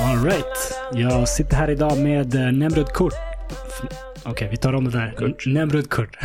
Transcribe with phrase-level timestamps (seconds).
[0.00, 0.72] Alright.
[0.92, 3.14] Jag sitter här idag med eh, Nemrud Kurt.
[4.24, 5.14] Okej, vi tar om det där.
[5.16, 5.46] Kurt.
[5.46, 6.16] Nemrud Kurt.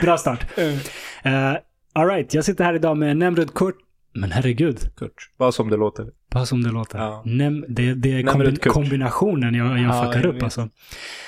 [0.02, 0.58] Bra start.
[0.58, 1.56] Uh,
[1.92, 3.76] Alright, jag sitter här idag med Nemrud Kurt.
[4.14, 5.30] Men herregud, Kurt.
[5.38, 6.06] Bara som det låter.
[6.30, 6.98] bara som det låter.
[6.98, 7.22] Ja.
[7.26, 10.42] Nem, det, det är kombi- kombinationen jag, jag Ja, fuckar jag upp vet.
[10.42, 10.68] alltså.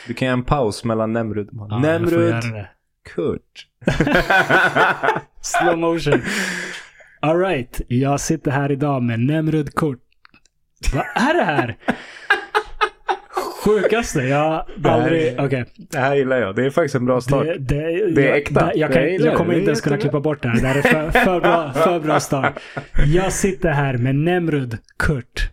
[0.07, 1.49] Du kan göra en paus mellan Nemrud.
[1.53, 2.65] Ja, jag får Nemrud.
[3.15, 3.67] Kurt.
[5.41, 6.23] Slow motion.
[7.21, 9.99] Alright, jag sitter här idag med Nemrud Kurt.
[10.95, 11.77] Vad är det här?
[13.65, 15.27] Sjukaste, jag aldrig...
[15.27, 15.65] är- Okej.
[15.77, 16.57] det här gillar jag.
[16.57, 17.45] Det är faktiskt en bra start.
[17.47, 18.73] Det, det, Det är jag, äkta.
[18.75, 20.61] Jag, kan, Jag jag kommer inte ens kunna klippa bort det här.
[20.61, 22.53] Det här är för, för, bra, för bra start.
[23.07, 25.51] Jag sitter här med Nemrud Kurt.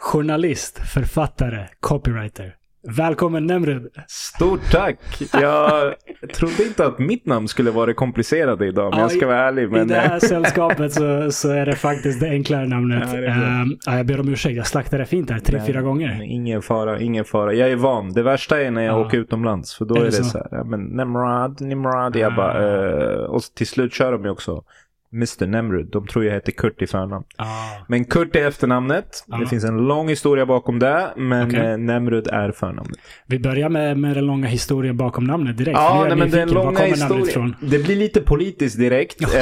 [0.00, 2.54] Journalist, författare, copywriter.
[2.96, 3.88] Välkommen Nemrud.
[4.08, 4.98] Stort tack!
[5.32, 5.94] Jag
[6.34, 9.28] trodde inte att mitt namn skulle vara det komplicerade idag, men Ja, jag ska i-
[9.28, 9.62] vara ärlig.
[9.62, 13.08] I Men, det här sällskapet så, så är det faktiskt det enklare namnet.
[13.14, 16.22] Ja, det ja, jag ber om ursäkt, jag slaktade fint här tre, fyra gånger.
[16.22, 17.52] Ingen fara, ingen fara.
[17.54, 18.12] Jag är van.
[18.12, 19.06] Det värsta är när jag Ja.
[19.06, 19.74] åker utomlands.
[19.74, 20.24] För då Är är, det så?
[20.24, 22.16] så, här, men Nemrod, Nimrod.
[22.16, 24.62] Jag bara, eh, och till slut kör de ju också
[25.12, 25.88] Mr Nemrud.
[25.92, 27.24] De tror jag heter Kurt i förnamn.
[27.38, 27.44] Ah,
[27.88, 29.24] Men Kurt är efternamnet.
[29.26, 29.36] Ja.
[29.36, 31.08] Det finns en lång historia bakom det.
[31.16, 31.60] Men Okej.
[31.66, 32.98] eh, Nemrud är förnamnet.
[33.26, 35.78] vi börjar med, med den långa historien bakom namnet direkt.
[35.78, 37.56] Ja, nej, men den långa historien.
[37.60, 39.22] Det blir lite politiskt direkt.
[39.34, 39.38] eh,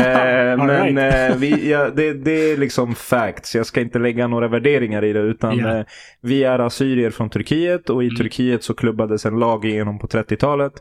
[0.67, 3.55] men eh, vi, ja, det, det är liksom facts.
[3.55, 5.20] Jag ska inte lägga några värderingar i det.
[5.20, 5.78] Utan Ja.
[5.78, 5.84] eh,
[6.20, 7.91] vi är assyrier från Turkiet.
[7.91, 8.17] Och i Mm.
[8.17, 10.72] Turkiet så klubbades en lag igenom på 30-talet.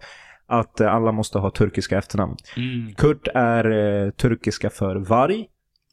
[0.48, 2.36] Att eh, alla måste ha turkiska efternamn.
[2.58, 5.48] Mm, Kurt är eh, turkiska för varg.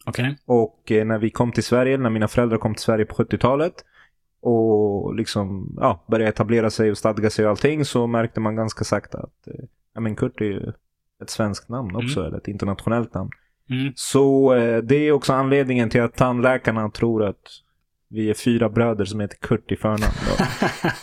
[0.06, 0.36] Okej.
[0.46, 3.74] Och eh, när vi kom till Sverige, när mina föräldrar kom till Sverige på 70-talet
[4.42, 8.84] och liksom ja, började etablera sig och stadga sig och allting så märkte man ganska
[8.84, 10.72] sakta att eh, ja, men Kurt är ju
[11.22, 13.30] ett svenskt namn också, eller ett internationellt namn.
[13.70, 13.92] Mm.
[13.96, 17.42] Så eh, det är också anledningen till att tandläkarna tror att
[18.12, 20.02] vi är fyra bröder som heter Kurt i förnamn.
[20.02, 20.44] Då.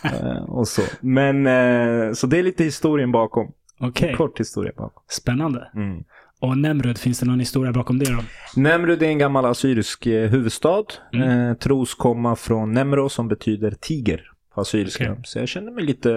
[0.04, 0.82] Eh, och så.
[1.02, 3.52] Men eh, så det är lite historien bakom.
[3.80, 5.04] Okej, Kort historia bakom.
[5.08, 5.72] spännande.
[5.76, 6.04] Mm.
[6.40, 8.20] Och Nemrud, finns det någon historia bakom det då?
[8.56, 10.84] Nemrud är en gammal assyrisk eh, huvudstad.
[11.14, 11.30] Mm.
[11.30, 15.04] Eh, tros komma från Nemro som betyder tiger på assyriska.
[15.12, 15.22] Okej.
[15.24, 16.10] Så jag känner mig lite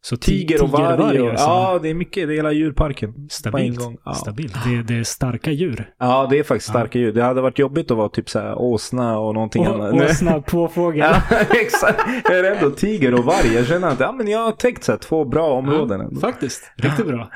[0.00, 1.20] Så ti- tiger och varg.
[1.20, 1.46] Och, alltså.
[1.46, 2.28] ja, det är mycket.
[2.28, 3.14] Det är hela djurparken.
[3.30, 3.80] Stabilt.
[4.04, 4.14] Ja.
[4.14, 4.54] Stabilt.
[4.64, 5.90] Det, det är starka djur.
[5.98, 6.72] ja, det är faktiskt Ja.
[6.80, 7.12] starka djur.
[7.12, 10.16] Det hade varit jobbigt att vara typ så här åsna och någonting Och, annat.
[10.16, 10.98] snabb påfågel.
[11.30, 12.00] Ja, exakt.
[12.24, 13.54] Jag är ändå tiger och varg.
[13.54, 16.00] Jag känner att ja, men jag har täckt så här, två bra områden.
[16.00, 16.20] ändå.
[16.20, 16.72] Faktiskt.
[16.76, 17.30] Riktigt bra.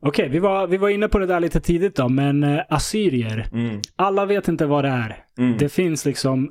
[0.00, 3.46] Okej, vi, var, vi var inne på det där lite tidigt då, men eh, assyrier.
[3.52, 3.80] Mm.
[3.96, 5.16] Alla vet inte vad det är.
[5.38, 5.56] Mm.
[5.58, 6.50] Det finns liksom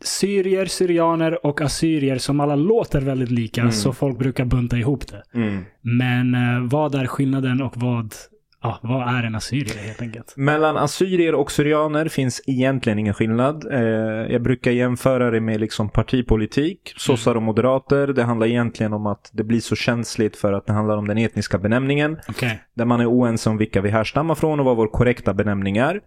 [0.00, 3.72] syrier, syrianer och assyrier som alla låter väldigt lika, Mm.
[3.72, 5.22] så folk brukar bunta ihop det.
[5.34, 5.64] Mm.
[5.80, 8.14] Men eh, vad är skillnaden och vad,
[8.62, 10.34] ja, vad är en assyrier helt enkelt?
[10.36, 13.72] Mellan assyrier och syrianer finns egentligen ingen skillnad.
[13.72, 13.80] Eh,
[14.32, 16.94] jag brukar jämföra det med liksom partipolitik.
[16.96, 18.06] Sossar och moderater.
[18.06, 21.18] Det handlar egentligen om att det blir så känsligt för att det handlar om den
[21.18, 22.16] etniska benämningen.
[22.28, 22.62] Okej.
[22.74, 26.00] Där man är oense om vilka vi härstammar från och vad vår korrekta benämning är.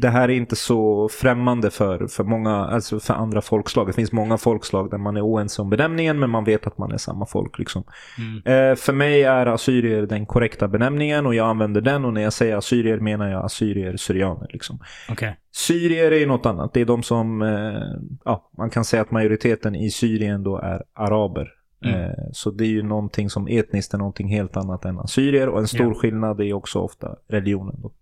[0.00, 3.86] Det här är inte så främmande för, för många, alltså för andra folkslag.
[3.86, 6.92] Det finns många folkslag där man är oense om benämningen men man vet att man
[6.92, 7.58] är samma folk.
[7.58, 7.84] Liksom.
[8.18, 8.70] Mm.
[8.70, 12.32] Eh, för mig är assyrier den korrekta benämningen och jag använder den och när jag
[12.32, 14.46] säger assyrier menar jag assyrier, syrianer.
[14.52, 14.78] Liksom.
[15.10, 15.36] Okej.
[15.52, 16.72] Syrier är ju något annat.
[16.74, 17.82] Det är de som, eh,
[18.24, 21.48] ja, man kan säga att majoriteten i Syrien då är araber.
[21.84, 22.00] Mm.
[22.00, 25.58] Eh, så det är ju någonting som etniskt är någonting helt annat än assyrier och
[25.58, 25.94] en stor Ja.
[25.94, 27.76] skillnad är också ofta religionen.
[27.82, 27.92] Då.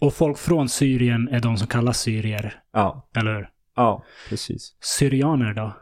[0.00, 3.48] Och folk från Syrien är de som kallas syrier, Ja, eller hur?
[3.76, 4.74] ja, precis.
[4.80, 5.72] Syrianer då?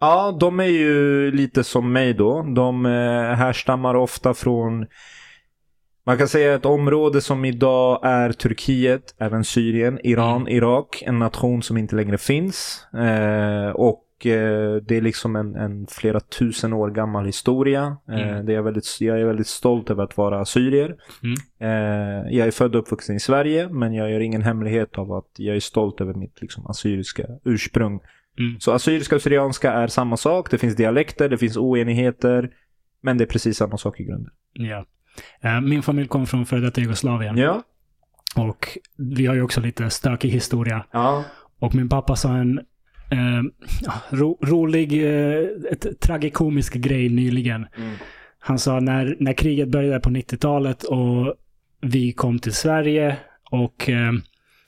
[0.00, 2.42] Ja, de är ju lite som mig då.
[2.42, 2.92] De eh,
[3.34, 4.86] härstammar ofta från
[6.06, 10.48] man kan säga ett område som idag är Turkiet, även Syrien, Iran, Mm.
[10.54, 11.02] Irak.
[11.06, 12.86] En nation som inte längre finns.
[12.94, 17.96] Eh, och eh, det är liksom en, en flera tusen år gammal historia.
[18.08, 18.46] Eh, Mm.
[18.46, 20.96] det är väldigt, jag är väldigt stolt över att vara assyrier.
[21.22, 21.36] Mm.
[21.60, 25.30] Eh, jag är född och uppvuxen i Sverige, men jag gör ingen hemlighet av att
[25.36, 28.00] jag är stolt över mitt liksom, assyriska ursprung.
[28.38, 28.60] Mm.
[28.60, 30.50] Så assyriska och syrianska är samma sak.
[30.50, 32.50] Det finns dialekter, det finns oenigheter.
[33.00, 34.32] Men det är precis samma sak i grunden.
[34.52, 34.84] Ja.
[35.62, 37.36] Min familj kommer från före detta Jugoslavien.
[37.36, 37.62] Ja.
[38.36, 40.84] Och vi har ju också lite stökig historia.
[40.92, 41.24] Ja.
[41.58, 42.60] Och min pappa sa en
[43.10, 43.42] eh,
[44.10, 47.66] ro, rolig, eh, ett, tragikomisk grej nyligen.
[47.76, 47.94] Mm.
[48.38, 51.34] Han sa när, när kriget började på 90-talet och
[51.80, 53.16] vi kom till Sverige
[53.50, 54.12] och eh,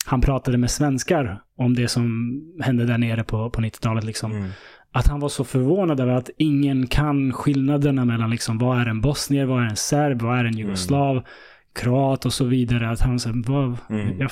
[0.06, 4.04] han pratade med svenskar om det som hände där nere på, på 90-talet.
[4.04, 4.32] Liksom.
[4.32, 4.50] Mm.
[4.92, 9.00] att han var så förvånad över att ingen kan skillnaderna mellan liksom, vad är en
[9.00, 11.22] bosnier, vad är en serb, vad är en jugoslav,
[11.74, 12.90] kroat och så vidare.
[12.90, 14.20] Att han så, vad, Mm.
[14.20, 14.30] jag,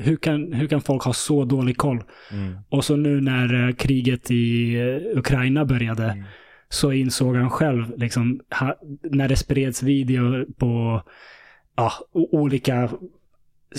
[0.00, 2.02] hur, kan, hur kan folk ha så dålig koll?
[2.32, 2.54] Mm.
[2.68, 6.24] Och så nu när eh, kriget i eh, Ukraina började Mm.
[6.68, 8.76] så insåg han själv, liksom, ha,
[9.10, 11.02] när det spreds videor på
[11.76, 12.88] ja, olika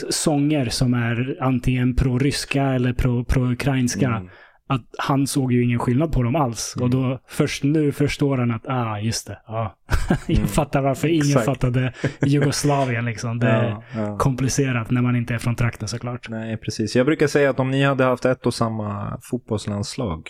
[0.10, 4.08] sånger som är antingen pro-ryska eller pro- pro-ukrainska.
[4.08, 4.28] Mm.
[4.70, 6.74] Att han såg ju ingen skillnad på dem alls.
[6.76, 6.84] Mm.
[6.84, 9.40] Och då först nu förstår han att, ah just det.
[9.48, 9.76] Ja.
[10.28, 10.48] Jag Mm.
[10.48, 11.46] fattar varför ingen Exakt.
[11.46, 13.40] fattade Jugoslavien liksom.
[13.40, 14.18] Det är Ja, ja.
[14.18, 16.30] komplicerat när man inte är från trakten såklart.
[16.30, 16.96] Nej, precis.
[16.96, 20.30] Jag brukar säga att om ni hade haft ett och samma fotbollslandslag.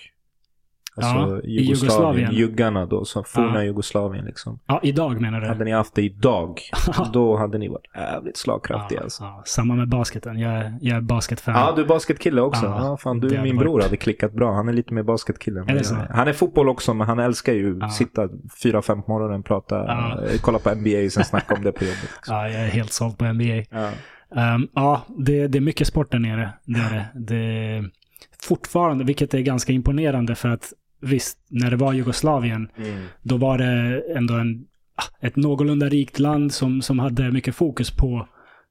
[0.97, 2.33] Alltså Ja, i Jugoslavien, Jugoslavien.
[2.33, 3.63] juggarna då, så forna Ja.
[3.63, 4.59] Jugoslavien liksom.
[4.67, 5.47] Ja, idag menar du?
[5.47, 6.59] Hade ni haft det idag,
[7.13, 9.23] då hade ni varit jävligt slagkraftiga ja, alltså.
[9.23, 10.39] ja, samma med basketen.
[10.39, 11.53] Jag, är- jag är basketfan.
[11.55, 12.65] Ja, du är basketkille också.
[12.65, 14.53] Ja, Ja, fan, du och min varit- bror hade klickat bra.
[14.53, 15.59] Han är lite mer basketkille.
[15.67, 16.15] Är jag.
[16.15, 17.89] Han är fotboll också, men han älskar ju Ja.
[17.89, 18.29] sitta
[18.63, 20.19] fyra, fem på morgonen, prata, Ja.
[20.23, 22.01] eh, kolla på NBA, sen snacka om det på jobbet.
[22.15, 22.35] liksom.
[22.35, 23.63] Ja, jag är helt såld på NBA.
[23.71, 23.89] Ja.
[24.55, 26.49] Um, ja, det, det är mycket sport där nere.
[26.65, 27.19] Det är det.
[27.35, 27.89] det
[28.43, 33.05] fortfarande, vilket är ganska imponerande för att visst, när det var Jugoslavien, Mm.
[33.21, 34.65] då var det ändå en,
[35.21, 38.27] ett någorlunda rikt land som, som hade mycket fokus på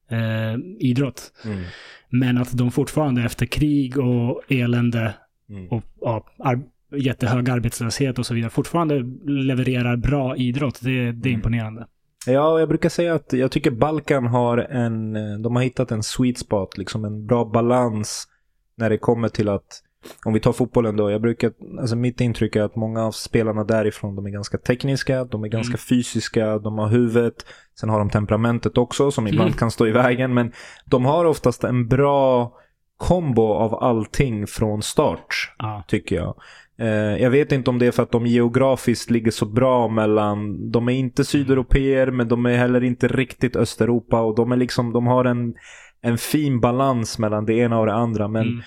[0.09, 1.31] eh, idrott.
[1.45, 1.63] Mm.
[2.09, 5.13] Men att de fortfarande efter krig och elände
[5.49, 5.67] Mm.
[5.67, 6.63] och ja, ar-
[6.97, 8.95] jättehög arbetslöshet och så vidare fortfarande
[9.25, 10.79] levererar bra idrott.
[10.81, 11.33] Det, det är Mm.
[11.33, 11.87] imponerande.
[12.25, 16.03] Ja, jag brukar säga att jag tycker Balkan har en, eh, de har hittat en
[16.03, 18.27] sweet spot, liksom en bra balans
[18.75, 19.83] när det kommer till att,
[20.25, 23.63] om vi tar fotbollen då, jag brukar, alltså mitt intryck är att många av spelarna
[23.63, 25.77] därifrån, de är ganska tekniska, de är ganska Mm.
[25.77, 27.45] fysiska, de har huvudet,
[27.79, 29.57] sen har de temperamentet också som ibland Mm.
[29.57, 30.51] kan stå i vägen, men
[30.85, 32.53] de har oftast en bra
[32.97, 35.83] kombo av allting från start Ja.
[35.87, 36.35] tycker jag.
[36.79, 36.87] Eh,
[37.23, 40.89] jag vet inte om det är för att de geografiskt ligger så bra mellan, de
[40.89, 45.07] är inte sydeuropeer men de är heller inte riktigt Östeuropa och de är liksom, de
[45.07, 45.53] har en,
[46.01, 48.61] en fin balans mellan det ena och det andra men Mm.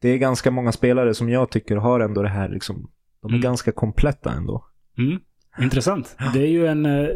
[0.00, 2.90] Det är ganska många spelare som jag tycker har ändå det här liksom,
[3.22, 3.40] de är Mm.
[3.40, 4.64] ganska kompletta ändå.
[4.98, 5.18] Mm.
[5.60, 6.16] Intressant.
[6.34, 7.08] Det är ju en, eh,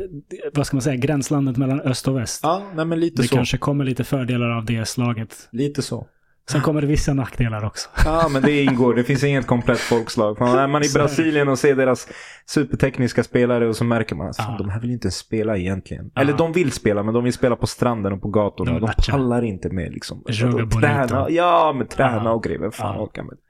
[0.54, 2.40] vad ska man säga, gränslandet mellan öst och väst.
[2.42, 3.34] Ja, nej men lite det så.
[3.34, 5.48] kanske kommer lite fördelar av det slaget.
[5.52, 6.06] Lite så.
[6.50, 7.88] Sen kommer det vissa nackdelar också.
[8.04, 8.94] Ja, men det ingår.
[8.94, 10.38] Det finns inget komplett folkslag.
[10.38, 10.86] Fan, är man i.
[10.94, 12.08] Brasilien och ser deras
[12.46, 14.54] supertekniska spelare och så märker man att Ja.
[14.58, 16.10] de här vill inte spela egentligen.
[16.14, 16.20] Ja.
[16.20, 18.78] Eller de vill spela, men de vill spela på stranden och på gatorna.
[18.78, 20.22] De pallar inte med liksom.
[20.22, 21.26] Och träna.
[21.30, 22.30] Ja, men träna Ja.
[22.32, 22.58] och grejer.
[22.60, 23.02] Vem fan Ja.
[23.02, 23.40] orkar med det?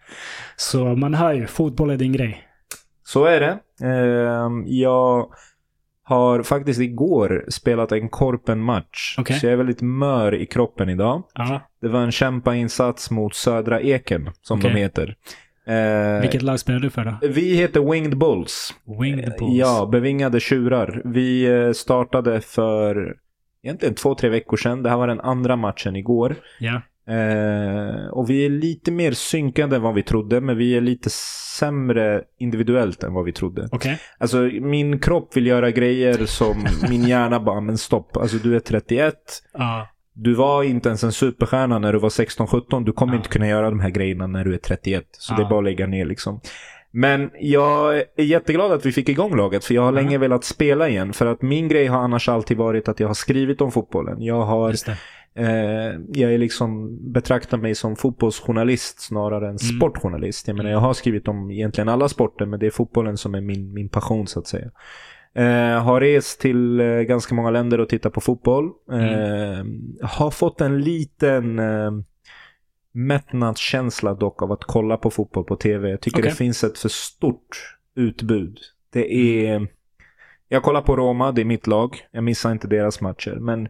[0.57, 2.43] Så man hör ju, fotboll är din grej.
[3.07, 3.59] Så är det.
[3.87, 5.31] Ehm, jag
[6.11, 9.15] har faktiskt igår spelat en korpen-match.
[9.19, 9.39] Okej.
[9.41, 11.23] Så jag är väldigt mör i kroppen idag.
[11.35, 11.61] Ja.
[11.81, 14.71] Det var en kämpainsats mot Södra Eken, som Okej.
[14.73, 15.17] de heter.
[15.67, 17.29] Eh, Vilket lag spelar du för då?
[17.29, 18.75] Vi heter Winged Bulls.
[19.01, 19.55] Winged Bulls.
[19.59, 21.03] Ja, bevingade tjurar.
[21.05, 23.17] Vi eh, startade för
[23.63, 24.83] egentligen två, tre veckor sedan.
[24.83, 26.35] Det här var den andra matchen igår.
[26.59, 26.81] Ja.
[27.11, 31.11] Eh, och vi är lite mer synkade än vad vi trodde, men vi är lite
[31.59, 33.69] sämre individuellt än vad vi trodde.
[33.73, 33.99] Okej.
[34.19, 38.17] Alltså min kropp vill göra grejer som min hjärna bara, men stopp.
[38.17, 39.15] Alltså du är 31.
[39.53, 39.87] Ja.
[40.15, 42.85] Du var inte ens en superstjärna när du var 16-17.
[42.85, 43.17] Du kommer Ja.
[43.17, 45.05] inte kunna göra de här grejerna när du är 31.
[45.13, 45.37] Så Ja.
[45.37, 46.41] det är bara att lägga ner liksom.
[46.93, 49.65] Men jag är jätteglad att vi fick igång laget.
[49.65, 50.01] För jag har Ja.
[50.01, 51.13] länge velat spela igen.
[51.13, 54.23] För att min grej har annars alltid varit att jag har skrivit om fotbollen.
[54.23, 54.97] Jag har Just det.
[56.09, 60.49] Jag är liksom, betraktar mig som fotbollsjournalist snarare än sportjournalist.
[60.49, 63.41] Jag menar, jag har skrivit om egentligen alla sporter, men det är fotbollen som är
[63.41, 64.71] min, min passion så att säga.
[65.35, 68.65] Eh, har rest till eh, ganska många länder och tittat på fotboll.
[68.93, 69.65] Eh,
[70.09, 71.91] Har fått en liten eh,
[72.93, 75.91] mättnadskänsla dock av att kolla på fotboll på tv.
[75.91, 76.31] Jag tycker Okej.
[76.31, 78.59] det finns ett för stort utbud.
[78.93, 79.69] Det är...
[80.49, 81.97] Jag kollar på Roma, det är mitt lag.
[82.11, 83.37] Jag missar inte deras matcher.
[83.41, 83.69] Men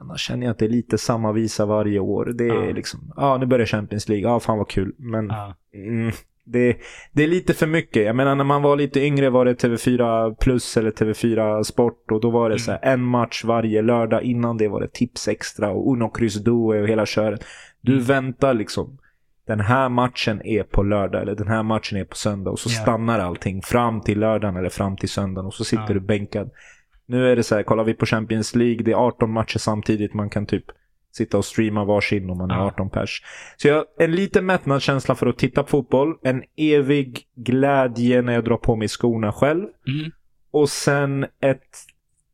[0.00, 2.32] annars känner jag att det är lite samma visa varje år.
[2.34, 2.72] Det är Ja.
[2.72, 4.92] liksom, ja nu börjar Champions League, ja fan vad kul.
[4.98, 5.54] Men Ja.
[5.74, 6.12] mm,
[6.44, 6.76] det,
[7.12, 8.04] det är lite för mycket.
[8.06, 12.10] Jag menar när man var lite yngre var det TV4 Plus eller TV4 Sport.
[12.10, 12.58] Och då var det Mm.
[12.58, 14.22] så här en match varje lördag.
[14.22, 17.44] Innan det var det Tips Extra och Uno Kryss Due och hela köret.
[17.80, 18.04] Du Mm.
[18.04, 18.98] väntar liksom.
[19.46, 22.50] Den här matchen är på lördag eller den här matchen är på söndag.
[22.50, 22.82] Och så Ja.
[22.82, 25.46] stannar allting fram till lördagen eller fram till söndagen.
[25.46, 25.94] Och så sitter Ja.
[25.94, 26.50] du bänkad.
[27.08, 30.14] Nu är det så här, kollar vi på Champions League, det är 18 matcher samtidigt.
[30.14, 30.64] Man kan typ
[31.12, 32.66] sitta och streama varsin om man är Ja.
[32.66, 33.22] 18 pers.
[33.56, 36.14] Så jag har en liten mättnadskänsla för att titta på fotboll.
[36.22, 39.66] En evig glädje när jag drar på mig skorna själv.
[39.86, 40.10] Mm.
[40.50, 41.76] Och sen ett,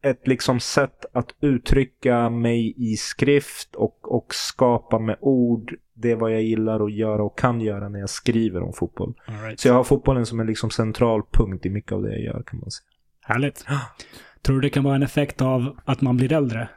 [0.03, 6.17] ett liksom sätt att uttrycka mig i skrift och, och skapa med ord det är
[6.17, 9.15] vad jag gillar att göra och kan göra när jag skriver om fotboll.
[9.27, 9.61] Right.
[9.61, 12.43] Så jag har fotbollen som en liksom central punkt i mycket av det jag gör
[12.47, 12.87] kan man säga.
[13.21, 13.65] Härligt.
[14.45, 16.69] Tror du det kan vara en effekt av att man blir äldre?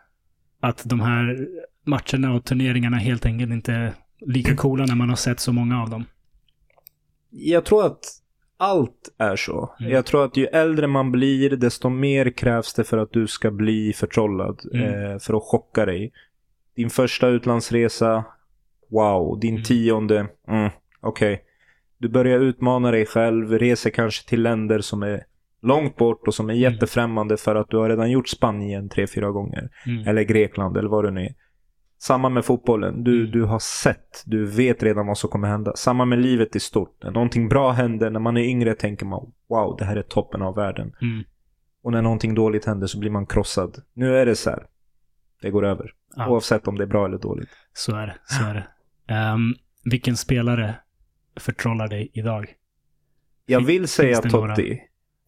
[0.59, 1.47] Att de här
[1.83, 5.81] matcherna och turneringarna helt enkelt inte är lika coola när man har sett så många
[5.81, 6.05] av dem?
[7.29, 7.99] Jag tror att
[8.57, 9.75] allt är så.
[9.79, 9.91] Mm.
[9.91, 13.51] Jag tror att ju äldre man blir, desto mer krävs det för att du ska
[13.51, 14.61] bli förtrollad.
[14.73, 15.11] Mm.
[15.11, 16.11] Eh, för att chocka dig.
[16.75, 18.25] Din första utlandsresa,
[18.89, 19.39] wow.
[19.39, 19.63] Din Mm.
[19.63, 20.69] tionde, mm,
[21.01, 21.43] okej.
[21.97, 25.23] Du börjar utmana dig själv, reser kanske till länder som är
[25.67, 26.73] långt bort och som är Mm.
[26.73, 29.69] jättefrämmande för att du har redan gjort Spanien tre, fyra gånger.
[29.85, 30.07] Mm.
[30.07, 31.33] Eller Grekland eller vad det nu är.
[31.99, 33.03] Samma med fotbollen.
[33.03, 33.31] Du, Mm.
[33.31, 35.75] du har sett, du vet redan vad som kommer hända.
[35.75, 37.03] Samma med livet i stort.
[37.03, 40.41] När någonting bra händer, när man är yngre tänker man wow, det här är toppen
[40.41, 40.91] av världen.
[41.01, 41.23] Mm.
[41.83, 43.77] Och när någonting dåligt händer så blir man krossad.
[43.93, 44.65] Nu är det så här.
[45.41, 45.93] Det går över.
[46.15, 46.27] Ja.
[46.29, 47.49] Oavsett om det är bra eller dåligt.
[47.73, 48.15] Så är det.
[48.25, 48.67] Så är det.
[49.13, 50.75] Ehm, vilken spelare
[51.35, 52.53] förtrollar dig idag?
[53.45, 54.33] Jag vill säga finns?
[54.33, 54.81] Totti.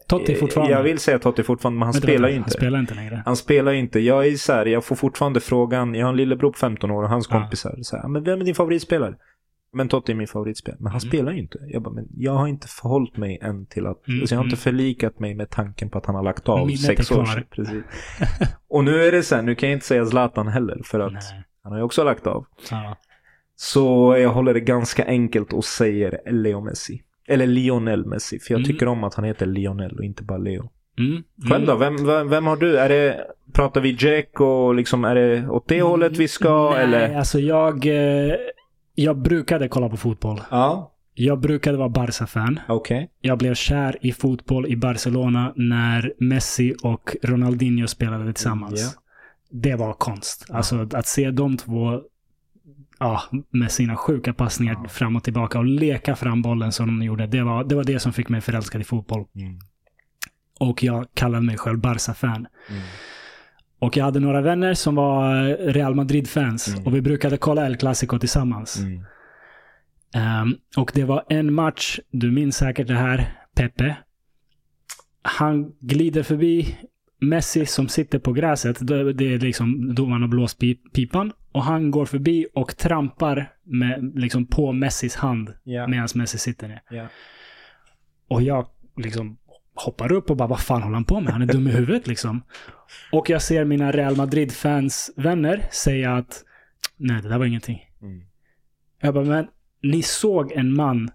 [0.09, 0.73] Totti fortfarande?
[0.73, 2.45] Jag vill säga Totti fortfarande, men han Vänta, spelar ju inte.
[2.47, 3.23] Han spelar inte längre.
[3.25, 3.99] Han spelar inte.
[3.99, 5.95] Jag är så här, jag får fortfarande frågan.
[5.95, 7.39] Jag har en lillebror på 15 år och hans Ja.
[7.41, 7.75] kompisar.
[7.81, 9.15] Så här, men vem är din favoritspelare?
[9.73, 10.77] Men Totti är min favoritspelare.
[10.81, 11.09] Men han Mm.
[11.09, 11.57] spelar ju inte.
[11.67, 14.07] Jag bara, men jag har inte förhållit mig än till att...
[14.07, 14.61] Mm, Alltså jag har inte mm.
[14.77, 17.43] förlikat mig med tanken på att han har lagt av Minnet sex år sedan.
[17.51, 17.83] Precis.
[18.69, 20.81] och nu är det så här, nu kan jag inte säga Zlatan heller.
[20.85, 21.21] För att Nej.
[21.63, 22.45] han har ju också lagt av.
[22.71, 22.97] Ja.
[23.55, 27.01] Så jag håller det ganska enkelt och säger Leo Messi.
[27.29, 28.39] Eller Lionel Messi.
[28.39, 28.67] För jag Mm.
[28.71, 30.69] tycker om att han heter Lionel och inte bara Leo.
[30.97, 31.23] Mm.
[31.49, 31.75] Själv då?
[31.75, 32.77] Vem, vem, vem har du?
[32.79, 36.83] Är det, pratar vi Jack och liksom är det åt det hållet vi ska Nej,
[36.83, 37.15] eller?
[37.15, 37.85] alltså jag...
[37.85, 38.35] eh,
[38.95, 40.41] Jag brukade kolla på fotboll.
[40.51, 42.59] Ja, Jag brukade vara Barca-fan.
[42.67, 43.09] okej.
[43.21, 48.97] Jag blev kär i fotboll i Barcelona när Messi och Ronaldinho spelade tillsammans.
[49.51, 50.45] Det var konst.
[50.49, 52.01] Alltså att se de två
[52.99, 54.89] ja, med sina sjuka passningar Ja.
[54.89, 57.27] fram och tillbaka och leka fram bollen som de gjorde.
[57.27, 59.25] Det var, det var det som fick mig förälskad i fotboll.
[59.35, 59.59] Mm.
[60.59, 62.47] Och jag kallade mig själv Barca-fan.
[62.69, 62.81] Mm.
[63.79, 66.67] Och jag hade några vänner som var Real Madrid-fans.
[66.67, 66.85] Mm.
[66.85, 68.77] Och vi brukade kolla El Clasico tillsammans.
[68.79, 69.03] Mm.
[70.13, 73.95] Ehm, och det var en match, du minns säkert det här, Pepe.
[75.21, 76.77] Han glider förbi
[77.21, 78.87] Messi som sitter på gräset.
[78.87, 78.95] Det
[79.33, 81.31] är liksom då man har blåst pi- pipan.
[81.51, 85.87] Och han går förbi och trampar med, liksom på Messis hand Ja.
[85.87, 86.81] medan Messi sitter ner.
[86.89, 87.07] Ja.
[88.27, 89.37] Och jag liksom
[89.73, 91.33] hoppar upp och bara, vad fan håller han på med?
[91.33, 92.41] Han är dum i huvudet liksom.
[93.11, 96.43] Och jag ser mina Real Madrid-fans vänner säga att
[96.97, 97.79] nej, det där var ingenting.
[98.01, 98.21] Mm.
[99.01, 99.47] Jag bara, men
[99.83, 101.09] ni såg en man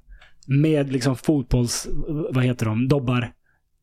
[0.46, 1.88] med liksom fotbolls,
[2.30, 3.32] vad heter de, dobbar,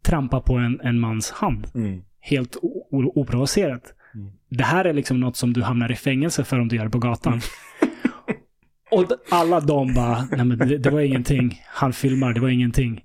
[0.03, 1.67] trampa på en, en mans hand.
[1.75, 2.01] Mm.
[2.21, 2.57] Helt
[2.91, 3.93] oprovocerat.
[4.15, 4.31] Mm.
[4.49, 6.89] Det här är liksom något som du hamnar i fängelse för om du gör det
[6.89, 7.41] på gatan.
[8.91, 11.61] Och d- alla de bara, nej men det, det var ingenting.
[11.67, 13.01] Han filmar, det var ingenting.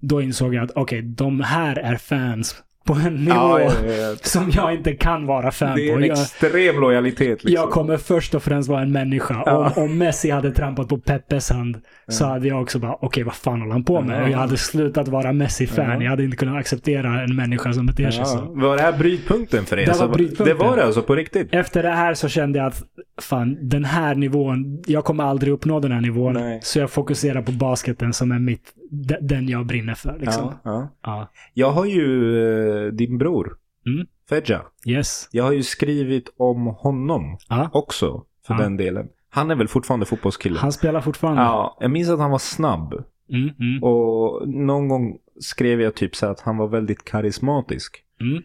[0.00, 4.16] Då insåg jag att okej, de här är fans på en nivå Ja, ja, ja.
[4.22, 5.98] som jag inte kan vara fan Det är på.
[5.98, 7.50] en Jag, extrem lojalitet liksom.
[7.52, 9.42] jag kommer först och främst vara en människa.
[9.42, 11.76] Om, om Messi hade trampat på Peppes hand
[12.08, 14.30] så hade jag också bara, okej vad fan håller han på med?
[14.30, 15.90] Jag hade slutat vara Messi-fan.
[15.90, 16.02] Ja.
[16.02, 18.38] Jag hade inte kunnat acceptera en människa som beter sig så.
[18.54, 19.86] Var det här brytpunkten för er?
[19.86, 20.46] Det var Så- brytpunkten.
[20.46, 21.48] Det var det alltså på riktigt?
[21.54, 22.82] Efter det här så kände jag att
[23.22, 26.32] fan, den här nivån, jag kommer aldrig uppnå den här nivån.
[26.34, 26.58] Nej.
[26.62, 30.18] Så jag fokuserar på basketen som är mitt, de- den jag brinner för.
[30.20, 30.44] Liksom.
[30.44, 30.88] Ja, ja.
[31.02, 31.30] Ja.
[31.54, 32.38] Jag har ju
[32.70, 34.06] eh, din bror, Mm.
[34.28, 34.62] Fedja.
[34.86, 35.28] Yes.
[35.32, 37.70] Jag har ju skrivit om honom Ja.
[37.72, 38.60] också, för Ja.
[38.60, 39.06] den delen.
[39.30, 40.58] Han är väl fortfarande fotbollskille?
[40.58, 41.42] Han spelar fortfarande.
[41.42, 42.94] Ja, jag minns att han var snabb.
[43.32, 48.04] Mm, mm, Och någon gång skrev jag typ så att han var väldigt karismatisk.
[48.20, 48.42] mm.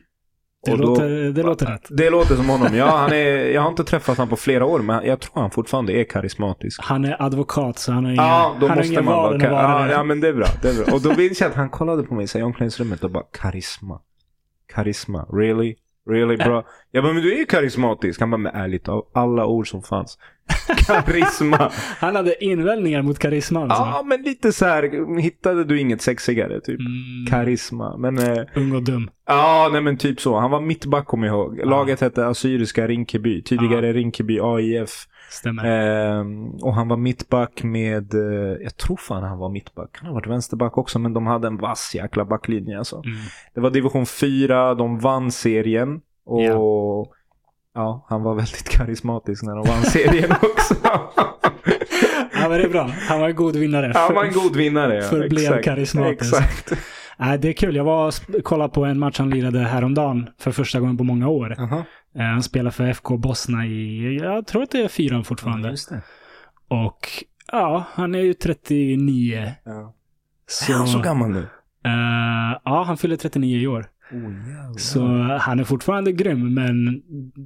[0.66, 1.88] Det, då- låter, det låter rätt.
[1.90, 2.76] Det låter som honom.
[2.76, 5.52] Ja, han är, jag har inte träffat honom på flera år, men jag tror han
[5.52, 6.82] fortfarande är karismatisk.
[6.84, 9.38] Han är advokat så han har inga, Ja, då han måste inga man vara...
[9.38, 10.48] vara Ja, ja, men det är bra.
[10.62, 10.94] Det är bra.
[10.94, 14.02] Och då minns jag att han kollade på mig i omklädningsrummet och bara karisma.
[14.74, 15.26] Karisma.
[15.34, 15.76] Really?
[16.10, 16.64] Really bra?
[16.92, 18.20] Jag bara, men du är ju karismatisk.
[18.20, 20.18] Han bara, men ärligt av alla ord som fanns.
[20.88, 21.72] Karisma.
[22.00, 23.82] Han hade invändningar mot karisma alltså.
[23.82, 25.20] ja, men lite så här.
[25.20, 26.62] Hittade du inget sexigare?
[26.62, 26.80] Typ.
[26.80, 27.98] Mm, Karisma.
[27.98, 29.10] Men eh, ung och dum.
[29.28, 30.40] ja, nej men typ så.
[30.40, 31.60] Han var mittback kommer jag ihåg.
[31.66, 33.42] Laget hette Assyriska Rinkeby.
[33.44, 35.08] Tidigare Rinkeby AIF.
[35.30, 35.66] Stämmer.
[35.66, 39.90] Ehm, och han var mittback med, eh, jag tror fan han var mittback.
[39.94, 42.96] Han har varit vänsterback också, men de hade en vass jäkla backlinje alltså.
[42.96, 43.18] Mm.
[43.54, 46.02] Det var division 4, de vann serien.
[46.26, 47.06] Och Ja.
[47.74, 50.76] ja, han var väldigt karismatisk när de vann serien också.
[52.34, 52.92] Ja, men det är bra.
[53.10, 53.92] Han var en god vinnare.
[53.96, 54.96] han var en god vinnare.
[54.96, 55.02] Ja.
[55.02, 55.66] Förblev Exakt.
[55.66, 56.34] karismatisk.
[56.34, 56.74] Exakt.
[57.22, 57.76] Nej, det är kul.
[57.76, 61.28] Jag var och kollade på en match han lirade häromdagen för första gången på många
[61.28, 61.56] år.
[61.60, 61.78] Aha.
[61.78, 61.84] Eh,
[62.16, 65.70] Han spelar för FK Bosna i, jag tror att det är fyran fortfarande.
[65.70, 66.02] just det.
[66.68, 67.08] Och
[67.52, 69.54] ja, han är ju 39.
[69.66, 69.96] Ja.
[70.48, 71.40] Så, Är han så gammal nu?
[71.86, 73.86] Eh, ja, han fyller 39 i år.
[74.12, 75.02] Oh, Så
[75.42, 77.02] han är fortfarande grym, men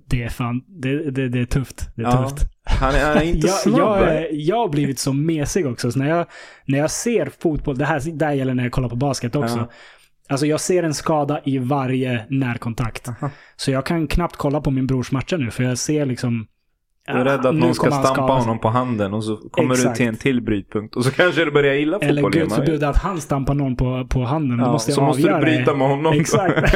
[0.07, 1.89] det är fan, det, det, det är tufft.
[1.95, 2.43] Det är Ja, tufft.
[2.65, 3.77] Han är, han är inte Jag, snabb.
[3.79, 5.91] jag, är, jag har blivit så mesig också.
[5.91, 6.25] Så när, jag,
[6.65, 9.57] när jag ser fotboll, det här det här gäller när jag kollar på basket också.
[9.57, 9.69] Ja.
[10.29, 13.07] Alltså jag ser en skada i varje närkontakt.
[13.07, 13.29] Aha.
[13.55, 16.47] Så jag kan knappt kolla på min brors matcher nu, för jag ser liksom...
[17.07, 19.81] Du är rädd att nu någon ska stampa honom på handen och så kommer du
[19.81, 19.97] Exakt.
[19.97, 20.95] till en till brytpunkt.
[20.95, 24.07] Och så kanske du börjar gilla fotboll Eller gud förbjude att han stampar någon på,
[24.09, 24.57] på handen.
[24.57, 25.77] Då Ja, måste jag så måste du bryta det.
[25.77, 26.13] med honom.
[26.13, 26.75] Exakt.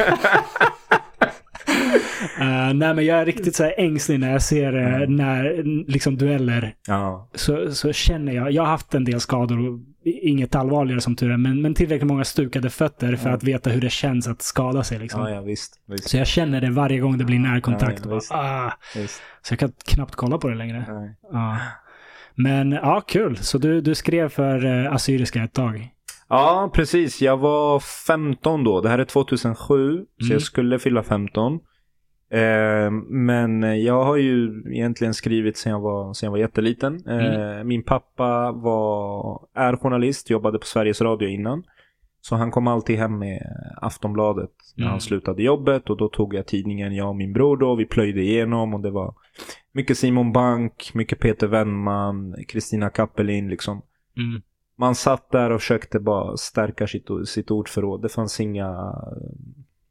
[2.40, 6.16] Eh, nej men jag är riktigt så här ängslig när jag ser uh, när, liksom
[6.16, 6.74] dueller.
[6.86, 7.28] Ja.
[7.34, 9.80] Så, så känner jag, jag har haft en del skador,
[10.12, 13.36] inget allvarligare som tur är, men, men tillräckligt många stukade fötter för Ja.
[13.36, 14.98] att veta hur det känns att skada sig.
[14.98, 15.20] Liksom.
[15.20, 15.80] ja, ja visst.
[15.86, 18.02] visst, Så jag känner det varje gång det blir närkontakt.
[18.06, 18.30] Ja, visst.
[18.30, 18.72] bara, ah,
[19.42, 20.84] så jag kan knappt kolla på det längre.
[22.34, 23.36] Men ja, kul.
[23.36, 25.88] Så du, du skrev för uh, Assyriska ett tag?
[26.28, 27.22] Ja, precis.
[27.22, 28.80] Jag var 15 då.
[28.80, 30.32] Det här är 2007, så Mm.
[30.32, 31.58] jag skulle fylla 15.
[32.30, 37.06] Eh, men jag har ju egentligen skrivit sen jag var, sen jag var jätteliten.
[37.06, 41.62] Eh, Min pappa var, är journalist, jobbade på Sveriges Radio innan.
[42.20, 43.42] Så han kom alltid hem med
[43.80, 44.90] Aftonbladet när Mm.
[44.90, 48.20] han slutade jobbet och då tog jag tidningen, jag och min bror då, vi plöjde
[48.22, 49.14] igenom och det var
[49.72, 53.82] mycket Simon Bank, mycket Peter Wennman, Kristina Kappelin liksom
[54.16, 54.42] Mm.
[54.76, 58.02] man satt där och försökte bara stärka sitt, sitt ordförråd.
[58.02, 58.94] Det fanns inga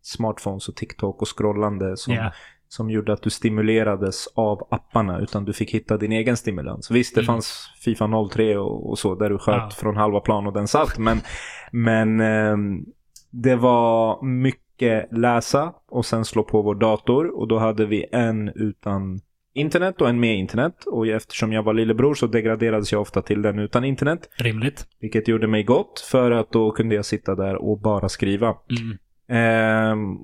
[0.08, 2.32] smartphones och TikTok och scrollande som, Ja.
[2.68, 6.92] som gjorde att du stimulerades av apparna utan du fick hitta din egen stimulans.
[6.92, 7.26] Visst, det Mm.
[7.28, 9.70] fanns Fifa 03 och, och så där du sköt Ja.
[9.70, 10.98] från halva plan och den satt.
[10.98, 11.22] Men,
[11.72, 12.86] men ehm,
[13.32, 18.50] det var mycket läsa och sen slå på vår dator och då hade vi en
[18.56, 19.20] utan
[19.54, 20.84] internet och en med internet.
[20.86, 24.30] Och eftersom jag var lillebror så degraderades jag ofta till den utan internet.
[24.38, 24.88] Rimligt.
[25.00, 28.48] Vilket gjorde mig gott för att då kunde jag sitta där och bara skriva.
[28.48, 28.98] Mm.
[29.28, 30.18] Ehm,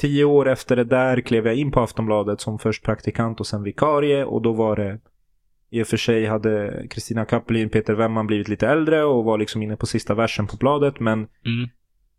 [0.00, 3.62] tio år efter det där klev jag in på Aftonbladet som först praktikant och sen
[3.62, 4.98] vikarie och då var det
[5.70, 9.62] i och för sig hade Kristina Kappelin, Peter Wemman blivit lite äldre och var liksom
[9.62, 11.68] inne på sista versen på bladet men Mm.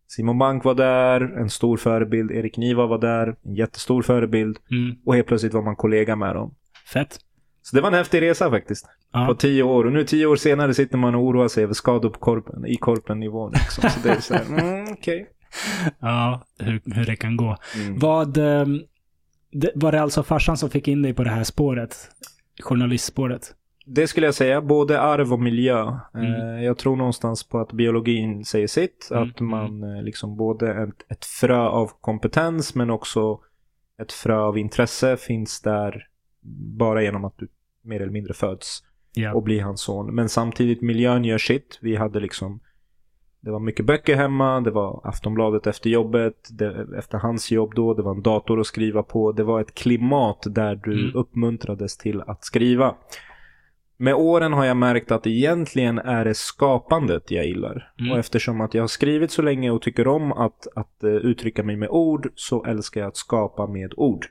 [0.08, 4.96] Simon Bank var där, en stor förebild, Erik Niva var där, en jättestor förebild Mm.
[5.06, 6.56] och helt plötsligt var man kollega med dem.
[6.94, 7.20] Fett.
[7.62, 8.86] Så det var en häftig resa faktiskt.
[9.14, 9.26] Ja.
[9.26, 9.86] På tio år.
[9.86, 13.52] Och nu tio år senare sitter man och oroar sig över skador korpen, i korpen-nivån.
[13.52, 13.90] Liksom.
[13.90, 15.30] Så det är så här, mm, okej.
[16.00, 17.58] Ja, hur, hur det kan gå.
[17.76, 18.00] Mm.
[18.00, 18.82] Vad, ehm,
[19.52, 22.12] det, var det alltså farsan som fick in dig på det här spåret?
[22.64, 23.56] Journalistspåret?
[23.86, 25.98] Det skulle jag säga, både arv och miljö.
[26.14, 26.34] Mm.
[26.34, 29.08] Eh, jag tror någonstans på att biologin säger sitt.
[29.12, 33.40] Mm, Att man eh, liksom både ett, ett frö av kompetens men också
[34.02, 36.08] ett frö av intresse finns där
[36.78, 37.48] bara genom att du
[37.84, 38.84] mer eller mindre föds
[39.14, 39.34] Ja.
[39.34, 40.16] och blir hans son.
[40.16, 41.80] Men samtidigt miljön gör sitt.
[41.82, 42.60] Vi hade liksom
[43.42, 47.94] det var mycket böcker hemma, det var Aftonbladet efter jobbet, det, efter hans jobb då,
[47.94, 49.32] det var en dator att skriva på.
[49.32, 51.16] Det var ett klimat där du Mm.
[51.16, 52.96] uppmuntrades till att skriva.
[53.98, 57.92] Med åren har jag märkt att egentligen är det skapandet jag gillar.
[58.00, 58.12] Mm.
[58.12, 61.64] Och eftersom att jag har skrivit så länge och tycker om att, att eh, uttrycka
[61.64, 64.26] mig med ord så älskar jag att skapa med ord.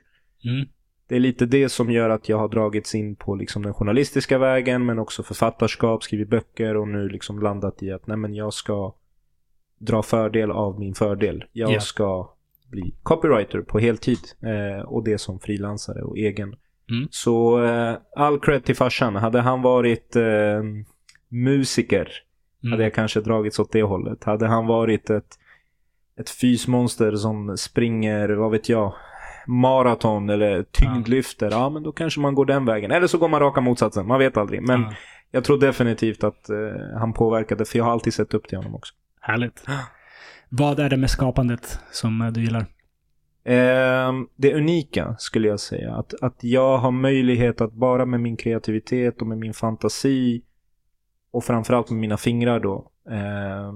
[0.45, 0.67] Mm.
[1.09, 4.37] Det är lite det som gör att jag har dragits in på liksom den journalistiska
[4.37, 8.53] vägen men också författarskap, skrivit böcker och nu liksom landat i att nej men jag
[8.53, 8.93] ska
[9.77, 11.43] dra fördel av min fördel.
[11.51, 11.79] Jag Ja.
[11.79, 12.29] ska
[12.67, 16.55] bli copywriter på heltid eh, och det som frilansare och egen.
[16.89, 17.07] Mm.
[17.11, 19.15] Så eh, all cred till farsan.
[19.15, 20.63] Hade han varit eh,
[21.29, 22.09] musiker
[22.63, 22.71] Mm.
[22.71, 24.23] hade jag kanske dragits åt det hållet.
[24.23, 25.39] Hade han varit ett,
[26.19, 28.93] ett fysmonster som springer, vad vet jag,
[29.49, 31.69] maraton eller tyngdlyfter, ja.
[31.69, 32.91] men då kanske man går den vägen.
[32.91, 34.61] Eller så går man raka motsatsen, man vet aldrig.
[34.67, 34.93] Men Ja.
[35.31, 36.57] jag tror definitivt att eh,
[36.99, 38.93] han påverkade, för jag har alltid sett upp till honom också.
[39.21, 39.63] Härligt.
[40.49, 42.65] Vad är det med skapandet som eh, du gillar?
[43.43, 45.95] Eh, det unika skulle jag säga.
[45.95, 50.41] Att, att jag har möjlighet att bara med min kreativitet och med min fantasi
[51.31, 53.73] och framförallt med mina fingrar då eh,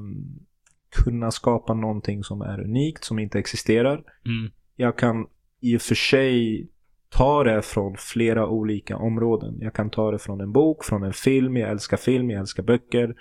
[1.04, 3.94] kunna skapa någonting som är unikt, som inte existerar.
[4.26, 4.52] Mm.
[4.76, 5.28] Jag kan
[5.64, 6.68] i och för sig
[7.10, 9.58] ta det från flera olika områden.
[9.62, 12.64] Jag kan ta det från en bok, från en film, jag älskar film, jag älskar
[12.64, 13.16] böcker.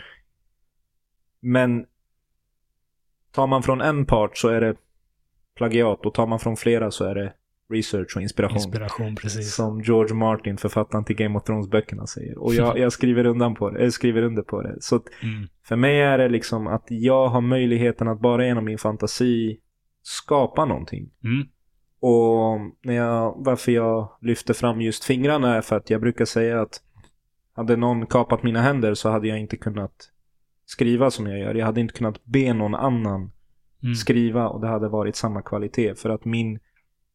[1.40, 1.86] Men
[3.30, 4.76] tar man från en part så är det
[5.56, 7.32] plagiat och tar man från flera så är det
[7.70, 8.56] research och inspiration.
[8.56, 9.54] Inspiration, precis.
[9.54, 12.38] Som George Martin, författaren till Game of Thrones-böckerna säger.
[12.38, 14.76] Och jag, jag skriver, undan på det, skriver under på det.
[14.80, 15.48] Så Mm.
[15.64, 19.58] för mig är det liksom att jag har möjligheten att bara genom min fantasi
[20.02, 21.10] skapa någonting.
[21.24, 21.48] Mm.
[22.02, 26.60] Och när jag, varför jag lyfter fram just fingrarna är för att jag brukar säga
[26.62, 26.82] att
[27.54, 30.10] Hade någon kapat mina händer så hade jag inte kunnat
[30.64, 31.54] skriva som jag gör.
[31.54, 33.32] Jag hade inte kunnat be någon annan
[33.82, 33.94] Mm.
[33.94, 35.94] skriva och det hade varit samma kvalitet.
[35.94, 36.58] För att min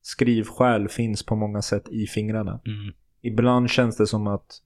[0.01, 2.59] skrivsjäl finns på många sätt i fingrarna.
[2.65, 2.93] Mm.
[3.21, 4.61] Ibland känns det som att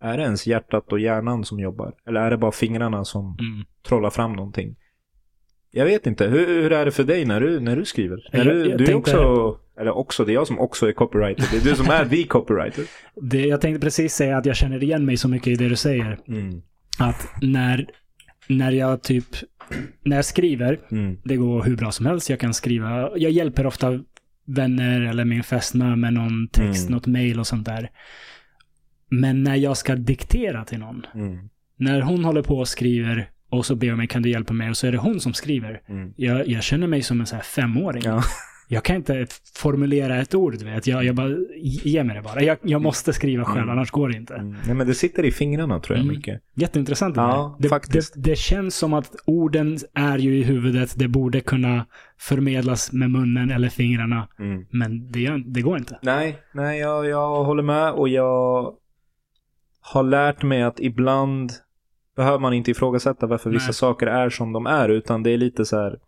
[0.00, 1.94] är det ens hjärtat och hjärnan som jobbar?
[2.06, 3.64] Eller är det bara fingrarna som Mm.
[3.88, 4.76] trollar fram någonting?
[5.76, 6.24] Jag vet inte.
[6.26, 8.28] Hur, hur är det för dig när du, när du skriver?
[8.32, 10.88] Jag- Är du, jag du är tänkte- också, eller också, det är jag som också
[10.88, 11.44] är copywriter.
[11.52, 12.84] Det är du som är the copywriter.
[13.22, 15.76] Det, jag tänkte precis säga att jag känner igen mig så mycket i det du
[15.76, 16.18] säger.
[16.28, 16.62] Mm.
[16.98, 17.86] Att när,
[18.48, 19.24] när jag typ,
[20.02, 21.18] när jag skriver, Mm.
[21.24, 22.30] det går hur bra som helst.
[22.30, 24.00] Jag kan skriva, jag hjälper ofta
[24.46, 26.92] vänner eller min fästmö med någon text, Mm.
[26.94, 27.90] något mail och sånt där.
[29.10, 31.48] Men när jag ska diktera till någon, Mm.
[31.76, 34.70] när hon håller på och skriver och så ber hon mig kan du hjälpa mig
[34.70, 35.80] och så är det hon som skriver.
[35.88, 36.12] Mm.
[36.16, 38.02] Jag, jag känner mig som en så här femåring.
[38.04, 38.22] Ja.
[38.68, 40.86] Jag kan inte formulera ett ord, vet.
[40.86, 41.28] Jag, jag bara,
[41.82, 42.42] ge mig det bara.
[42.42, 43.70] Jag, jag måste skriva själv, Mm.
[43.70, 44.34] annars går det inte.
[44.34, 44.56] Mm.
[44.66, 46.16] Nej men det sitter i fingrarna tror jag Mm.
[46.16, 46.40] mycket.
[46.54, 47.16] Jätteintressant.
[47.16, 48.14] Ja, det, faktiskt.
[48.14, 50.98] Det, det känns som att orden är ju i huvudet.
[50.98, 51.86] Det borde kunna
[52.18, 54.28] förmedlas med munnen eller fingrarna.
[54.38, 54.66] Mm.
[54.70, 55.98] Men det, det går inte.
[56.02, 58.72] Nej, nej jag, jag håller med och jag
[59.80, 61.52] har lärt mig att ibland
[62.16, 63.74] behöver man inte ifrågasätta varför vissa Nej.
[63.74, 65.98] saker är som de är utan det är lite så här.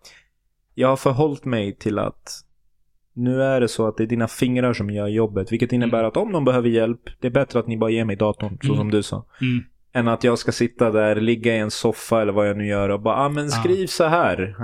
[0.75, 2.43] Jag har förhållit mig till att
[3.13, 6.17] nu är det så att det är dina fingrar som gör jobbet vilket innebär att
[6.17, 8.77] om de behöver hjälp det är bättre att ni bara ger mig datorn så Mm.
[8.79, 9.25] som du sa.
[9.41, 9.65] Mm.
[9.93, 12.89] Än att jag ska sitta där, ligga i en soffa eller vad jag nu gör
[12.89, 14.57] och bara ah, men skriv så här.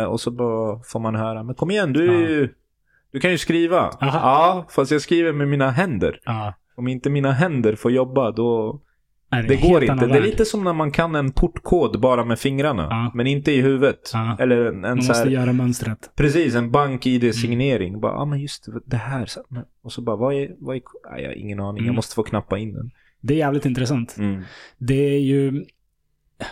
[0.00, 2.48] Eh, och så bara får man höra men kom igen du är ju
[3.12, 3.78] Du kan ju skriva.
[3.80, 4.18] Aha.
[4.22, 6.20] Ja, fast jag skriver med mina händer.
[6.24, 6.54] Ja.
[6.76, 8.80] Om inte mina händer får jobba då...
[9.32, 10.06] Nej, är Det en går inte.
[10.06, 12.86] Det är lite som när man kan en portkod bara med fingrarna.
[12.90, 13.12] Ja.
[13.14, 14.10] Men inte i huvudet.
[14.12, 14.36] Ja.
[14.40, 16.10] Eller en, Man måste här, göra mönstret.
[16.16, 18.00] Precis, en bank-id-signering.
[18.00, 19.26] Bara, ja ah, men just det, det här.
[19.26, 19.40] Så,
[19.82, 20.50] och så bara, vad är...
[20.58, 21.76] Vad är nej, jag har ingen aning.
[21.76, 21.94] Jag Mm.
[21.96, 22.90] måste få knappa in den.
[23.20, 24.16] Det är jävligt intressant.
[24.18, 24.42] Mm.
[24.78, 25.64] Det är ju...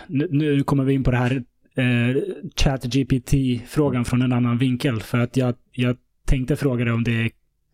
[0.07, 1.43] Nu, nu kommer vi in på det här
[1.75, 2.21] eh,
[2.55, 5.01] ChatGPT-frågan från en annan vinkel.
[5.01, 7.29] För att jag, jag tänkte fråga dig om, det,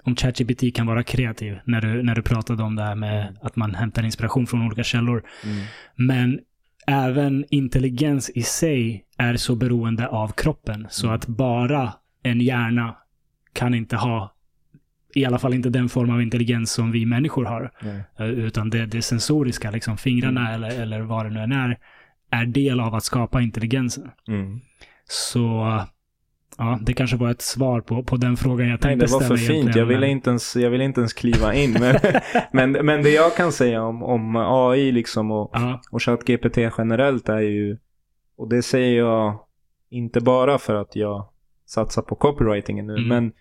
[0.06, 1.60] om ChatGPT kan vara kreativ.
[1.66, 4.84] När du, när du pratade om det här med att man hämtar inspiration från olika
[4.84, 5.24] källor.
[5.44, 5.66] Mm.
[5.96, 6.40] Men
[6.88, 10.88] även intelligens i sig är så beroende av kroppen.
[10.90, 11.16] Så Mm.
[11.16, 12.96] att bara en hjärna
[13.54, 14.32] kan inte ha
[15.16, 17.72] i alla fall inte den form av intelligens som vi människor har.
[17.82, 18.04] Nej.
[18.20, 21.78] Eh, Utan det, det sensoriska, liksom fingrarna eller, eller vad det nu än är,
[22.32, 24.12] är del av att skapa intelligensen.
[24.28, 24.60] Mm.
[25.10, 25.82] Så
[26.58, 29.20] ja, det kanske var ett svar på, på den frågan jag Nej, tänkte det var
[29.20, 29.50] för ställa fint.
[29.52, 31.72] egentligen, Jag ville, inte ens, jag ville inte ens kliva in.
[31.80, 31.96] Men,
[32.72, 37.30] men, men det jag kan säga om, om AI liksom och, Ja, och ChatGPT generellt
[37.30, 37.78] är ju,
[38.38, 39.40] och det säger jag
[39.90, 41.30] inte bara för att jag
[41.66, 43.08] satsar på copywritingen nu, Mm.
[43.08, 43.32] men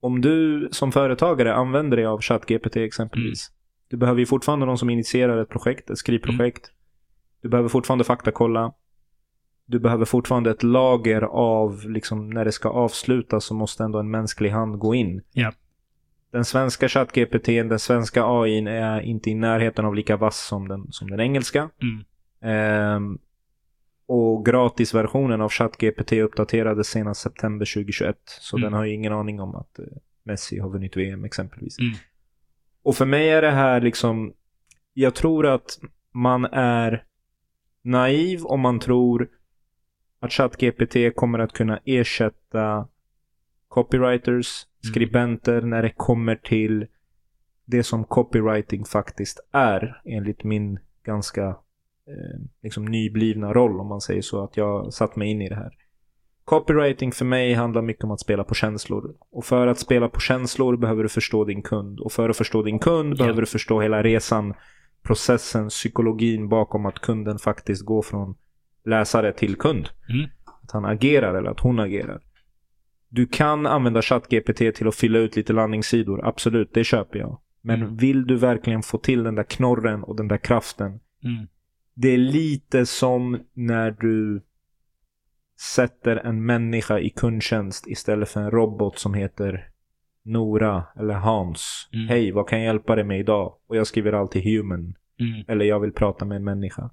[0.00, 3.56] om du som företagare använder dig av ChatGPT exempelvis, Mm.
[3.90, 6.70] du behöver ju fortfarande någon som initierar ett projekt, ett skrivprojekt.
[7.42, 8.72] Du behöver fortfarande faktakolla.
[9.66, 14.10] Du behöver fortfarande ett lager av, liksom när det ska avslutas så måste ändå en
[14.10, 15.22] mänsklig hand gå in.
[15.32, 15.52] Ja.
[16.30, 20.86] Den svenska ChatGPT, den svenska AI är inte i närheten av lika vass som den,
[20.90, 21.70] som den engelska.
[21.82, 22.04] mm,
[22.40, 23.18] Ehm,
[24.06, 28.16] och gratisversionen av ChatGPT uppdaterades senast september 2021.
[28.26, 28.64] Så Mm.
[28.64, 29.84] den har ju ingen aning om att eh,
[30.22, 31.78] Messi har vunnit VM exempelvis.
[31.78, 31.92] Mm.
[32.82, 34.32] Och för mig är det här liksom,
[34.94, 35.78] jag tror att
[36.12, 37.04] man är
[37.82, 39.28] naiv om man tror
[40.26, 42.88] att ChatGPT kommer att kunna ersätta
[43.68, 44.92] copywriters, Mm.
[44.92, 46.86] skribenter när det kommer till
[47.64, 51.46] det som copywriting faktiskt är enligt min ganska
[52.08, 55.54] eh, liksom nyblivna roll om man säger så, att jag satt mig in i det
[55.54, 55.70] här.
[56.44, 59.14] Copywriting för mig handlar mycket om att spela på känslor.
[59.30, 62.00] Och för att spela på känslor behöver du förstå din kund.
[62.00, 63.16] Och för att förstå din kund Ja.
[63.18, 64.54] behöver du förstå hela resan,
[65.02, 68.34] processen, psykologin bakom att kunden faktiskt går från
[68.86, 69.88] läsare till kund.
[70.08, 70.30] Mm.
[70.62, 72.20] Att han agerar eller att hon agerar.
[73.08, 77.40] Du kan använda ChatGPT till att fylla ut lite landningssidor, absolut, det köper jag.
[77.62, 77.96] Men Mm.
[77.96, 81.46] vill du verkligen få till den där knorren och den där kraften mm,
[81.94, 84.42] det är lite som när du
[85.74, 89.68] sätter en människa i kundtjänst istället för en robot som heter
[90.24, 91.88] Nora eller Hans.
[91.92, 92.08] Mm.
[92.08, 93.54] Hej, vad kan jag hjälpa dig med idag?
[93.66, 94.94] Och jag skriver alltid human.
[95.20, 95.44] mm.
[95.48, 96.90] Eller jag vill prata med en människa.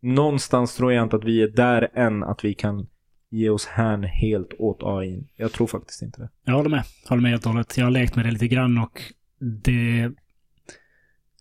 [0.00, 2.86] Någonstans tror jag inte att vi är där än att vi kan
[3.30, 5.28] ge oss hän helt åt AI.
[5.36, 6.28] Jag tror faktiskt inte det.
[6.44, 6.82] Jag håller med.
[7.08, 7.76] Håller med helt och hållet.
[7.78, 9.02] Jag har lekt med det lite grann och
[9.40, 10.10] det,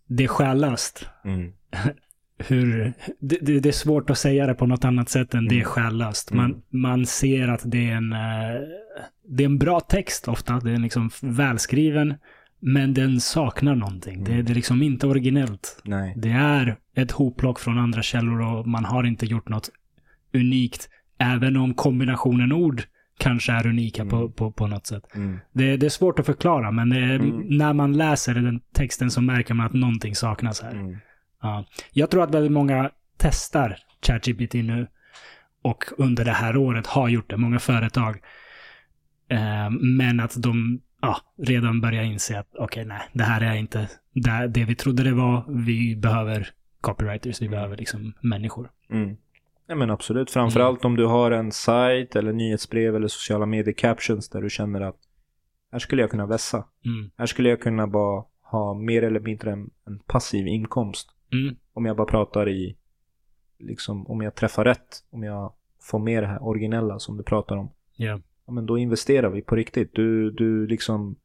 [0.07, 1.07] det är själlöst.
[2.37, 5.57] hur, det, det, är svårt att säga det på något annat sätt än det är
[5.57, 5.65] Mm.
[5.65, 6.31] själlöst.
[6.33, 6.61] Man, Mm.
[6.69, 8.61] man ser att det är en, eh,
[9.27, 10.59] det är en bra text ofta.
[10.59, 12.13] Det är liksom välskriven.
[12.67, 14.23] Men den saknar någonting.
[14.23, 15.81] Det, det är liksom inte originellt.
[15.83, 16.13] Nej.
[16.17, 19.69] Det är ett hopplock från andra källor och man har inte gjort något
[20.33, 20.89] unikt.
[21.19, 22.83] Även om kombinationen ord
[23.19, 25.03] kanske är unika på, på, på något sätt.
[25.15, 25.39] Mm.
[25.53, 27.57] Det, det är svårt att förklara, men är- Mm.
[27.57, 30.71] när man läser den texten så märker man att någonting saknas här.
[30.71, 30.97] Mm.
[31.41, 31.65] Ja.
[31.91, 34.87] Jag tror att väldigt många testar ChatGPT nu
[35.61, 38.15] och under det här året har gjort det, många företag.
[39.29, 43.89] Eh, men att de ja, redan börjar inse att okej, nej, det här är inte
[44.13, 45.45] det, det vi trodde det var.
[45.47, 46.49] Vi behöver
[46.81, 48.69] copywriters, vi behöver liksom människor.
[48.89, 49.17] Mm.
[49.67, 50.31] Ja men absolut.
[50.31, 54.81] Framförallt om du har en sajt eller nyhetsbrev eller sociala medier captions där du känner
[54.81, 54.97] att
[55.71, 56.65] här skulle jag kunna vässa.
[56.85, 57.11] Mm.
[57.17, 61.09] Här skulle jag kunna bara ha mer eller mindre en, en passiv inkomst.
[61.33, 61.55] Mm.
[61.73, 62.75] Om jag bara pratar i,
[63.59, 65.03] liksom om jag träffar rätt.
[65.09, 67.71] Om jag får med det här originella som du pratar om.
[67.95, 68.19] Ja.
[68.47, 69.89] Ja men då investerar vi på riktigt.
[69.93, 71.15] Du, du liksom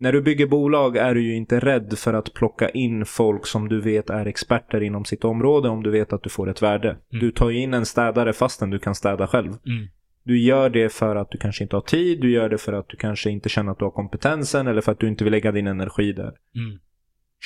[0.00, 3.68] när du bygger bolag är du ju inte rädd för att plocka in folk som
[3.68, 6.88] du vet är experter inom sitt område om du vet att du får ett värde.
[6.88, 7.00] Mm.
[7.10, 9.48] Du tar ju in en städare fastän du kan städa själv.
[9.48, 9.88] Mm.
[10.22, 12.88] Du gör det för att du kanske inte har tid, du gör det för att
[12.88, 15.52] du kanske inte känner att du har kompetensen eller för att du inte vill lägga
[15.52, 16.32] din energi där.
[16.54, 16.78] Mm.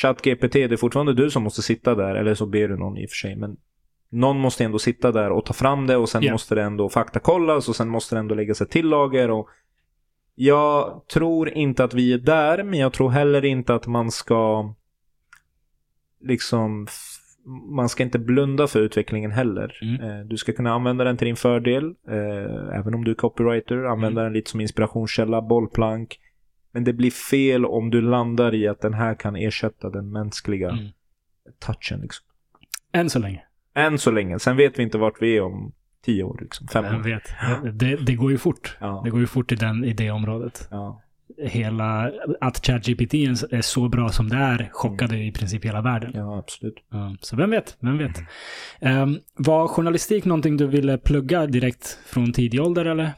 [0.03, 3.07] ChatGPT, det är fortfarande du som måste sitta där, eller så ber du någon i
[3.07, 3.57] och för sig, men
[4.13, 6.33] någon måste ändå sitta där och ta fram det och sen Ja.
[6.33, 9.49] måste det ändå faktakollas och sen måste det ändå läggas ett till lager och
[10.35, 14.75] jag tror inte att vi är där, men jag tror heller inte att man ska
[16.21, 16.87] liksom
[17.71, 19.79] man ska inte blunda för utvecklingen heller.
[19.83, 20.01] Mm.
[20.01, 23.77] Eh, Du ska kunna använda den till din fördel, eh, även om du är copywriter.
[23.85, 24.25] Använda Mm.
[24.25, 26.19] den lite som inspirationskälla, bollplank.
[26.73, 30.71] Men det blir fel om du landar i att den här kan ersätta den mänskliga
[30.71, 30.87] Mm.
[31.59, 32.01] touchen.
[32.01, 32.27] Liksom.
[32.93, 33.43] Än så länge.
[33.75, 34.39] Än så länge.
[34.39, 35.73] Sen vet vi inte vart vi är om
[36.05, 36.69] tio år, liksom.
[36.69, 36.99] fem Jag år.
[37.03, 37.23] vet.
[37.79, 38.77] Det, det går ju fort.
[38.81, 39.01] Ja.
[39.05, 40.69] Det går ju fort i, den, i det området.
[40.71, 41.03] Ja.
[41.39, 46.11] Hela, att ChatGPT är så bra som det är chockade i princip hela världen.
[46.15, 46.75] ja, absolut.
[46.91, 48.19] Ja, så vem vet, vem vet.
[48.81, 53.11] Um, var journalistik någonting du ville plugga direkt från tidig ålder eller?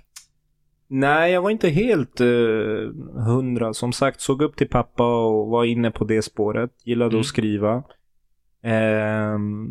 [0.88, 2.26] Nej, jag var inte helt eh,
[3.26, 3.74] hundra.
[3.74, 6.70] Som sagt, såg upp till pappa och var inne på det spåret.
[6.84, 7.20] Gillade Mm.
[7.20, 7.82] att skriva.
[8.62, 9.68] Ehm,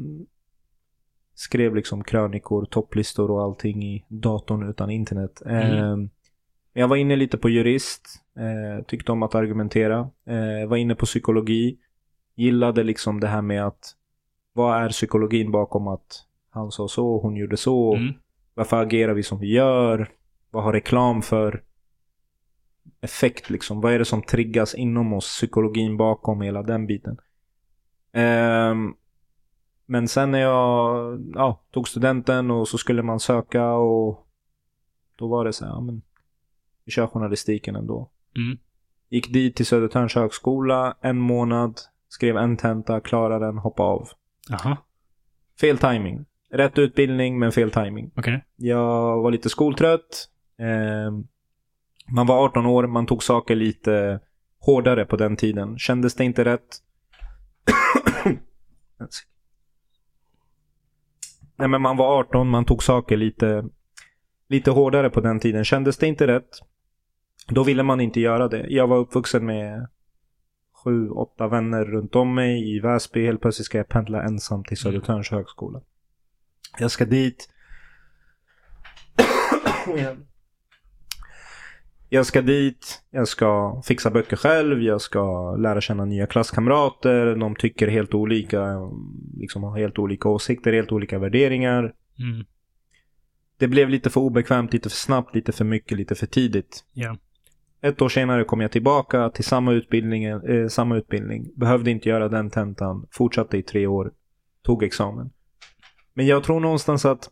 [1.36, 5.42] skrev liksom krönikor, topplistor och allting i datorn utan internet.
[5.46, 5.78] Mm.
[5.78, 6.10] Ehm,
[6.74, 8.24] jag var inne lite på jurist.
[8.38, 10.10] Eh, tyckte om att argumentera.
[10.26, 11.78] Eh, var inne på psykologi.
[12.36, 13.96] Gillade liksom det här med att
[14.54, 17.96] vad är psykologin bakom att han sa så, hon gjorde så.
[17.96, 18.14] Mm.
[18.54, 20.10] Varför agerar vi som vi gör?
[20.52, 21.64] Vad har reklam för
[23.02, 23.82] effekt liksom?
[23.82, 25.28] Vad är det som triggas inom oss?
[25.28, 27.18] Psykologin bakom hela den biten.
[28.14, 28.94] Ehm,
[29.86, 34.28] men sen när jag ja, tog studenten och så skulle man söka och
[35.16, 36.02] då var det så här, ja men
[36.86, 38.10] vi kör journalistiken ändå.
[38.36, 38.58] Mm.
[39.10, 44.10] Gick dit till Södertörns högskola, en månad, skrev en tenta, klarade den, hoppade av.
[44.50, 44.78] Jaha,
[45.62, 46.26] Fel timing.
[46.52, 48.12] Rätt utbildning men fel timing.
[48.16, 48.46] okej.
[48.56, 50.30] Jag var lite skoltrött.
[50.60, 51.12] Eh,
[52.16, 54.20] man var 18 år, man tog saker lite
[54.60, 55.78] hårdare på den tiden.
[55.78, 56.78] Kändes det inte rätt?
[61.56, 63.66] Nej men man var 18, man tog saker lite,
[64.48, 65.66] lite hårdare på den tiden.
[65.66, 66.50] Kändes det inte rätt?
[67.48, 68.66] Då ville man inte göra det.
[68.70, 69.88] Jag var uppvuxen med
[70.84, 73.26] sju, åtta vänner runt om mig i Väsby.
[73.26, 75.82] Helt plötsligt ska jag pendla ensam till Södertörns högskola.
[76.80, 77.50] Jag ska dit.
[82.14, 87.36] Jag ska dit, jag ska fixa böcker själv, jag ska lära känna nya klasskamrater.
[87.36, 88.78] De tycker helt olika,
[89.38, 91.94] liksom har helt olika åsikter, helt olika värderingar.
[92.20, 92.46] Mm.
[93.58, 96.86] Det blev lite för obekvämt, lite för snabbt, lite för mycket, lite för tidigt.
[96.94, 97.18] Ja.
[97.82, 101.48] Ett år senare kom jag tillbaka till samma utbildning, eh, samma utbildning.
[101.56, 103.08] Behövde inte göra den tentan.
[103.12, 104.12] Fortsatte i tre år.
[104.64, 105.30] Tog examen.
[106.14, 107.30] Men jag tror någonstans att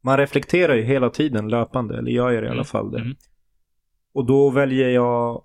[0.00, 1.98] man reflekterar ju hela tiden löpande.
[1.98, 2.98] Eller jag gör i alla Mm, fall det.
[3.00, 3.16] mm.
[4.12, 5.44] Och då väljer jag...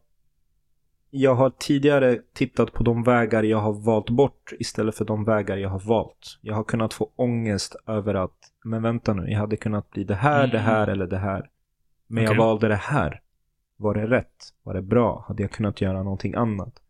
[1.10, 5.58] Jag har tidigare tittat på de vägar jag har valt bort istället för de vägar
[5.58, 6.40] jag har valt.
[6.42, 10.16] Jag har kunnat få ångest över att, men vänta nu, jag hade kunnat bli det
[10.16, 11.50] här, det här eller det här.
[12.08, 12.40] Men jag Okej.
[12.40, 13.22] valde det här.
[13.78, 14.54] Var det rätt?
[14.64, 15.26] Var det bra?
[15.28, 16.82] Hade jag kunnat göra någonting annat?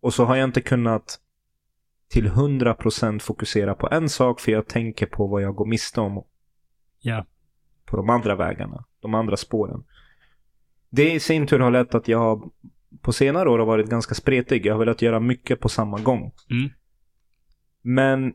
[0.00, 1.20] Och så har jag inte kunnat
[2.08, 6.24] till 100% fokusera på en sak för jag tänker på vad jag går miste om
[7.00, 7.24] Ja.
[7.84, 9.84] på de andra vägarna, de andra spåren.
[10.94, 12.50] Det i sin tur har lett att jag har
[13.00, 14.66] på senare år har varit ganska spretig.
[14.66, 16.32] Jag har velat göra mycket på samma gång.
[16.50, 16.70] Mm.
[17.82, 18.34] Men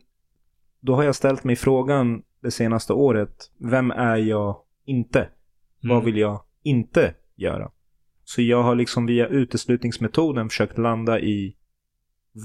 [0.79, 3.51] då har jag ställt mig frågan det senaste året.
[3.57, 5.29] Vem är jag inte?
[5.81, 6.05] Vad Mm.
[6.05, 7.71] vill jag inte göra?
[8.23, 11.55] Så jag har liksom via uteslutningsmetoden försökt landa i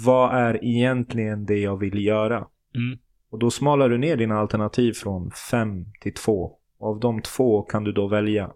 [0.07, 2.37] vad är egentligen det jag vill göra?
[2.75, 2.99] Mm.
[3.31, 6.59] Och då smalar du ner dina alternativ från fem till två.
[6.79, 8.53] Och av de två kan du då välja.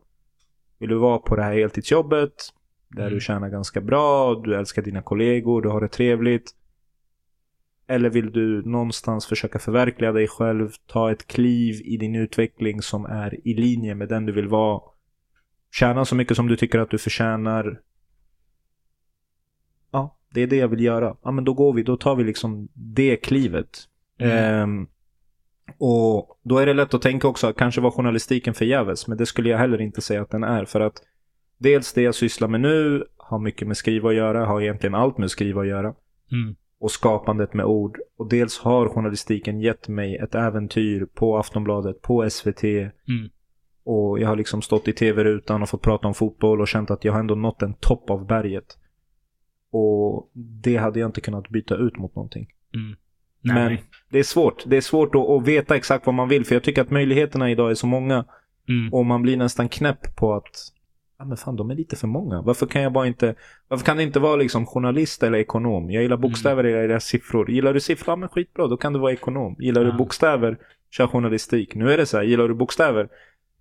[0.79, 2.33] Vill du vara på det här heltidsjobbet
[2.89, 3.15] där Mm.
[3.15, 6.51] du tjänar ganska bra, du älskar dina kollegor, du har det trevligt.
[7.87, 13.05] Eller vill du någonstans försöka förverkliga dig själv, ta ett kliv i din utveckling som
[13.05, 14.81] är i linje med den du vill vara.
[15.73, 17.81] Tjäna så mycket som du tycker att du förtjänar.
[19.91, 21.17] Ja, det är det jag vill göra.
[21.23, 23.89] Ja, men då går vi, då tar vi liksom det klivet.
[24.19, 24.33] Mm.
[24.37, 24.89] Ehm,
[25.79, 29.49] och då är det lätt att tänka också, kanske var journalistiken förgäves, men det skulle
[29.49, 30.65] jag heller inte säga att den är.
[30.65, 31.03] För att
[31.59, 35.19] dels det jag sysslar med nu har mycket med skriva att göra, har egentligen allt
[35.19, 35.95] med skriva att göra.
[36.33, 36.57] Mm.
[36.81, 37.99] Och skapandet med ord.
[38.19, 42.65] Och dels har journalistiken gett mig ett äventyr på Aftonbladet, på SVT.
[42.65, 43.31] Mm.
[43.85, 47.05] Och jag har liksom stått i tv-rutan och fått prata om fotboll och känt att
[47.05, 48.79] jag har ändå nått en topp av berget.
[49.71, 50.31] Och
[50.63, 52.49] det hade jag inte kunnat byta ut mot någonting.
[52.75, 52.97] Mm.
[53.43, 53.83] Men Nej.
[54.11, 54.63] det är svårt.
[54.67, 56.45] Det är svårt att, att veta exakt vad man vill.
[56.45, 58.25] För jag tycker att möjligheterna idag är så många.
[58.69, 58.93] Mm.
[58.93, 60.73] Och man blir nästan knäpp på att
[61.19, 62.43] Ja men fan de är lite för många.
[62.43, 63.35] Varför kan jag bara inte
[63.69, 65.91] Varför kan det inte vara liksom journalist eller ekonom?
[65.91, 67.51] Jag gillar bokstäver, jag gillar siffror.
[67.51, 68.13] Gillar du siffror?
[68.13, 69.57] Ja men skitbra, då kan du vara ekonom.
[69.59, 69.91] Gillar Ja.
[69.91, 70.59] du bokstäver?
[70.91, 71.75] Kör journalistik.
[71.75, 73.09] Nu är det så här, gillar du bokstäver?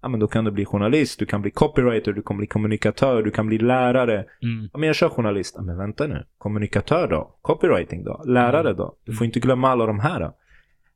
[0.02, 3.24] Ja men då kan du bli journalist, du kan bli copywriter, du kan bli kommunikatör,
[3.24, 4.26] du kan bli lärare.
[4.44, 4.70] Mm.
[4.74, 5.56] Ja men jag kör journalist.
[5.58, 6.26] Ja men vänta nu.
[6.38, 7.38] Kommunikatör då?
[7.42, 8.24] Copywriting då?
[8.26, 8.96] Lärare då?
[9.06, 10.20] Du får inte glömma alla de här.
[10.20, 10.36] Då.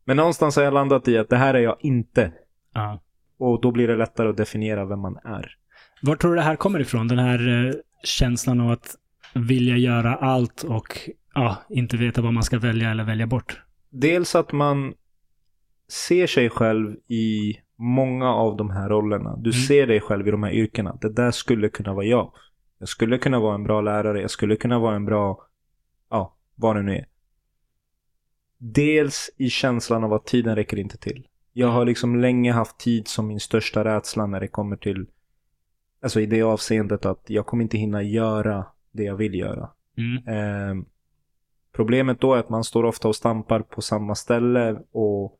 [0.06, 2.32] Men någonstans har jag landat i att det här är jag inte.
[2.74, 3.02] Ja.
[3.38, 5.56] Och då blir det lättare att definiera vem man är.
[6.02, 7.08] Var tror du det här kommer ifrån?
[7.08, 8.96] Den här eh, känslan av att
[9.34, 13.62] vilja göra allt och ja, inte veta vad man ska välja eller välja bort.
[13.90, 14.94] Dels att man
[15.90, 19.36] ser sig själv i många av de här rollerna.
[19.38, 19.62] Du Mm.
[19.62, 20.98] ser dig själv i de här yrkena.
[21.02, 22.34] Det där skulle kunna vara jag.
[22.80, 24.22] Jag skulle kunna vara en bra lärare.
[24.22, 25.46] Jag skulle kunna vara en bra,
[26.10, 27.06] ja, vad det nu är.
[28.58, 31.28] Dels i känslan av att tiden räcker inte till.
[31.54, 35.08] Jag har liksom länge haft tid som min största rädsla när det kommer till,
[36.04, 39.70] alltså i det avseendet att jag kommer inte hinna göra det jag vill göra.
[39.98, 40.28] Mm.
[40.28, 40.84] Eh,
[41.74, 45.38] problemet då är att man står ofta och stampar på samma ställe och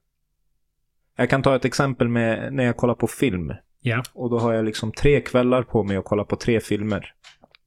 [1.16, 3.54] jag kan ta ett exempel med när jag kollar på film.
[3.82, 4.04] Ja.
[4.14, 7.14] Och då har jag liksom tre kvällar på mig att kolla på tre filmer.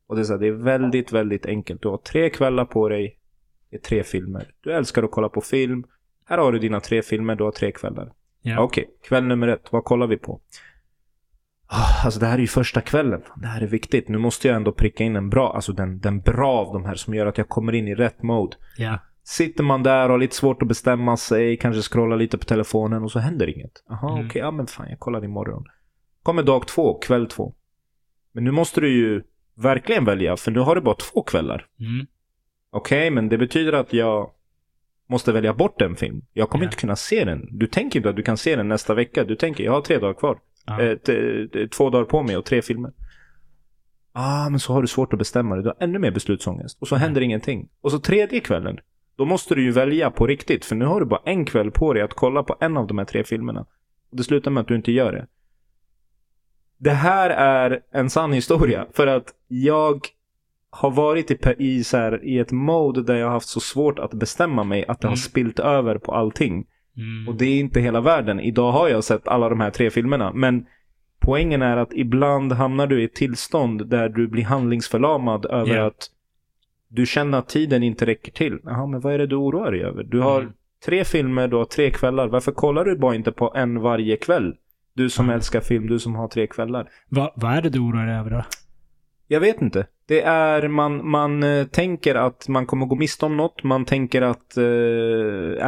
[0.07, 1.83] Och det är, så här, det är väldigt, väldigt enkelt.
[1.83, 3.19] Du har tre kvällar på dig.
[3.71, 4.47] Det är tre filmer.
[4.61, 5.85] Du älskar att kolla på film.
[6.29, 8.13] Här har du dina tre filmer, du har tre kvällar.
[8.43, 8.61] Ja.
[8.61, 9.73] Okej, kväll nummer ett.
[9.73, 10.41] Vad kollar vi på?
[11.67, 13.23] Ah, Alltså det här är ju första kvällen.
[13.37, 14.09] Det här är viktigt.
[14.09, 16.95] Nu måste jag ändå pricka in en bra, alltså den, den bra av de här
[16.95, 18.57] som gör att jag kommer in i rätt mode.
[18.77, 18.99] Ja.
[19.25, 23.03] Sitter man där och har lite svårt att bestämma sig, kanske scrollar lite på telefonen
[23.03, 23.73] och så händer inget.
[23.89, 24.27] Jaha, Mm.
[24.27, 25.65] okej, ja men fan jag kollar imorgon.
[26.23, 27.55] Kommer dag två, kväll två.
[28.33, 29.23] Men nu måste du ju
[29.55, 31.67] verkligen välja, för nu har du bara två kvällar.
[31.81, 32.07] Mm.
[32.71, 34.31] Okej, men det betyder att jag
[35.09, 36.23] måste välja bort en film.
[36.33, 36.69] Jag kommer Ja.
[36.69, 37.49] inte kunna se den.
[37.51, 39.25] Du tänker inte att du kan se den nästa vecka.
[39.25, 40.39] Du tänker, jag har tre dagar kvar.
[40.67, 40.81] Ja.
[40.83, 40.97] Eh,
[41.69, 42.93] två dagar på mig och tre filmer.
[44.13, 45.65] Ah, men så har du svårt att bestämma dig.
[45.65, 46.79] Du har ännu mer beslutsångest.
[46.81, 47.69] Och så händer ingenting.
[47.81, 48.79] Och så tredje kvällen.
[49.17, 50.65] Då måste du ju välja på riktigt.
[50.65, 52.99] För nu har du bara en kväll på dig att kolla på en av de
[52.99, 53.61] här tre filmerna.
[54.11, 55.27] Och det slutar med att du inte gör det.
[56.79, 58.87] Det här är en sann historia.
[58.93, 60.07] För att jag
[60.71, 63.99] har varit i, i, så här, i ett mode där jag har haft så svårt
[63.99, 65.17] att bestämma mig att det har Mm.
[65.17, 66.67] spilt över på allting.
[66.97, 67.29] Mm.
[67.29, 68.41] Och det är inte hela världen.
[68.41, 70.33] Idag har jag sett alla de här tre filmerna.
[70.33, 70.67] Men
[71.21, 75.87] poängen är att ibland hamnar du i ett tillstånd där du blir handlingsförlamad över Ja.
[75.87, 76.11] att
[76.95, 78.59] du känner att tiden inte räcker till.
[78.65, 80.03] Jaha, men vad är det du oroar dig över?
[80.03, 80.53] Du har Mm.
[80.87, 82.29] tre filmer, du har tre kvällar.
[82.29, 84.55] Varför kollar du bara inte på en varje kväll?
[84.95, 85.35] Du som Mm.
[85.37, 86.89] älskar film, du som har tre kvällar.
[87.09, 88.45] Va, vad är det du oroar dig över då?
[89.29, 89.87] Jag vet inte.
[90.09, 93.63] Det är, man, man eh, tänker att man kommer gå miste om något.
[93.65, 94.63] Man tänker att, eh,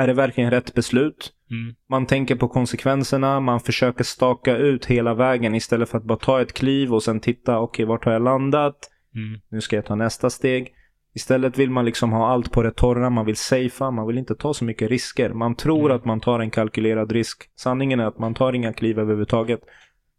[0.00, 1.32] är det verkligen rätt beslut?
[1.50, 1.74] Mm.
[1.90, 6.40] Man tänker på konsekvenserna, man försöker staka ut hela vägen istället för att bara ta
[6.40, 8.76] ett kliv och sen titta, okej vart har jag landat?
[9.14, 9.40] Mm.
[9.50, 10.72] Nu ska jag ta nästa steg.
[11.17, 14.35] Istället vill man liksom ha allt på det torra, man vill safea, man vill inte
[14.35, 15.31] ta så mycket risker.
[15.33, 15.96] Man tror Mm.
[15.96, 17.50] att man tar en kalkylerad risk.
[17.56, 19.60] Sanningen är att man tar inga kliv överhuvudtaget.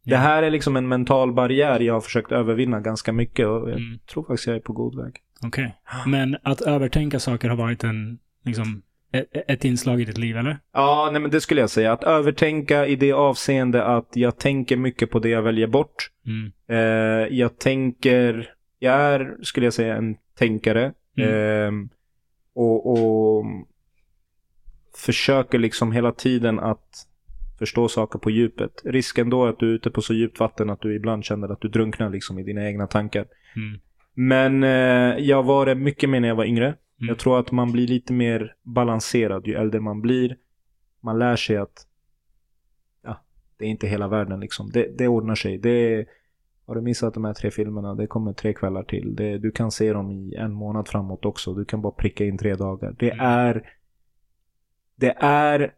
[0.06, 0.18] Det Ja.
[0.18, 4.00] här är liksom en mental barriär jag har försökt övervinna ganska mycket och jag Mm.
[4.14, 5.16] tror faktiskt jag är på god väg.
[5.46, 5.76] Okej.
[6.06, 8.82] Men att övertänka saker har varit en, liksom,
[9.12, 10.58] ett, ett inslag i ditt liv, eller?
[10.74, 11.92] Ja, nej men det skulle jag säga.
[11.92, 16.12] Att övertänka i det avseende att jag tänker mycket på det jag väljer bort.
[16.26, 16.52] Mm.
[16.70, 20.94] Eh, jag tänker, jag är, skulle jag säga, en tänkare.
[21.18, 21.30] Mm.
[21.30, 21.90] Eh,
[22.54, 23.46] och, och
[24.96, 27.08] försöker liksom hela tiden att
[27.60, 28.82] förstå saker på djupet.
[28.86, 31.50] Risken då är att du är ute på så djupt vatten att du ibland känner
[31.50, 33.26] att du drunknar liksom i dina egna tankar.
[33.56, 33.80] Mm.
[34.14, 36.66] Men eh, jag var det mycket mer när jag var yngre.
[36.66, 36.78] Mm.
[37.08, 40.38] Jag tror att man blir lite mer balanserad ju äldre man blir.
[41.02, 41.88] Man lär sig att
[43.04, 43.22] ja,
[43.58, 44.70] det är inte hela världen liksom.
[44.74, 45.58] Det, det ordnar sig.
[45.58, 46.06] Det,
[46.68, 49.16] har du missat de här tre filmerna, det kommer tre kvällar till.
[49.16, 51.54] Det, du kan se dem i en månad framåt också.
[51.54, 52.96] Du kan bara pricka in tre dagar.
[53.00, 53.26] Det Mm.
[53.26, 53.70] är
[54.96, 55.72] det är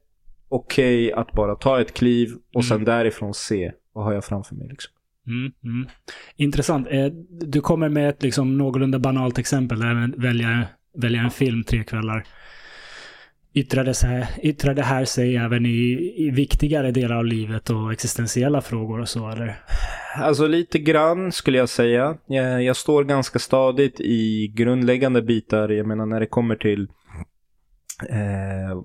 [0.50, 2.86] okej att bara ta ett kliv och sen Mm.
[2.86, 4.68] därifrån se vad har jag framför mig.
[4.68, 4.94] Liksom.
[5.28, 5.88] Mm, mm.
[6.36, 6.88] Intressant.
[6.92, 9.80] Eh, Du kommer med ett liksom någorlunda banalt exempel.
[9.80, 10.68] Där man väljer,
[10.98, 12.28] väljer en film tre kvällar.
[13.54, 19.00] Yttrar det, så här, sig även i, i viktigare delar av livet och existentiella frågor
[19.00, 19.60] och så, eller?
[20.16, 22.18] Alltså lite grann skulle jag säga.
[22.28, 25.70] Jag, jag står ganska stadigt i grundläggande bitar.
[25.70, 26.88] Jag menar när det kommer till
[28.10, 28.82] eh,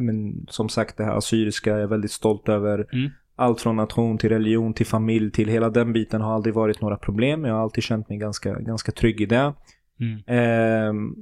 [0.00, 2.86] men, som sagt det här assyriska jag är väldigt stolt över.
[2.92, 3.10] Mm.
[3.36, 6.96] Allt från nation till religion till familj till hela den biten har aldrig varit några
[6.96, 7.44] problem.
[7.44, 9.52] Jag har alltid känt mig ganska, ganska trygg i det.
[10.00, 10.22] Mm.
[10.26, 11.14] Ehm,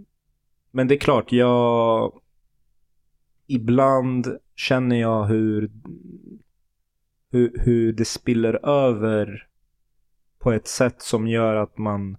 [0.70, 2.12] men det är klart, jag...
[3.47, 5.70] Ibland känner jag hur,
[7.30, 9.47] hur, hur det spiller över
[10.38, 12.16] på ett sätt som gör att man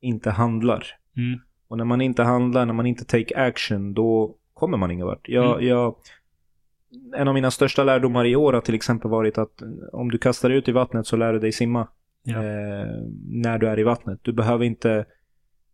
[0.00, 0.86] inte handlar.
[1.16, 1.40] Mm.
[1.68, 5.28] Och när man inte handlar, när man inte take action, då kommer man ingen vart.
[5.28, 5.66] Jag, Mm.
[5.68, 5.96] jag,
[7.16, 9.62] en av mina största lärdomar i år har till exempel varit att
[9.92, 11.88] om du kastar dig ut i vattnet så lär du dig simma.
[12.22, 12.36] Ja.
[12.36, 12.86] Eh,
[13.28, 14.20] när du är i vattnet.
[14.22, 15.04] Du behöver inte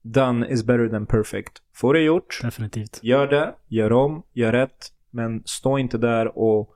[0.03, 1.53] done is better than perfect.
[1.75, 3.01] Få det gjort, Definitivt.
[3.03, 4.93] gör det, gör om, gör rätt.
[5.11, 6.75] Men stå inte där och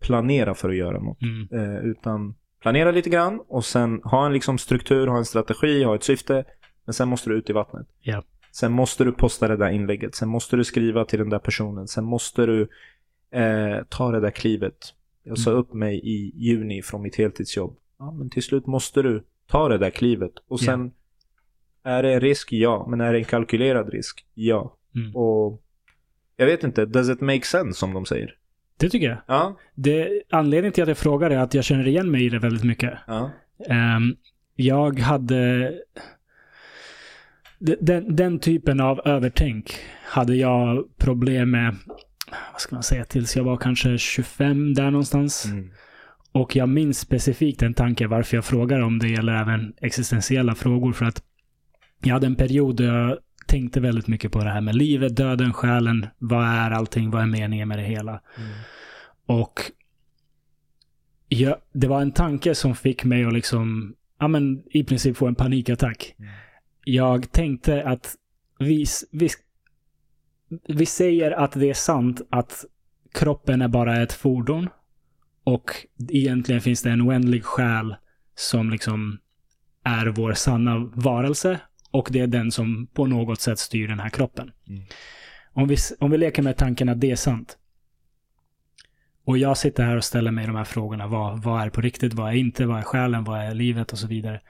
[0.00, 1.18] planera för att göra något.
[1.22, 1.48] Mm.
[1.74, 5.94] Eh, utan planera lite grann och sen ha en liksom struktur, ha en strategi, ha
[5.94, 6.44] ett syfte.
[6.84, 7.86] Men sen måste du ut i vattnet.
[8.00, 8.22] Ja.
[8.52, 10.14] Sen måste du posta det där inlägget.
[10.14, 11.88] Sen måste du skriva till den där personen.
[11.88, 12.68] Sen måste du
[13.30, 14.78] eh, ta det där klivet.
[15.22, 15.60] Jag sa Mm.
[15.60, 17.76] upp mig i juni från mitt heltidsjobb.
[17.98, 20.32] Ja, men till slut måste du ta det där klivet.
[20.48, 20.92] Och sen
[21.84, 22.52] är det en risk?
[22.52, 22.86] Ja.
[22.90, 24.24] Men är det en kalkylerad risk?
[24.34, 24.76] Ja.
[24.94, 25.16] Mm.
[25.16, 25.62] Och
[26.36, 28.34] jag vet inte, does it make sense som de säger?
[28.78, 29.18] Det tycker jag.
[29.26, 29.56] Ja.
[29.74, 32.64] Det, anledningen till att jag frågar är att jag känner igen mig i det väldigt
[32.64, 32.92] mycket.
[33.06, 33.30] Ja.
[33.68, 34.16] Ehm,
[34.56, 35.72] jag hade...
[37.58, 39.74] de- Den, den typen av övertänk
[40.04, 41.76] hade jag problem med,
[42.52, 45.44] vad ska man säga, tills jag var kanske 25 där någonstans.
[45.44, 45.70] Mm.
[46.32, 50.92] Och jag minns specifikt en tanke varför jag frågar om det gäller även existentiella frågor.
[50.92, 51.22] För att
[52.04, 55.52] jag hade en period där jag tänkte väldigt mycket på det här med livet, döden,
[55.52, 56.06] själen.
[56.18, 57.10] Vad är allting?
[57.10, 58.20] Vad är meningen med det hela?
[58.36, 58.50] Mm.
[59.26, 59.60] Och
[61.28, 65.26] jag, det var en tanke som fick mig att liksom, ja men i princip få
[65.26, 66.14] en panikattack.
[66.18, 66.30] Mm.
[66.84, 68.14] Jag tänkte att
[68.58, 69.28] vi, vi,
[70.68, 72.64] vi säger att det är sant att
[73.12, 74.68] kroppen är bara ett fordon.
[75.44, 75.70] Och
[76.08, 77.96] egentligen finns det en oändlig själ
[78.34, 79.18] som liksom
[79.84, 81.60] är vår sanna varelse.
[81.94, 84.52] Och det är den som på något sätt styr den här kroppen.
[84.68, 84.82] Mm.
[85.52, 87.58] Om, vi, om vi leker med tanken att det är sant.
[89.24, 91.06] Och jag sitter här och ställer mig de här frågorna.
[91.06, 92.14] Vad, vad är på riktigt?
[92.14, 92.66] Vad är inte?
[92.66, 93.24] Vad är själen?
[93.24, 93.92] Vad är livet?
[93.92, 94.40] Och så vidare.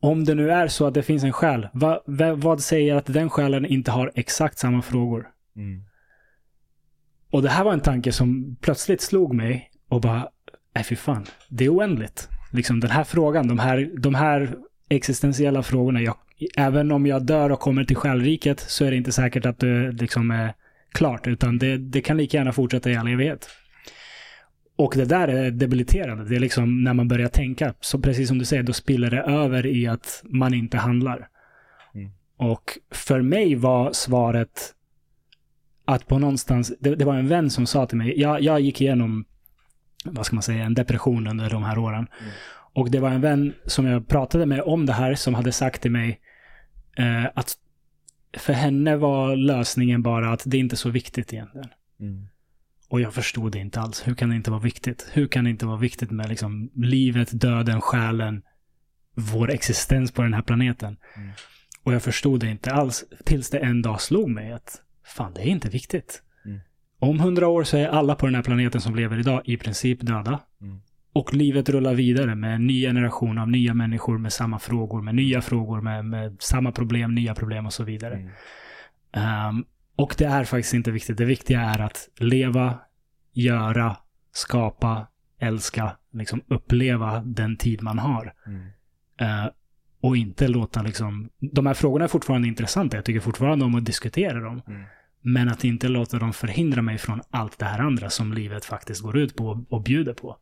[0.00, 3.06] Om det nu är så att det finns en själ, vad, vad, vad säger att
[3.06, 5.28] den själen inte har exakt samma frågor?
[5.56, 5.84] Mm.
[7.30, 10.28] Och det här var en tanke som plötsligt slog mig och bara,
[10.74, 12.28] nej fy fan, det är oändligt.
[12.52, 14.56] Liksom den här frågan, de här, de här
[14.88, 16.16] existentiella frågorna, jag,
[16.56, 19.92] även om jag dör och kommer till själriket så är det inte säkert att det
[19.92, 20.54] liksom är
[20.92, 23.48] klart, utan det, det kan lika gärna fortsätta i all evighet.
[24.76, 26.24] Och det där är debiliterande.
[26.24, 29.20] Det är liksom när man börjar tänka, så precis som du säger, då spiller det
[29.22, 31.28] över i att man inte handlar.
[31.94, 32.10] Mm.
[32.36, 34.74] Och för mig var svaret
[35.84, 38.80] att på någonstans, det, det var en vän som sa till mig, jag, jag gick
[38.80, 39.24] igenom,
[40.04, 42.06] vad ska man säga, en depression under de här åren.
[42.20, 42.32] Mm.
[42.74, 45.82] Och det var en vän som jag pratade med om det här som hade sagt
[45.82, 46.20] till mig
[46.96, 47.56] eh, att
[48.36, 51.68] för henne var lösningen bara att det inte är så viktigt egentligen.
[52.00, 52.26] Mm.
[52.88, 54.06] Och jag förstod det inte alls.
[54.06, 55.10] Hur kan det inte vara viktigt?
[55.12, 58.42] Hur kan det inte vara viktigt med liksom livet, döden, själen,
[59.14, 60.96] vår existens på den här planeten?
[61.16, 61.30] Mm.
[61.82, 65.40] Och jag förstod det inte alls tills det en dag slog mig att fan, det
[65.40, 66.22] är inte viktigt.
[66.44, 66.60] Mm.
[66.98, 70.00] Om hundra år så är alla på den här planeten som lever idag i princip
[70.00, 70.40] döda.
[70.60, 70.80] Mm.
[71.14, 75.14] Och livet rullar vidare med en ny generation av nya människor med samma frågor, med
[75.14, 78.14] nya frågor, med, med samma problem, nya problem och så vidare.
[78.14, 78.30] Mm.
[79.12, 79.64] Ehm,
[79.96, 81.16] och det är faktiskt inte viktigt.
[81.16, 82.78] Det viktiga är att leva,
[83.32, 83.96] göra,
[84.32, 85.06] skapa,
[85.38, 88.34] älska, liksom uppleva den tid man har.
[88.46, 88.66] Mm.
[89.20, 89.50] Eh,
[90.00, 91.30] och inte låta liksom...
[91.38, 92.96] De här frågorna är fortfarande intressanta.
[92.96, 94.62] Jag tycker fortfarande om att diskutera dem.
[94.66, 94.82] Mm.
[95.20, 99.02] Men att inte låta dem förhindra mig från allt det här andra som livet faktiskt
[99.02, 100.36] går ut på och bjuder på.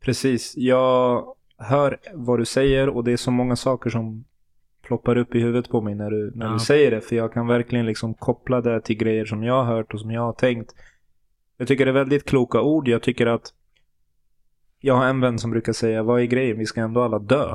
[0.00, 0.54] Precis.
[0.56, 1.24] Jag
[1.58, 4.24] hör vad du säger och det är så många saker som
[4.82, 6.52] ploppar upp i huvudet på mig när du, när Ja.
[6.52, 7.00] du säger det.
[7.00, 10.10] För jag kan verkligen liksom koppla det till grejer som jag har hört och som
[10.10, 10.74] jag har tänkt.
[11.56, 12.88] Jag tycker det är väldigt kloka ord.
[12.88, 13.52] Jag tycker att
[14.80, 16.58] jag har en vän som brukar säga, vad är grejen?
[16.58, 17.54] Vi ska ändå alla dö.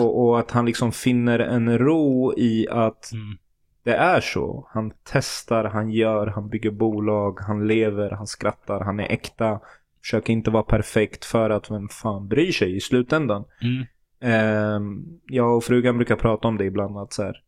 [0.00, 3.36] Och, och att han liksom finner en ro i att Mm.
[3.82, 4.68] det är så.
[4.70, 9.60] Han testar, han gör, han bygger bolag, han lever, han skrattar, han är äkta.
[10.06, 13.44] Försöker inte vara perfekt för att vem fan bryr sig i slutändan.
[13.62, 13.86] Mm.
[14.20, 17.42] Ehm, jag och frugan brukar prata om det ibland att så här,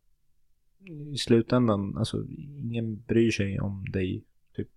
[1.13, 2.17] i slutändan, alltså
[2.63, 4.23] ingen bryr sig om dig.
[4.55, 4.69] Typ.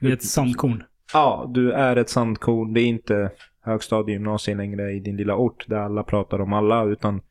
[0.00, 0.82] Vi är ett sandkorn.
[1.12, 2.72] Ja, du är ett sandkorn.
[2.72, 3.30] Det är inte
[3.60, 7.22] högstadiegymnasium längre i din lilla ort där alla pratar om alla, utan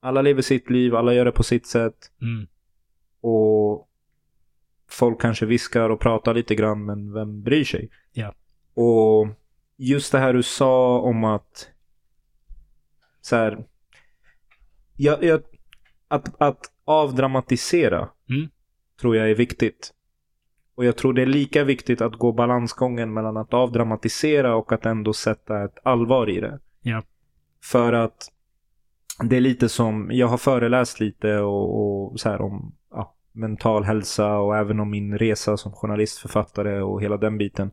[0.00, 1.96] alla lever sitt liv, alla gör det på sitt sätt.
[2.22, 2.46] Mm.
[3.20, 3.88] Och
[4.88, 7.90] folk kanske viskar och pratar lite grann, men vem bryr sig?
[8.12, 8.34] Ja.
[8.74, 9.28] Och
[9.76, 11.68] just det här du sa om att
[13.20, 13.64] så här,
[14.96, 15.42] jag, jag,
[16.08, 18.48] att, att avdramatisera Mm.
[19.00, 19.92] tror jag är viktigt.
[20.74, 24.86] Och jag tror det är lika viktigt att gå balansgången mellan att avdramatisera och att
[24.86, 26.60] ändå sätta ett allvar i det.
[26.82, 27.02] Ja.
[27.64, 28.32] För att
[29.24, 33.84] det är lite som, jag har föreläst lite och, och så här om ja, mental
[33.84, 37.70] hälsa och även om min resa som journalistförfattare och hela den biten.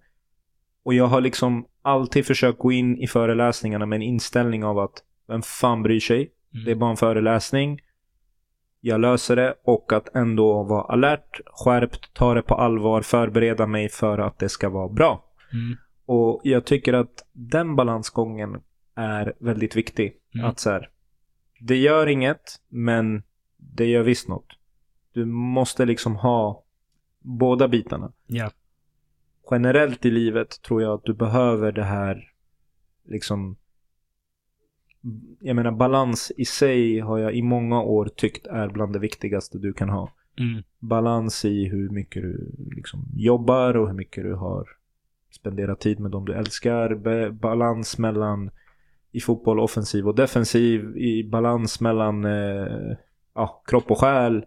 [0.83, 5.03] Och jag har liksom alltid försökt gå in i föreläsningarna med en inställning av att
[5.27, 6.31] vem fan bryr sig?
[6.53, 6.65] Mm.
[6.65, 7.81] Det är bara en föreläsning.
[8.81, 13.89] Jag löser det och att ändå vara alert, skärpt, ta det på allvar, förbereda mig
[13.89, 15.25] för att det ska vara bra.
[15.53, 15.77] Mm.
[16.05, 18.61] Och jag tycker att den balansgången
[18.95, 20.13] är väldigt viktig.
[20.35, 20.45] Mm.
[20.45, 20.89] Att så här,
[21.59, 23.23] det gör inget, men
[23.57, 24.47] det gör visst något.
[25.13, 26.63] Du måste liksom ha
[27.19, 28.11] båda bitarna.
[28.27, 28.51] Ja.
[29.51, 32.31] Generellt i livet tror jag att du behöver det här
[33.05, 33.57] liksom
[35.39, 39.57] jag menar balans i sig har jag i många år tyckt är bland det viktigaste
[39.57, 40.11] du kan ha.
[40.39, 40.63] Mm.
[40.79, 44.67] Balans i hur mycket du liksom jobbar och hur mycket du har
[45.31, 46.95] spenderat tid med dem du älskar.
[47.31, 48.51] Balans mellan
[49.11, 50.97] i fotboll offensiv och defensiv.
[50.97, 52.97] I balans mellan eh,
[53.35, 54.45] ja, kropp och själ.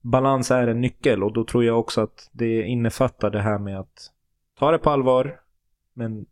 [0.00, 3.80] Balans är en nyckel och då tror jag också att det innefattar det här med
[3.80, 4.12] att
[4.58, 5.40] ta det på allvar
[5.92, 6.26] men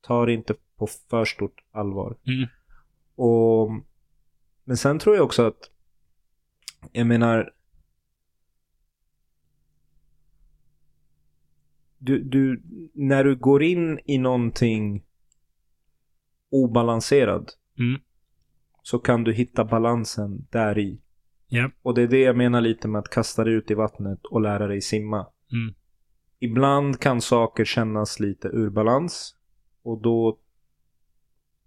[0.00, 2.16] ta det inte på för stort allvar.
[2.26, 2.48] Mm.
[3.14, 3.70] Och,
[4.64, 5.70] men sen tror jag också att
[6.92, 7.52] jag menar
[11.98, 12.62] du, du,
[12.94, 15.04] när du går in i någonting
[16.50, 18.00] obalanserad Mm.
[18.82, 21.00] så kan du hitta balansen där i.
[21.48, 21.70] Ja.
[21.82, 24.40] Och det är det jag menar lite med att kasta dig ut i vattnet och
[24.40, 25.26] lära dig simma.
[25.52, 25.74] Mm.
[26.44, 29.34] Ibland kan saker kännas lite ur balans
[29.82, 30.38] och då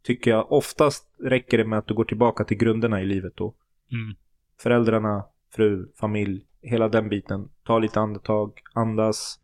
[0.04, 3.54] tycker jag oftast räcker det med att du går tillbaka till grunderna i livet då.
[3.92, 4.16] Mm.
[4.60, 7.50] Föräldrarna, fru, familj, hela den biten.
[7.64, 9.40] Ta lite andetag, andas.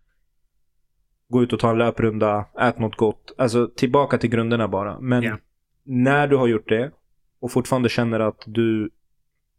[1.29, 3.31] Gå ut och ta en löprunda, ät något gott.
[3.37, 4.99] Alltså tillbaka till grunderna bara.
[4.99, 5.37] Men Ja.
[5.83, 6.91] när du har gjort det
[7.39, 8.89] och fortfarande känner att du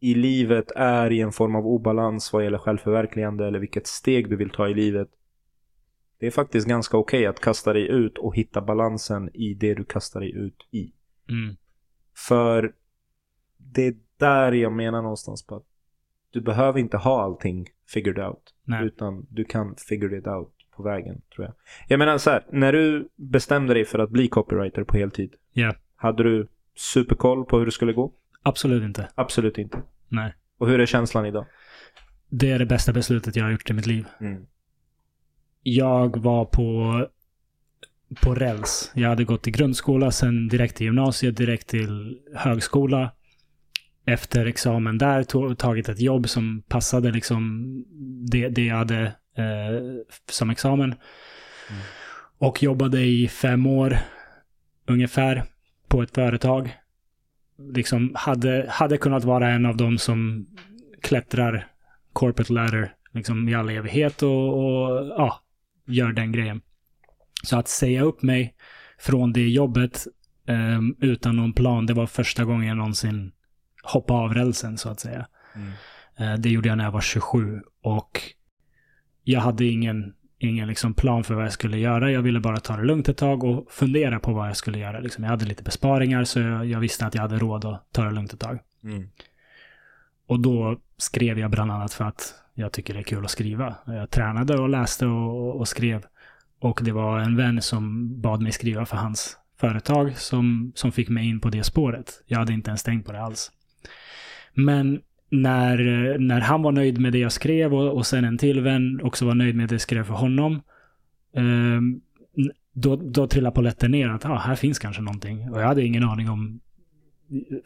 [0.00, 4.36] i livet är i en form av obalans vad gäller självförverkligande eller vilket steg du
[4.36, 5.08] vill ta i livet.
[6.22, 9.84] Det är faktiskt ganska okej att kasta dig ut och hitta balansen i det du
[9.84, 10.92] kastar dig ut i.
[11.28, 11.56] Mm.
[12.16, 12.74] För
[13.56, 15.66] det är där jag menar någonstans på att
[16.30, 18.54] du behöver inte ha allting figured out.
[18.64, 18.86] Nej.
[18.86, 21.54] Utan du kan figure it out på vägen, tror jag.
[21.88, 25.34] Jag menar så här, när du bestämde dig för att bli copywriter på heltid.
[25.52, 25.74] Ja.
[25.96, 28.12] Hade du superkoll på hur det skulle gå?
[28.42, 29.08] Absolut inte.
[29.14, 29.82] Absolut inte.
[30.08, 30.34] Nej.
[30.58, 31.46] Och hur är känslan idag?
[32.28, 34.06] Det är det bästa beslutet jag har gjort i mitt liv.
[34.20, 34.46] Mm.
[35.62, 36.98] Jag var på,
[38.22, 38.90] på räls.
[38.94, 43.10] Jag hade gått i grundskola, sen direkt till gymnasiet, direkt till högskola.
[44.06, 47.64] Efter examen där tog, tagit ett jobb som passade liksom
[48.30, 49.02] det, det jag hade
[49.36, 50.94] eh, som examen.
[52.38, 53.98] Och jobbade i fem år
[54.86, 55.44] ungefär
[55.88, 56.76] på ett företag.
[57.74, 60.46] Liksom hade, hade kunnat vara en av dem som
[61.02, 61.66] klättrar
[62.12, 65.41] corporate ladder liksom i all evighet och, och ja,
[65.86, 66.60] gör den grejen.
[67.42, 68.54] Så att säga upp mig
[68.98, 70.06] från det jobbet
[70.46, 73.32] ehm, utan någon plan, det var första gången jag någonsin
[73.82, 75.26] hoppade av rälsen så att säga.
[75.54, 75.72] Mm.
[76.16, 78.20] Eh, det gjorde jag när jag var 27 och
[79.24, 82.10] jag hade ingen, ingen liksom plan för vad jag skulle göra.
[82.10, 85.00] Jag ville bara ta det lugnt ett tag och fundera på vad jag skulle göra.
[85.00, 88.04] Liksom, jag hade lite besparingar så jag, jag visste att jag hade råd att ta
[88.04, 88.58] det lugnt ett tag.
[88.84, 89.08] Mm.
[90.26, 93.74] Och då skrev jag bland annat för att jag tycker det är kul att skriva.
[93.86, 96.04] Jag tränade och läste och, och skrev.
[96.58, 101.08] Och det var en vän som bad mig skriva för hans företag som, som fick
[101.08, 102.22] mig in på det spåret.
[102.26, 103.52] Jag hade inte ens tänkt på det alls.
[104.54, 105.00] Men
[105.30, 105.78] när,
[106.18, 109.26] när han var nöjd med det jag skrev och, och sen en till vän också
[109.26, 110.62] var nöjd med det jag skrev för honom.
[111.36, 111.80] Eh,
[112.74, 115.50] då, då trillade polletten ner att ah, här finns kanske någonting.
[115.50, 116.60] Och jag hade ingen aning om...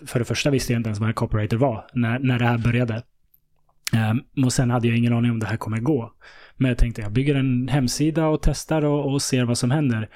[0.06, 2.58] För det första visste jag inte ens vad en copywriter var när, när det här
[2.58, 3.02] började.
[3.92, 6.12] Um, och sen hade jag ingen aning om det här kommer gå.
[6.56, 10.08] Men jag tänkte jag bygger en hemsida och testar och, och ser vad som händer.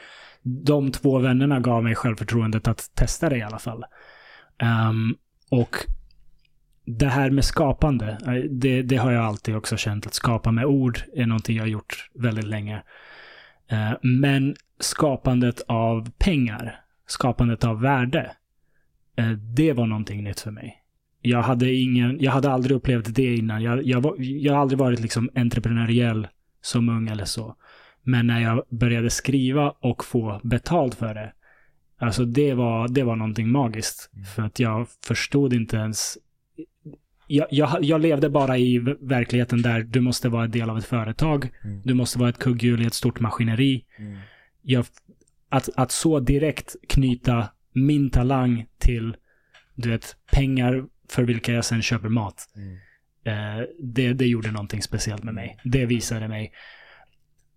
[0.42, 3.84] De två vännerna gav mig självförtroendet att testa det i alla fall.
[4.62, 5.16] Um,
[5.50, 5.76] och
[6.84, 10.64] det här med skapande, eh, det, det, har jag alltid också känt att skapa med
[10.64, 12.82] ord är någonting jag har gjort väldigt länge.
[13.72, 18.30] Uh, men skapandet av pengar, skapandet av värde,
[19.20, 20.79] uh, det var någonting nytt för mig
[21.22, 23.62] jag hade ingen, jag hade aldrig upplevt det innan.
[23.62, 26.28] Jag, jag, jag har aldrig varit liksom entreprenöriell
[26.62, 27.56] som ung eller så.
[28.02, 31.32] Men när jag började skriva och få betalt för det.
[31.98, 34.10] Alltså det var, det var någonting magiskt.
[34.14, 34.24] Mm.
[34.24, 36.18] För att jag förstod inte ens.
[37.26, 40.84] Jag, jag, jag, levde bara i verkligheten där du måste vara en del av ett
[40.84, 41.50] företag.
[41.64, 41.82] Mm.
[41.84, 43.84] Du måste vara ett kugghjul i ett stort maskineri.
[43.98, 44.18] Mm.
[44.62, 44.84] Jag,
[45.48, 49.16] att, att så direkt knyta min talang till
[49.82, 52.48] du vet, pengar för vilka jag sen köper mat.
[52.56, 52.78] Mm.
[53.24, 55.58] Eh, det, det gjorde någonting speciellt med mig.
[55.64, 56.52] Det visade mig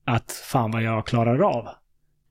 [0.06, 1.68] att fan vad jag klarar av.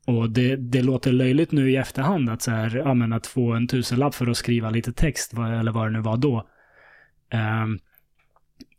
[0.06, 3.52] Och det, det låter löjligt nu i efterhand att, så här, ja, men att få
[3.52, 6.48] en tusenlapp för att skriva lite text, eller vad det nu var då.
[7.34, 7.78] Um,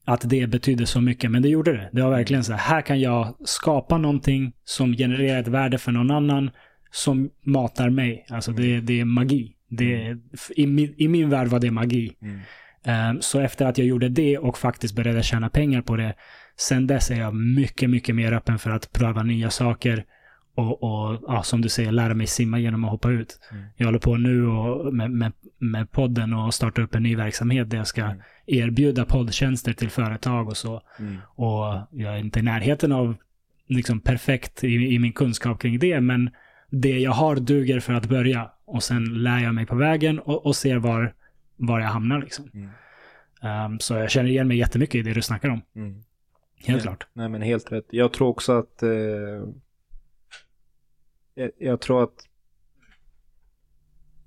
[0.05, 1.89] att det betydde så mycket, men det gjorde det.
[1.91, 5.91] Det var verkligen så här, här kan jag skapa någonting som genererar ett värde för
[5.91, 6.51] någon annan
[6.91, 8.25] som matar mig.
[8.29, 9.55] Alltså det, det är magi.
[9.75, 10.21] Det, mm.
[10.55, 12.15] i, min, I min värld var det magi.
[12.21, 12.39] Mm.
[12.85, 16.13] Um, så efter att jag gjorde det och faktiskt började tjäna pengar på det,
[16.57, 20.05] sen dess är jag mycket, mycket mer öppen för att pröva nya saker.
[20.55, 23.39] Och, och ja, som du säger, lära mig simma genom att hoppa ut.
[23.51, 23.63] Mm.
[23.77, 27.69] Jag håller på nu och med, med, med podden och starta upp en ny verksamhet
[27.69, 28.17] där jag ska mm.
[28.47, 30.81] erbjuda poddtjänster till företag och så.
[30.99, 31.17] Mm.
[31.25, 33.15] Och jag är inte i närheten av
[33.67, 36.29] liksom perfekt i, i min kunskap kring det, men
[36.69, 38.49] det jag har duger för att börja.
[38.73, 41.13] Och sen lär jag mig på vägen och, och ser var,
[41.55, 42.21] var jag hamnar.
[42.21, 42.49] Liksom.
[42.53, 43.71] Mm.
[43.71, 45.61] Um, så jag känner igen mig jättemycket i det du snackar om.
[45.75, 45.93] Mm.
[46.55, 47.07] Helt nej, klart.
[47.13, 47.85] Nej, men helt rätt.
[47.89, 48.83] Jag tror också att...
[48.83, 48.89] Eh,
[51.33, 52.29] jag, jag, tror att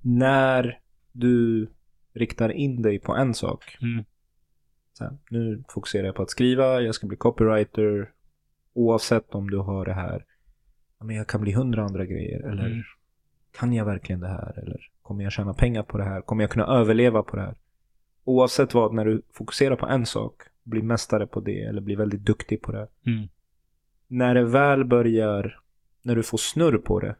[0.01, 0.79] när
[1.11, 1.67] du
[2.13, 3.77] riktar in dig på en sak.
[3.81, 4.05] Mm.
[4.99, 8.11] Här, nu fokuserar jag på att skriva, jag ska bli copywriter.
[8.73, 10.25] Oavsett om du har det här
[10.99, 12.39] men jag kan bli hundra andra grejer.
[12.39, 12.83] Eller mm.
[13.57, 14.59] Kan jag verkligen det här?
[14.59, 16.21] Eller kommer jag tjäna pengar på det här?
[16.21, 17.55] Kommer jag kunna överleva på det här?
[18.23, 22.25] Oavsett vad, när du fokuserar på en sak, blir mästare på det eller blir väldigt
[22.25, 22.87] duktig på det.
[23.05, 23.27] Mm.
[24.07, 25.59] När det väl börjar,
[26.01, 27.15] när du får snurr på det,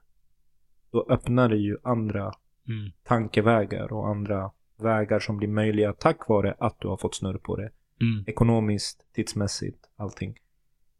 [0.92, 2.34] då öppnar det ju andra
[2.68, 2.92] mm.
[3.04, 7.56] tankevägar och andra vägar som blir möjliga tack vare att du har fått snurr på
[7.56, 7.70] det.
[8.02, 8.24] Mm.
[8.28, 10.40] Ekonomiskt, tidsmässigt, allting.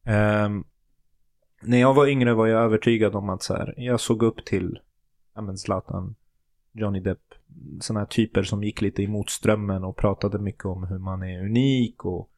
[0.06, 0.66] Um,
[1.62, 4.80] när jag var yngre var jag övertygad om att så här, jag såg upp till
[5.38, 6.16] ja, men Zlatan,
[6.72, 7.20] Johnny Depp,
[7.82, 11.46] sådana här typer som gick lite emot strömmen och pratade mycket om hur man är
[11.46, 12.30] unik och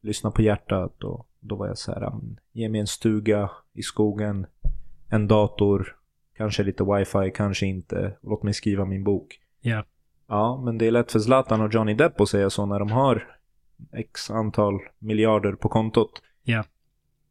[0.00, 2.12] lyssna på hjärtat och då var jag så här,
[2.52, 4.46] ge mig en stuga i skogen,
[5.08, 5.96] en dator,
[6.36, 9.40] kanske lite wifi, kanske inte, låt mig skriva min bok.
[9.60, 9.70] Ja.
[9.70, 9.84] Yeah.
[10.26, 12.90] Ja, men det är lätt för Zlatan och Johnny Depp att säga så när de
[12.90, 13.36] har
[13.92, 16.22] x antal miljarder på kontot.
[16.44, 16.66] Yeah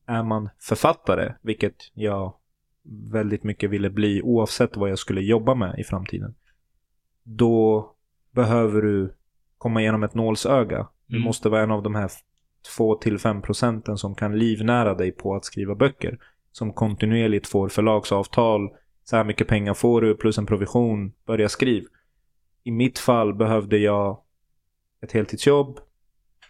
[0.07, 2.33] är man författare, vilket jag
[2.89, 6.35] väldigt mycket ville bli oavsett vad jag skulle jobba med i framtiden.
[7.23, 7.91] Då
[8.31, 9.13] behöver du
[9.57, 10.87] komma igenom ett nålsöga.
[11.07, 11.25] Du mm.
[11.25, 12.11] måste vara en av de här
[12.77, 16.19] 2-5 procenten som kan livnära dig på att skriva böcker.
[16.51, 18.69] Som kontinuerligt får förlagsavtal.
[19.03, 21.13] Så här mycket pengar får du plus en provision.
[21.25, 21.85] Börja skriv.
[22.63, 24.21] I mitt fall behövde jag
[25.01, 25.79] ett heltidsjobb.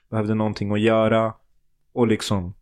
[0.09, 1.33] Behövde någonting att göra.
[1.93, 2.53] Och liksom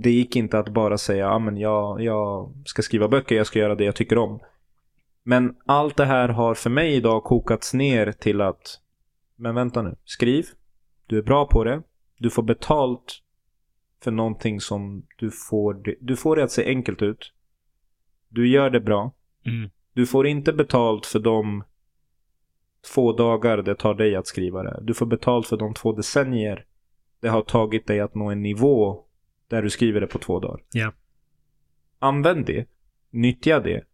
[0.00, 3.74] det gick inte att bara säga men jag, jag ska skriva böcker, jag ska göra
[3.74, 4.40] det jag tycker om.
[5.22, 8.78] Men allt det här har för mig idag kokats ner till att
[9.36, 10.46] men vänta nu, skriv.
[11.06, 11.82] Du är bra på det.
[12.18, 13.22] Du får betalt
[14.02, 15.96] för någonting som du får.
[16.00, 17.32] Du får det att se enkelt ut.
[18.28, 19.14] Du gör det bra.
[19.46, 19.70] Mm.
[19.92, 21.64] Du får inte betalt för de
[22.94, 24.78] två dagar det tar dig att skriva det.
[24.82, 26.64] Du får betalt för de två decennier
[27.20, 29.04] det har tagit dig att nå en nivå
[29.52, 30.60] där du skriver det på två dagar.
[30.72, 30.92] Ja.
[31.98, 32.68] Använd det.
[33.10, 33.84] Nyttja det.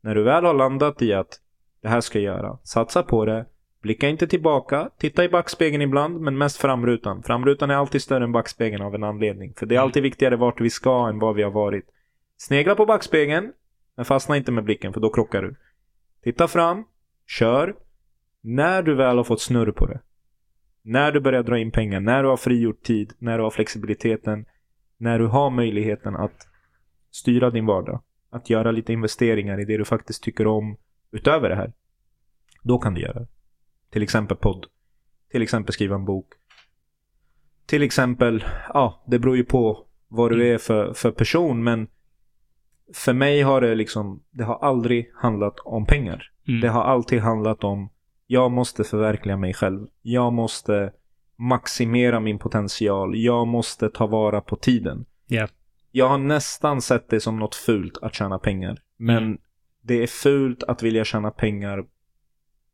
[0.00, 1.40] När du väl har landat i att
[1.82, 2.58] det här ska jag göra.
[2.62, 3.46] Satsa på det.
[3.82, 7.22] Blicka inte tillbaka, titta i backspegeln ibland, men mest framrutan.
[7.22, 9.54] Framrutan är alltid större än backspegeln av en anledning.
[9.56, 9.84] För det är Mm.
[9.84, 11.84] alltid viktigare vart vi ska än var vi har varit.
[12.36, 13.52] Snegla på backspegeln,
[13.96, 15.56] men fastna inte med blicken för då krockar du.
[16.22, 16.84] Titta fram,
[17.26, 17.76] kör.
[18.40, 20.00] När du väl har fått snurr på det.
[20.82, 24.46] När du börjar dra in pengar, när du har frigjort tid, när du har flexibiliteten.
[24.96, 26.48] När du har möjligheten att
[27.10, 28.02] styra din vardag.
[28.30, 30.76] Att göra lite investeringar i det du faktiskt tycker om
[31.10, 31.72] utöver det här.
[32.62, 33.26] Då kan du göra det.
[33.90, 34.66] Till exempel podd.
[35.30, 36.26] Till exempel skriva en bok.
[37.66, 40.54] Till exempel, ja, det beror ju på vad du Mm.
[40.54, 41.88] är för, för person men
[42.94, 46.30] för mig har det liksom, det har aldrig handlat om pengar.
[46.48, 46.60] Mm.
[46.60, 47.90] Det har alltid handlat om,
[48.26, 49.86] jag måste förverkliga mig själv.
[50.02, 50.92] Jag måste
[51.36, 53.16] maximera min potential.
[53.16, 55.04] Jag måste ta vara på tiden.
[55.26, 55.48] Ja.
[55.92, 58.78] Jag har nästan sett det som något fult att tjäna pengar.
[58.96, 59.38] Men Mm.
[59.82, 61.84] det är fult att vilja tjäna pengar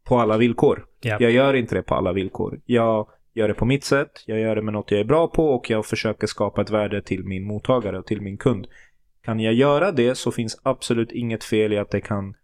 [0.05, 0.87] på alla villkor.
[1.01, 1.17] Ja.
[1.21, 2.61] Jag gör inte det på alla villkor.
[2.67, 5.47] Jag gör det på mitt sätt, jag gör det med något jag är bra på
[5.51, 8.67] och jag försöker skapa ett värde till min mottagare och till min kund.
[9.25, 12.35] Kan jag göra det så finns absolut inget fel i att det kan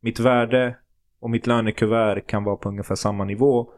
[0.00, 0.76] mitt värde
[1.20, 3.72] och mitt lönekuvert kan vara på ungefär samma nivå.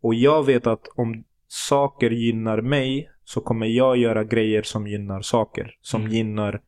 [0.00, 5.20] Och jag vet att om saker gynnar mig så kommer jag göra grejer som gynnar
[5.20, 5.74] saker.
[5.80, 6.12] Som Mm.
[6.12, 6.60] gynnar,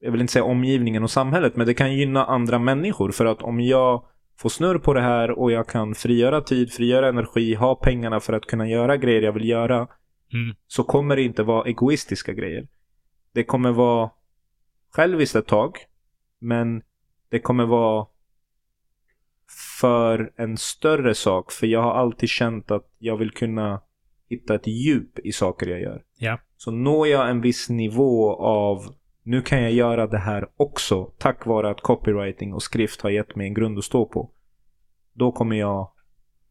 [0.00, 3.10] jag vill inte säga omgivningen och samhället, men det kan gynna andra människor.
[3.10, 4.04] För att om jag
[4.38, 8.32] får snurr på det här och jag kan frigöra tid, frigöra energi, ha pengarna för
[8.32, 9.76] att kunna göra grejer jag vill göra.
[9.76, 10.56] Mm.
[10.66, 12.68] Så kommer det inte vara egoistiska grejer.
[13.32, 14.10] Det kommer vara
[14.92, 15.76] själviskt ett tag.
[16.40, 16.82] Men
[17.30, 18.06] det kommer vara
[19.80, 21.52] för en större sak.
[21.52, 23.80] För jag har alltid känt att jag vill kunna
[24.28, 26.02] hitta ett djup i saker jag gör.
[26.18, 26.38] Ja.
[26.56, 31.46] Så når jag en viss nivå av nu kan jag göra det här också tack
[31.46, 34.30] vare att copywriting och skrift har gett mig en grund att stå på.
[35.12, 35.90] Då kommer jag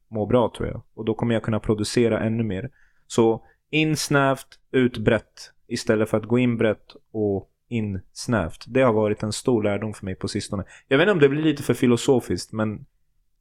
[0.07, 0.81] må bra tror jag.
[0.93, 2.69] Och då kommer jag kunna producera ännu mer.
[3.07, 5.51] Så in snävt, ut brett.
[5.67, 8.65] Istället för att gå in brett och in snävt.
[8.67, 10.63] Det har varit en stor lärdom för mig på sistone.
[10.87, 12.85] Jag vet inte om det blir lite för filosofiskt men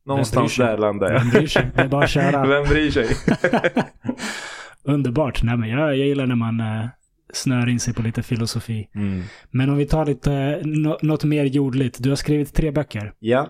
[0.07, 1.21] någonstans där landar jag.
[1.21, 1.71] Vem bryr sig?
[1.75, 2.47] Det är bara att köra.
[2.47, 3.07] Vem bryr sig?
[4.85, 5.43] Underbart.
[5.43, 6.87] Nej, men jag, jag gillar när man uh,
[7.33, 8.89] snör in sig på lite filosofi.
[8.95, 9.23] Mm.
[9.51, 11.97] Men om vi tar lite, nå- något mer jordligt.
[12.03, 13.13] Du har skrivit tre böcker.
[13.19, 13.49] Ja,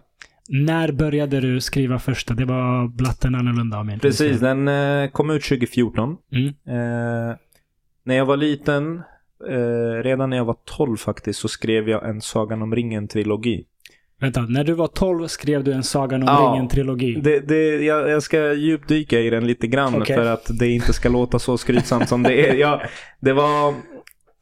[0.48, 2.34] När började du skriva första?
[2.34, 4.40] Det var Blatten annorlunda om precis.
[4.40, 6.16] Den eh, kom ut 2014.
[6.32, 6.46] Mm.
[6.46, 7.36] Eh,
[8.04, 9.02] när jag var liten,
[9.50, 13.64] eh, redan när jag var 12 faktiskt, så skrev jag en Sagan om ringen-trilogi.
[14.22, 17.20] Vänta, när du var 12 skrev du en Sagan om Ja, ringen-trilogi.
[17.22, 20.16] Det, det, jag, jag ska djupdyka i den lite grann Okej.
[20.16, 22.54] för att det inte ska låta så skrytsamt som det är.
[22.54, 22.80] Jag,
[23.20, 23.74] det var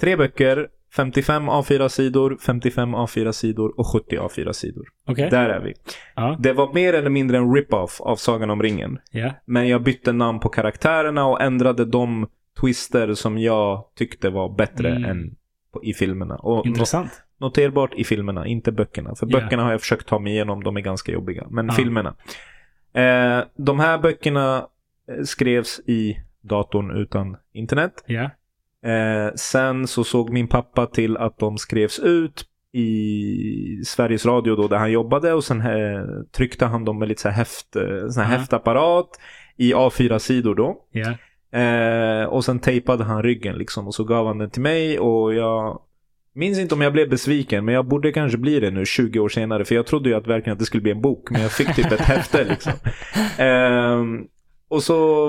[0.00, 4.84] tre böcker, 55 A4-sidor, 55 A4-sidor och 70 A4-sidor.
[5.08, 5.30] Okej?
[5.30, 5.74] Där är vi.
[6.16, 6.36] Ja.
[6.40, 8.98] Det var mer eller mindre en rip-off av Sagan om ringen.
[9.10, 9.30] ja.
[9.46, 12.26] Men jag bytte namn på karaktärerna och ändrade de
[12.60, 15.04] twister som jag tyckte var bättre Mm.
[15.10, 15.18] än
[15.82, 16.36] i filmerna.
[16.36, 17.10] Och Intressant.
[17.41, 19.14] No- noterbart i filmerna, inte böckerna.
[19.14, 19.41] För Ja.
[19.41, 21.47] böckerna har jag försökt ta mig igenom, de är ganska jobbiga.
[21.51, 21.72] Men Ja.
[21.72, 22.14] filmerna.
[22.93, 24.66] Eh, de här böckerna
[25.09, 28.05] eh, skrevs i datorn utan internet.
[28.07, 28.30] Ja.
[28.91, 34.68] Eh, sen så såg min pappa till att de skrevs ut i Sveriges Radio då
[34.68, 37.82] där han jobbade och sen eh, tryckte han dem med lite så här häft, eh,
[38.09, 38.38] sån här Ja.
[38.38, 39.09] häftapparat
[39.57, 40.76] i A4-sidor då.
[40.91, 41.14] Ja.
[41.59, 45.34] Eh, och sen tejpade han ryggen liksom och så gav han den till mig och
[45.34, 45.80] jag
[46.34, 49.28] minns inte om jag blev besviken men jag borde kanske bli det nu 20 år
[49.28, 51.52] senare för jag trodde ju att verkligen att det skulle bli en bok men jag
[51.52, 52.72] fick typ ett häfte liksom.
[53.38, 54.24] Ehm,
[54.68, 55.28] och så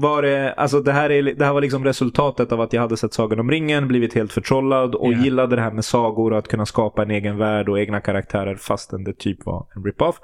[0.00, 2.96] var det, alltså det här, är, det här var liksom resultatet av att jag hade
[2.96, 5.18] sett Sagan om ringen, blivit helt förtrollad och Ja.
[5.24, 8.54] gillade det här med sagor och att kunna skapa en egen värld och egna karaktärer
[8.56, 10.16] fastän det typ var en rip-off.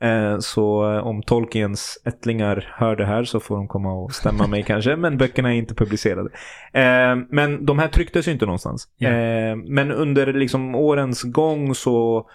[0.00, 4.46] Eh, Så eh, om Tolkiens ättlingar hör det här så får de komma och stämma
[4.46, 4.96] mig kanske.
[5.04, 6.30] Men böckerna är inte publicerade.
[6.72, 8.88] Eh, Men de här trycktes ju inte någonstans.
[9.00, 12.26] Eh, Men under liksom årens gång så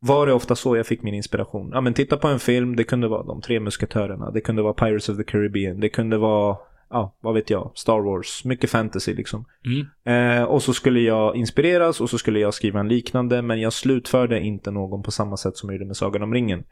[0.00, 1.70] var det ofta så jag fick min inspiration.
[1.74, 4.72] Ja men titta på en film, det kunde vara De tre musketörerna, det kunde vara
[4.72, 6.56] Pirates of the Caribbean, det kunde vara,
[6.90, 9.44] ja vad vet jag, Star Wars, mycket fantasy liksom.
[9.64, 10.38] Mm.
[10.38, 13.72] Eh, och så skulle jag inspireras och så skulle jag skriva en liknande men jag
[13.72, 16.64] slutförde inte någon på samma sätt som jag gjorde med Sagan om ringen.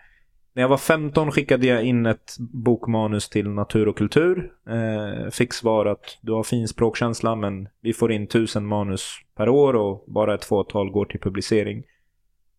[0.54, 4.52] När jag var 15 skickade jag in ett bokmanus till Natur och kultur.
[4.68, 9.48] Eh, fick svar att du har fin språkkänsla men vi får in tusen manus per
[9.48, 11.82] år och bara ett fåtal går till publicering.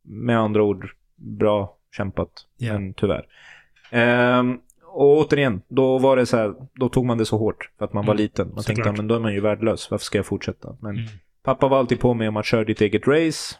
[0.04, 2.74] Med andra ord, bra kämpat, Ja.
[2.74, 3.26] men tyvärr.
[3.91, 4.60] Ehm,
[4.93, 7.93] och återigen, då var det så här, då tog man det så hårt för att
[7.93, 8.47] man var Mm, liten.
[8.47, 8.85] Man tänkte, såklart.
[8.87, 10.77] ja, men då är man ju värdelös, varför ska jag fortsätta?
[10.81, 11.05] Men Mm.
[11.43, 13.55] pappa var alltid på mig om att köra ditt eget race.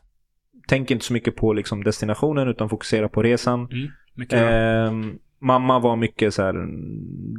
[0.68, 3.68] Tänk inte så mycket på liksom destinationen utan fokusera på resan.
[3.72, 3.90] Mm.
[4.30, 6.54] Ehm, mamma var mycket så här,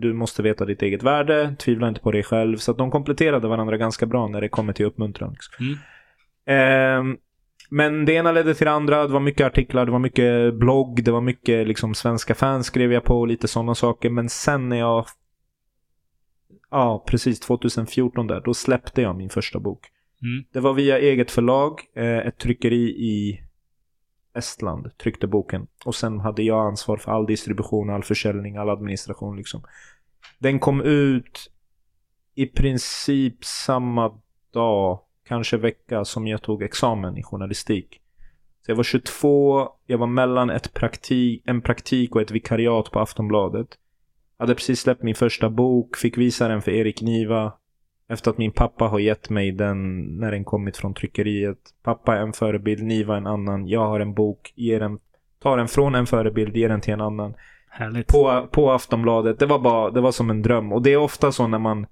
[0.00, 2.56] du måste veta ditt eget värde, tvivla inte på dig själv.
[2.56, 5.32] Så att de kompletterade varandra ganska bra när det kommer till uppmuntran.
[5.32, 5.66] Liksom.
[5.66, 5.78] Mm.
[6.46, 7.16] Ehm,
[7.70, 9.06] men det ena ledde till det andra.
[9.06, 12.92] Det var mycket artiklar, det var mycket blogg, det var mycket liksom svenska fans skrev
[12.92, 14.10] jag på och lite sådana saker.
[14.10, 15.06] Men sen när jag...
[16.70, 19.86] Ja, precis 2014 där, då släppte jag min första bok.
[20.22, 20.44] Mm.
[20.52, 23.40] Det var via eget förlag, eh, ett tryckeri i
[24.34, 25.66] Estland tryckte boken.
[25.84, 29.62] Och sen hade jag ansvar för all distribution, all försäljning, all administration liksom.
[30.38, 31.50] Den kom ut
[32.34, 34.20] i princip samma
[34.52, 38.00] dag, kanske vecka, som jag tog examen i journalistik.
[38.64, 43.00] Så jag var 22, jag var mellan ett praktik, en praktik och ett vikariat på
[43.00, 43.68] Aftonbladet.
[44.38, 47.52] Jag hade precis släppt min första bok, fick visa den för Erik Niva.
[48.08, 51.58] Efter att min pappa har gett mig den när den kommit från tryckeriet.
[51.82, 53.68] Pappa är en förebild, Niva en annan.
[53.68, 54.98] Jag har en bok, ger den,
[55.38, 57.34] tar den från en förebild, ger den till en annan.
[57.68, 58.06] Härligt.
[58.06, 59.38] På, på Aftonbladet.
[59.38, 60.72] Det var bara, det var som en dröm.
[60.72, 61.86] Och det är ofta så när man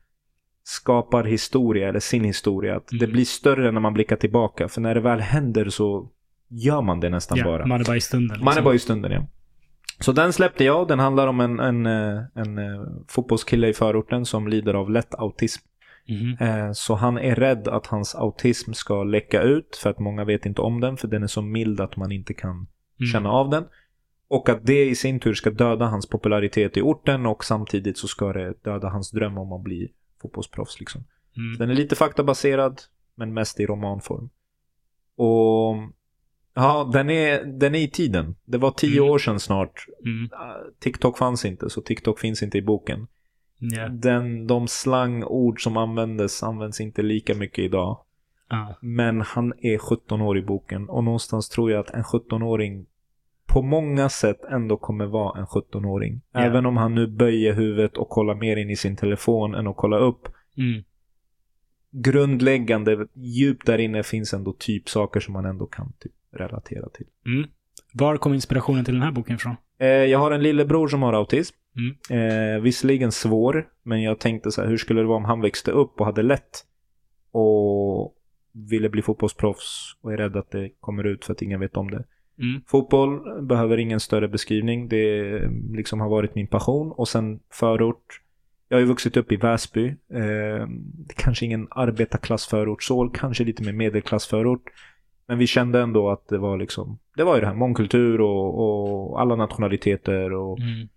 [0.65, 3.13] skapar historia, eller sin historia, att det Mm.
[3.13, 4.69] blir större när man blickar tillbaka.
[4.69, 6.09] För när det väl händer så
[6.49, 7.67] gör man det nästan ja, bara.
[7.67, 8.39] Man är bara i stunden.
[8.39, 8.65] Man är liksom.
[8.65, 9.27] bara i stunden, ja.
[10.01, 10.89] Så den släppte jag.
[10.89, 15.15] Den handlar om en, en, eh, en, eh, fotbollskille i förorten som lider av lätt
[15.15, 15.63] autism.
[16.41, 20.47] Eh, Så han är rädd att hans autism ska läcka ut för att många vet
[20.47, 22.67] inte om den för den är så mild att man inte kan Mm.
[23.13, 23.65] känna av den.
[24.29, 28.09] Och att det i sin tur ska döda hans popularitet i orten och samtidigt så
[28.09, 29.93] ska det döda hans dröm om att bli
[30.23, 30.81] fotbollsproffs.
[30.81, 31.05] Liksom.
[31.37, 31.59] Mm.
[31.59, 32.81] Den är lite faktabaserad
[33.14, 34.31] men mest i romanform.
[35.16, 35.77] Och
[36.55, 38.37] ja, den är, den är i tiden.
[38.45, 39.12] Det var tio Mm.
[39.12, 39.87] år sedan snart.
[40.05, 40.29] Mm.
[40.33, 43.07] Ah, TikTok fanns inte så TikTok finns inte i boken.
[43.59, 43.89] Ja.
[43.89, 47.99] Den, de slangord som användes används inte lika mycket idag.
[48.49, 48.79] Ja.
[48.81, 52.87] Men han är 17 år i boken och någonstans tror jag att en 17-åring
[53.53, 56.20] på många sätt ändå kommer vara en 17-åring.
[56.32, 56.40] Ja.
[56.40, 59.76] Även om han nu böjer huvudet och kollar mer in i sin telefon än att
[59.76, 60.28] kolla upp.
[60.57, 60.82] Mm.
[61.90, 67.07] Grundläggande, djupt där inne finns ändå typ saker som man ändå kan typ relatera till.
[67.26, 67.48] Mm.
[67.92, 69.57] Var kom inspirationen till den här boken ifrån?
[69.78, 71.57] Eh, jag har en lillebror som har autism.
[71.76, 72.57] Mm.
[72.57, 75.70] Eh, visserligen svår, men jag tänkte så här, hur skulle det vara om han växte
[75.70, 76.64] upp och hade lätt
[77.32, 78.14] och
[78.53, 81.90] ville bli fotbollsproffs och är rädd att det kommer ut för att ingen vet om
[81.90, 82.05] det.
[82.43, 82.61] Mm.
[82.66, 84.88] Fotboll behöver ingen större beskrivning.
[84.88, 85.32] Det
[85.72, 86.93] liksom har varit min passion.
[86.93, 88.20] Och sen förort.
[88.68, 89.86] Jag har ju vuxit upp i Väsby.
[89.88, 90.66] Eh,
[91.16, 94.62] kanske ingen arbetarklassförort så, kanske lite mer medelklassförort.
[95.26, 98.59] Men vi kände ändå att det var liksom, det var ju det här mångkultur och,
[99.11, 100.88] och alla nationaliteter och Mm.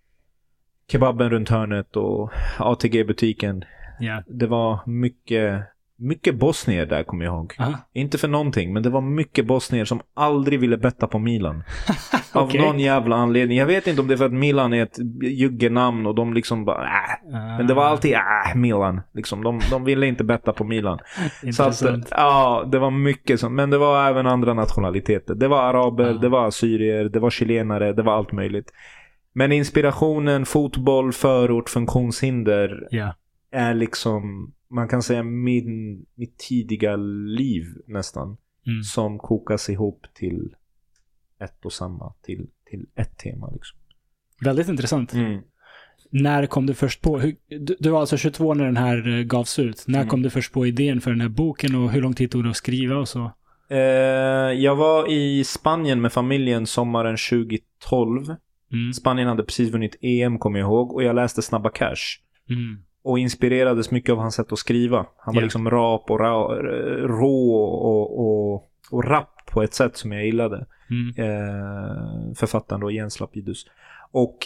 [0.92, 3.64] kebaben runt hörnet och ATG-butiken.
[4.00, 4.24] Ja.
[4.28, 5.64] Det var mycket,
[5.98, 7.54] mycket bosnier där kommer jag ihåg.
[7.60, 7.74] Aha.
[7.94, 11.64] Inte för någonting, men det var mycket bosnier som aldrig ville betta på Milan.
[12.34, 12.62] Av Okej.
[12.62, 13.58] någon jävla anledning.
[13.58, 16.66] Jag vet inte om det är för att Milan är ett juggenamn och de liksom
[16.66, 17.32] bara äh.
[17.58, 19.02] Men det var alltid äh, Milan.
[19.14, 19.44] Liksom.
[19.44, 21.00] De, de ville inte betta på Milan.
[21.54, 21.82] Så att,
[22.12, 23.54] ja, det var mycket sånt.
[23.54, 25.36] Men det var även andra nationaliteter.
[25.36, 26.14] Det var araber, Ja.
[26.14, 28.72] det var assyrier, det var chilenare, det var allt möjligt.
[29.34, 33.14] Men inspirationen, fotboll, förort, funktionshinder Ja.
[33.52, 38.38] är liksom, man kan säga min, mitt tidiga liv nästan.
[38.68, 38.84] Mm.
[38.84, 40.56] Som kokas ihop till
[41.40, 43.80] ett och samma, till, till ett tema liksom.
[44.42, 45.14] Väldigt intressant.
[46.10, 49.24] När kom du först på, hur, du, du var alltså 22 när den här eh,
[49.24, 49.84] gavs ut.
[49.88, 50.10] När Mm.
[50.10, 52.50] kom du först på idén för den här boken och hur lång tid tog det
[52.50, 53.32] att skriva och så?
[53.70, 53.78] Eh,
[54.54, 58.36] jag var i Spanien med familjen sommaren 2012.
[58.72, 58.94] Mm.
[58.94, 62.20] Spanien hade precis vunnit EM kommer jag ihåg och jag läste Snabba Cash.
[63.06, 65.06] Och inspirerades mycket av hans sätt att skriva.
[65.18, 65.46] Han var Ja.
[65.46, 66.56] liksom rap och ra,
[67.08, 70.66] rå och, och, och rapp på ett sätt som jag gillade.
[70.90, 71.10] Mm.
[71.18, 73.66] Eh, författaren då, Jens Lapidus.
[74.12, 74.38] Och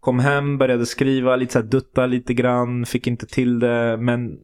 [0.00, 4.38] kom hem, började skriva, lite så här dutta lite grann, fick inte till det, men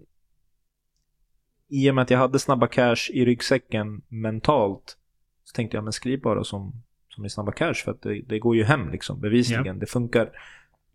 [1.69, 4.97] i och med att jag hade Snabba Cash i ryggsäcken mentalt
[5.45, 6.73] så tänkte jag, men skriv bara som,
[7.09, 9.79] som i Snabba Cash för att det, det går ju hem liksom, bevisligen.
[9.79, 10.31] Det funkar.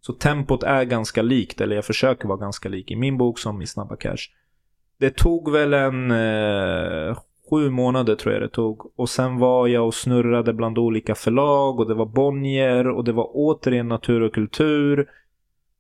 [0.06, 3.62] Så tempot är ganska likt, eller jag försöker vara ganska lik i min bok som
[3.62, 4.30] i Snabba Cash.
[5.00, 7.18] Det tog väl en eh,
[7.50, 8.92] sju månader tror jag det tog.
[8.96, 13.12] Och sen var jag och snurrade bland olika förlag och det var Bonnier och det
[13.12, 15.10] var återigen Natur och kultur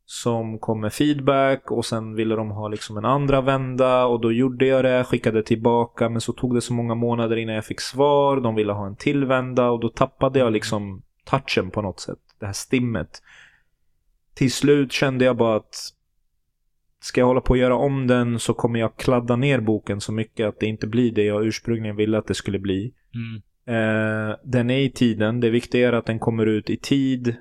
[0.05, 4.32] som kom med feedback och sen ville de ha liksom en andra vända och då
[4.32, 7.82] gjorde jag det, skickade tillbaka men så tog det så många månader innan jag fick
[7.82, 8.38] svar.
[8.38, 12.19] De ville ha en till vända och då tappade jag liksom touchen på något sätt.
[12.39, 13.21] Det här stimmet.
[14.36, 15.75] Till slut kände jag bara att
[16.99, 20.11] ska jag hålla på och göra om den så kommer jag kladda ner boken så
[20.11, 22.93] mycket att det inte blir det jag ursprungligen ville att det skulle bli.
[23.13, 23.41] Mm.
[23.67, 25.39] Eh, den är i tiden.
[25.39, 27.36] Det viktiga är att den kommer ut i tid.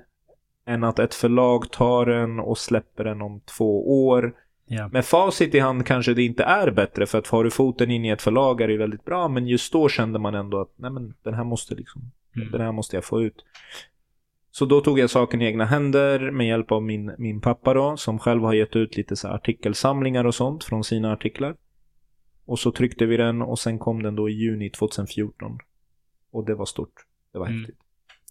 [0.67, 4.33] än att ett förlag tar den och släpper den om två år.
[4.67, 4.87] Ja.
[4.87, 8.05] Med facit i hand kanske det inte är bättre för att har du foten in
[8.05, 10.91] i ett förlag är det väldigt bra men just då kände man ändå att nej
[10.91, 12.51] men den här måste liksom, Mm.
[12.51, 13.35] den här måste jag få ut.
[14.57, 17.97] Så då tog jag saken i egna händer med hjälp av min, min pappa då
[17.97, 21.55] som själv har gett ut lite så här artikelsamlingar och sånt från sina artiklar.
[22.45, 25.57] Och så tryckte vi den och sen kom den då i juni 2014.
[26.31, 26.93] Och det var stort.
[27.33, 27.59] Det var Mm.
[27.59, 27.77] häftigt.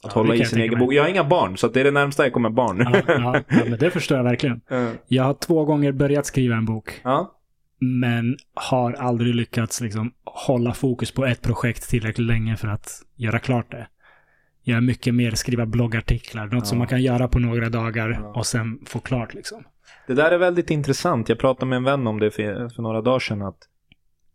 [0.03, 0.93] Att Ja, hålla i sin egen bok.
[0.95, 2.79] Jag har inga barn så att det är det närmsta jag kommer barn.
[2.79, 4.61] Ja, ja, ja, men det förstår jag verkligen.
[4.69, 4.91] Ja.
[5.07, 7.35] Jag har två gånger börjat skriva en bok, ja.
[7.79, 13.39] men har aldrig lyckats liksom hålla fokus på ett projekt tillräckligt länge för att göra
[13.39, 13.87] klart det.
[14.65, 16.79] Jag är mycket mer skriva bloggartiklar, något som Ja.
[16.79, 18.33] man kan göra på några dagar Ja.
[18.35, 19.65] och sen få klart liksom.
[20.07, 21.29] Det där är väldigt intressant.
[21.29, 23.43] Jag pratade med en vän om det för, för några dagar sedan.
[23.43, 23.59] Att,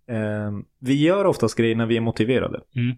[0.10, 2.62] eh, vi gör oftast grejer när vi är motiverade.
[2.76, 2.96] Mm.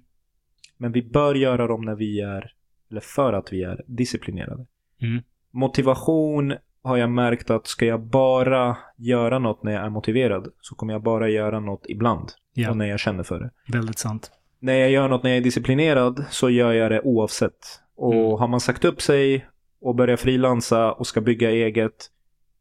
[0.77, 2.51] Men vi bör göra dem när vi är,
[2.91, 4.65] eller för att vi är disciplinerade.
[5.01, 5.23] Mm.
[5.51, 6.53] Motivation
[6.83, 10.93] har jag märkt att ska jag bara göra något när jag är motiverad så kommer
[10.93, 12.29] jag bara göra något ibland.
[12.53, 13.51] Ja, Och när jag känner för det.
[13.77, 14.31] väldigt sant.
[14.61, 17.57] När jag gör något när jag är disciplinerad så gör jag det oavsett.
[17.95, 18.25] Och Mm.
[18.39, 19.45] har man sagt upp sig
[19.81, 22.07] och börjar frilansa och ska bygga eget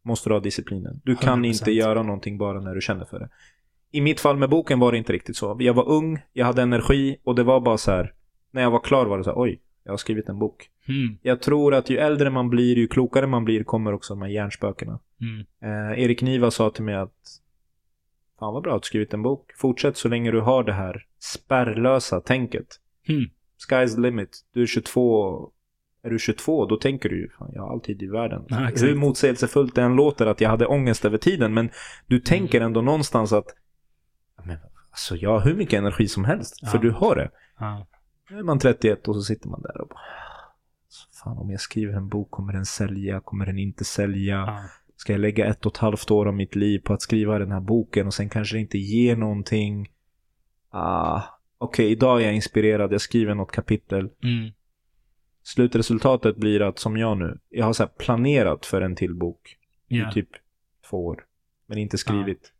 [0.04, 1.00] måste du ha disciplinen.
[1.04, 1.46] Du kan 100%.
[1.46, 3.28] inte göra någonting bara när du känner för det.
[3.92, 5.56] I mitt fall med boken var det inte riktigt så.
[5.60, 8.12] Jag var ung, jag hade energi och det var bara så här.
[8.50, 10.68] När jag var klar var det så här, oj, jag har skrivit en bok.
[10.88, 11.18] Mm.
[11.22, 14.28] Jag tror att ju äldre man blir, ju klokare man blir kommer också de här
[14.28, 14.98] hjärnspökena.
[15.20, 15.46] Mm.
[15.92, 17.12] Eh, Erik Niva sa till mig att
[18.40, 19.50] Fan vad bra att du skrivit en bok.
[19.56, 22.66] Fortsätt så länge du har det här spärrlösa tänket.
[23.08, 23.24] Mm.
[23.70, 24.44] Sky's the limit.
[24.54, 25.50] Du är 22.
[26.02, 28.44] Är du 22 då tänker du ju fan jag har alltid i världen.
[28.48, 28.56] Ja.
[28.56, 31.54] Hur motsägelsefullt det än låter att jag hade ångest över tiden.
[31.54, 31.70] Men
[32.06, 32.24] du Mm.
[32.24, 33.46] tänker ändå någonstans att
[34.44, 34.58] men,
[34.90, 36.70] alltså jag har hur mycket energi som helst.
[36.70, 36.82] För Ja.
[36.82, 37.30] du har det.
[37.58, 37.86] Ja.
[38.30, 40.00] Nu är man 31 och så sitter man där och bara
[40.88, 43.20] "Så Fan om jag skriver en bok, kommer den sälja?
[43.20, 44.58] Kommer den inte sälja?
[45.00, 47.52] Ska jag lägga ett och ett halvt år av mitt liv på att skriva den
[47.52, 49.88] här boken och sen kanske det inte ger någonting?
[50.70, 51.22] Ah,
[51.58, 53.98] Okej, idag är jag inspirerad, jag skriver något kapitel.
[54.22, 54.50] Mm.
[55.42, 59.56] Slutresultatet blir att, som jag nu, jag har så planerat för en till bok
[59.88, 60.10] Ja.
[60.10, 60.28] i typ
[60.90, 61.24] två år.
[61.66, 62.52] Men inte skrivit.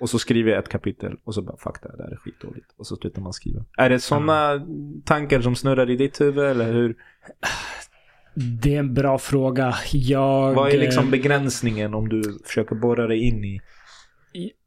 [0.00, 2.16] Och så skriver jag ett kapitel och så bara fuck det här, det här är
[2.16, 2.66] skitdåligt.
[2.76, 3.64] Och så slutar man skriva.
[3.78, 4.66] Är det sådana
[5.04, 6.96] tankar som snurrar i ditt huvud eller hur?
[8.34, 9.74] Det är en bra fråga.
[9.92, 10.54] Jag...
[10.54, 13.60] Vad är liksom begränsningen om du försöker borra dig in i?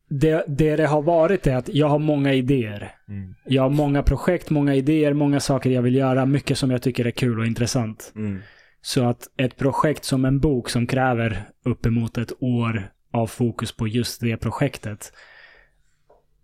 [0.09, 2.91] det, det det har varit är att jag har många idéer.
[3.07, 3.35] Mm.
[3.45, 6.25] Jag har många projekt, många idéer, många saker jag vill göra.
[6.25, 8.13] Mycket som jag tycker är kul och intressant.
[8.15, 8.39] Mm.
[8.81, 13.87] Så att ett projekt som en bok som kräver uppemot ett år av fokus på
[13.87, 15.13] just det projektet.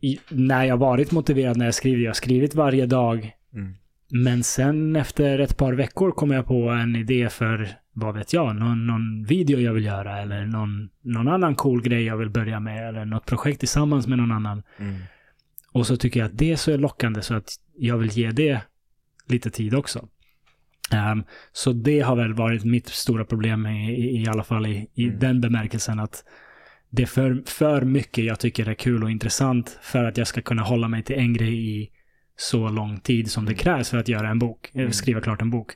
[0.01, 3.35] I, när jag varit motiverad när jag skriver, jag har skrivit varje dag.
[3.53, 3.73] Mm.
[4.15, 8.55] Men sen efter ett par veckor kom jag på en idé för, vad vet jag,
[8.55, 12.59] någon, någon video jag vill göra eller någon, någon annan cool grej jag vill börja
[12.59, 14.63] med eller något projekt tillsammans med någon annan.
[14.77, 14.95] Mm.
[15.71, 18.61] Och så tycker jag att det är så lockande så att jag vill ge det
[19.27, 20.07] lite tid också.
[20.91, 24.89] Ehm, så det har väl varit mitt stora problem i, i, i alla fall i,
[24.93, 25.19] i Mm.
[25.19, 26.23] den bemärkelsen att
[26.89, 30.41] det är för, för mycket jag tycker är kul och intressant för att jag ska
[30.41, 31.89] kunna hålla mig till en grej i
[32.35, 33.57] så lång tid som det Mm.
[33.59, 34.91] krävs för att göra en bok, eh, Mm.
[34.93, 35.71] skriva klart en bok.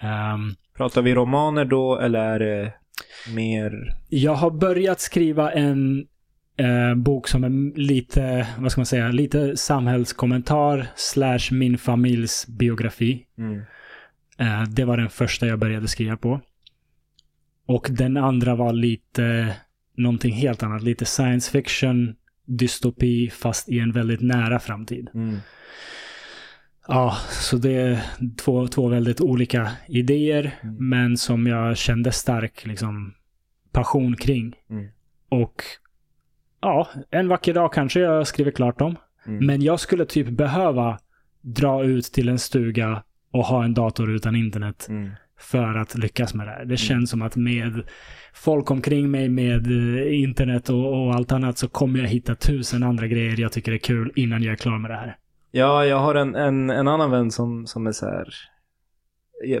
[0.00, 2.72] Ehm, Pratar vi romaner då eller är det
[3.34, 3.96] mer?
[4.08, 6.06] jag har börjat skriva en
[6.56, 13.26] eh, bok som är lite, vad ska man säga, lite samhällskommentar slash min familjs biografi.
[13.38, 13.60] Mm.
[14.38, 16.40] Eh, det var den första jag började skriva på.
[17.66, 19.54] Och den andra var lite
[19.96, 20.82] någonting helt annat.
[20.82, 22.14] Lite science fiction,
[22.58, 25.08] dystopi, fast i en väldigt nära framtid.
[25.14, 25.36] Mm.
[26.88, 28.02] Ja, så det är
[28.36, 30.88] två, två väldigt olika idéer, Mm.
[30.88, 33.14] men som jag kände stark liksom,
[33.72, 34.54] passion kring.
[34.70, 34.88] Mm.
[35.28, 35.62] Och
[36.60, 38.96] ja, en vacker dag kanske jag skriver klart dem.
[39.26, 39.46] Mm.
[39.46, 40.98] Men jag skulle typ behöva
[41.40, 45.10] dra ut till en stuga och ha en dator utan internet Mm.
[45.40, 46.64] För att lyckas med det här.
[46.64, 47.82] Det känns som att med
[48.34, 52.82] folk omkring mig, med eh, internet och, och allt annat så kommer jag hitta tusen
[52.82, 55.16] andra grejer jag tycker är kul innan jag är klar med det här.
[55.50, 58.28] Ja, jag har en, en, en annan vän som, som är så här.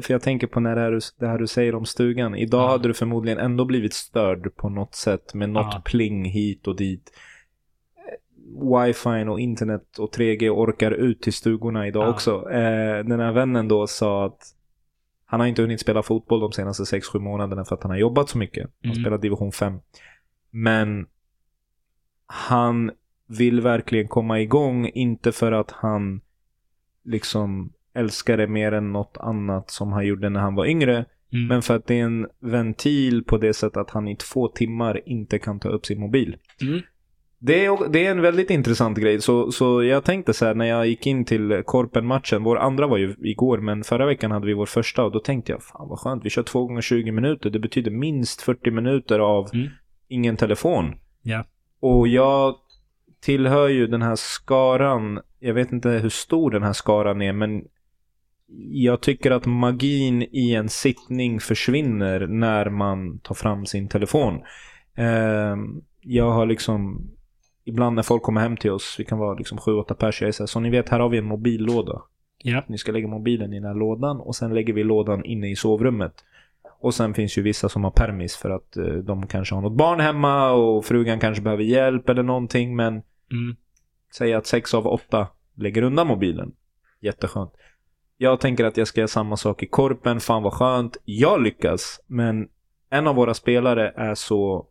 [0.02, 2.34] För jag tänker på när det här, du, det här du säger om stugan.
[2.34, 2.68] Idag Ja.
[2.70, 5.82] hade du förmodligen ändå blivit störd på något sätt med något Ja.
[5.84, 7.10] pling hit och dit.
[7.96, 12.08] Eh, Wifi och internet och 3G orkar ut till stugorna idag Ja.
[12.10, 12.50] också.
[12.50, 14.38] Eh, den här vännen då sa att
[15.30, 18.28] han har inte hunnit spela fotboll de senaste 6-7 månaderna för att han har jobbat
[18.28, 18.70] så mycket.
[18.82, 19.02] Han Mm.
[19.02, 19.80] spelar division 5.
[20.50, 21.06] Men
[22.26, 22.90] han
[23.26, 26.20] vill verkligen komma igång, inte för att han
[27.04, 31.04] liksom älskar det mer än något annat som han gjorde när han var yngre.
[31.32, 31.46] Mm.
[31.46, 35.00] Men för att det är en ventil på det sättet att han i två timmar
[35.08, 36.36] inte kan ta upp sin mobil.
[36.62, 36.80] Mm.
[37.42, 39.20] Det är, det är en väldigt intressant grej.
[39.20, 42.42] Så, så jag tänkte så här när jag gick in till Korpen-matchen.
[42.42, 45.04] Vår andra var ju igår, men förra veckan hade vi vår första.
[45.04, 46.24] Och då tänkte jag, fan vad skönt.
[46.24, 47.50] Vi kör två gånger 20 minuter.
[47.50, 49.68] Det betyder minst 40 minuter av Mm.
[50.08, 50.94] ingen telefon.
[51.22, 51.44] Ja.
[51.80, 52.54] Och jag
[53.20, 55.20] tillhör ju den här skaran.
[55.38, 57.62] Jag vet inte hur stor den här skaran är, men
[58.72, 64.40] jag tycker att magin i en sittning försvinner när man tar fram sin telefon.
[64.96, 67.10] Ehm, jag har liksom,
[67.64, 70.32] ibland när folk kommer hem till oss, vi kan vara liksom 7-8 pers, jag är
[70.32, 72.02] så här, ni vet, här har vi en mobillåda.
[72.38, 72.64] Ja.
[72.68, 75.56] Ni ska lägga mobilen i den här lådan och sen lägger vi lådan inne i
[75.56, 76.24] sovrummet.
[76.80, 79.76] Och sen finns ju vissa som har permis för att eh, de kanske har något
[79.76, 83.02] barn hemma och frugan kanske behöver hjälp eller någonting men
[83.32, 83.56] Mm.
[84.14, 86.52] Säg att sex av åtta lägger undan mobilen.
[87.00, 87.52] Jätteskönt.
[88.16, 90.20] Jag tänker att jag ska göra samma sak i korpen.
[90.20, 90.96] Fan vad skönt.
[91.04, 92.00] Jag lyckas.
[92.06, 92.48] Men
[92.90, 94.66] en av våra spelare är så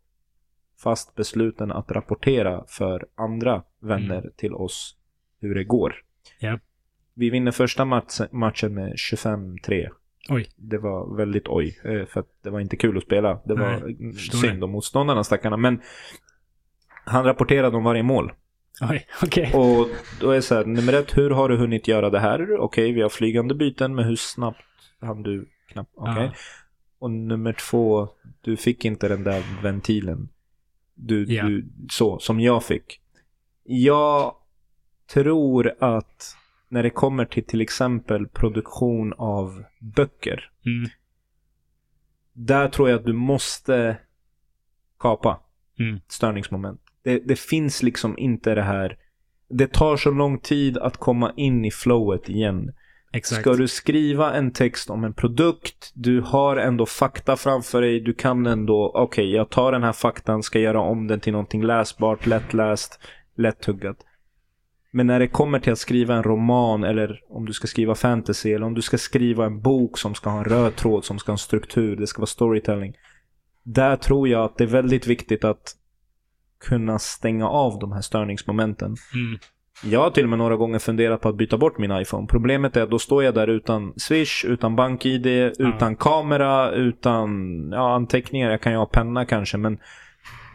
[0.83, 4.95] fast besluten att rapportera för andra vänner till oss
[5.41, 5.95] hur det går.
[6.39, 6.59] Ja.
[7.13, 9.89] Vi vinner första match, matchen med 25-3.
[10.29, 10.49] Oj.
[10.55, 11.79] Det var väldigt oj.
[11.83, 13.41] eh, För att det var inte kul att spela.
[13.45, 15.57] Det var Nej, synd om motståndarna stackarna.
[15.57, 15.81] Men
[17.05, 18.31] han rapporterade om varje mål.
[18.89, 19.51] Oj, okej.
[19.53, 19.87] Och
[20.21, 22.57] då är det så här, nummer ett, hur har du hunnit göra det här?
[22.59, 24.63] Okej, vi har flygande byten, men hur snabbt
[25.01, 25.91] hann du knappt?
[25.95, 26.23] Okej.
[26.25, 26.31] Ja.
[26.99, 28.09] Och nummer två,
[28.41, 30.29] du fick inte den där ventilen.
[31.01, 31.43] Du, Ja.
[31.45, 33.01] du, så, som jag fick.
[33.63, 34.35] Jag
[35.13, 36.35] tror att
[36.69, 40.51] när det kommer till till exempel produktion av böcker.
[40.65, 40.89] Mm.
[42.33, 43.97] Där tror jag att du måste
[44.99, 45.39] kapa
[45.79, 45.99] Mm.
[46.07, 46.81] störningsmoment.
[47.03, 48.97] Det, det finns liksom inte det här.
[49.49, 52.73] Det tar så lång tid att komma in i flowet igen.
[53.11, 53.41] Exakt.
[53.41, 58.13] Ska du skriva en text om en produkt, du har ändå fakta framför dig, du
[58.13, 62.25] kan ändå, okej jag tar den här faktan, ska göra om den till någonting läsbart,
[62.25, 62.99] lättläst,
[63.35, 63.97] lättuggat.
[64.91, 68.53] Men när det kommer till att skriva en roman eller om du ska skriva fantasy
[68.53, 71.31] eller om du ska skriva en bok som ska ha en röd tråd, som ska
[71.31, 72.93] ha en struktur, det ska vara storytelling.
[73.63, 75.75] Där tror jag att det är väldigt viktigt att
[76.59, 78.95] kunna stänga av de här störningsmomenten.
[79.13, 79.39] Mm.
[79.83, 82.27] Jag har till och med några gånger funderat på att byta bort min iPhone.
[82.27, 85.27] Problemet är att då står jag där utan Swish, utan BankID,
[85.59, 88.51] utan kamera, utan ja, anteckningar.
[88.51, 89.77] Jag kan ju ha penna kanske, men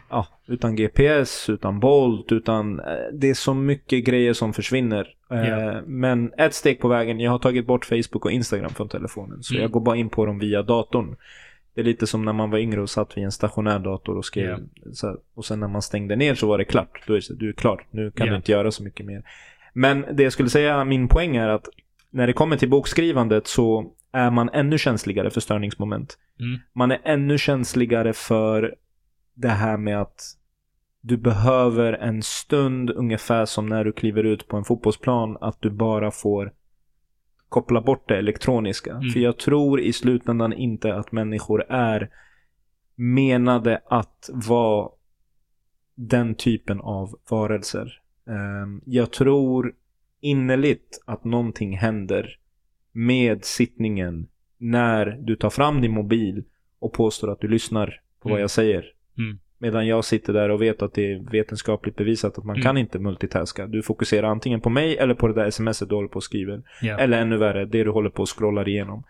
[0.09, 5.07] ja, utan GPS, utan Bolt, utan eh, det är så mycket grejer som försvinner.
[5.29, 5.81] Ja.
[5.85, 9.43] Men ett steg på vägen, jag har tagit bort Facebook och Instagram från telefonen.
[9.43, 9.61] Så Mm.
[9.61, 11.15] jag går bara in på dem via datorn.
[11.75, 14.25] Det är lite som när man var yngre och satt vid en stationär dator och
[14.25, 14.59] skrev.
[14.93, 17.03] Så här, och sen när man stängde ner så var det klart.
[17.07, 17.85] Då är det du är klar.
[17.91, 18.31] Nu kan Ja.
[18.31, 19.23] du inte göra så mycket mer.
[19.73, 21.67] Men det jag skulle säga, min poäng är att
[22.09, 26.17] när det kommer till bokskrivandet så är man ännu känsligare för störningsmoment.
[26.39, 26.59] Mm.
[26.73, 28.75] Man är ännu känsligare för
[29.33, 30.21] det här med att
[31.01, 35.69] du behöver en stund ungefär som när du kliver ut på en fotbollsplan att du
[35.69, 36.51] bara får
[37.49, 38.91] koppla bort det elektroniska.
[38.91, 39.09] Mm.
[39.09, 42.09] För jag tror i slutändan inte att människor är
[42.95, 44.89] menade att vara
[45.95, 48.01] den typen av varelser.
[48.27, 49.73] Ehm, Jag tror
[50.21, 52.37] innerligt att någonting händer
[52.91, 54.27] med sittningen
[54.57, 56.43] när du tar fram din mobil
[56.79, 57.87] och påstår att du lyssnar
[58.19, 58.41] på vad Mm.
[58.41, 58.85] jag säger.
[59.17, 59.39] Mm.
[59.65, 62.63] Medan jag sitter där och vet att det är vetenskapligt bevisat att man Mm.
[62.63, 63.67] kan inte multitaska.
[63.67, 66.61] Du fokuserar antingen på mig eller på det där smset du håller på och skriver.
[66.81, 66.97] Ja.
[66.97, 69.03] Eller ännu värre, det du håller på och scrollar igenom.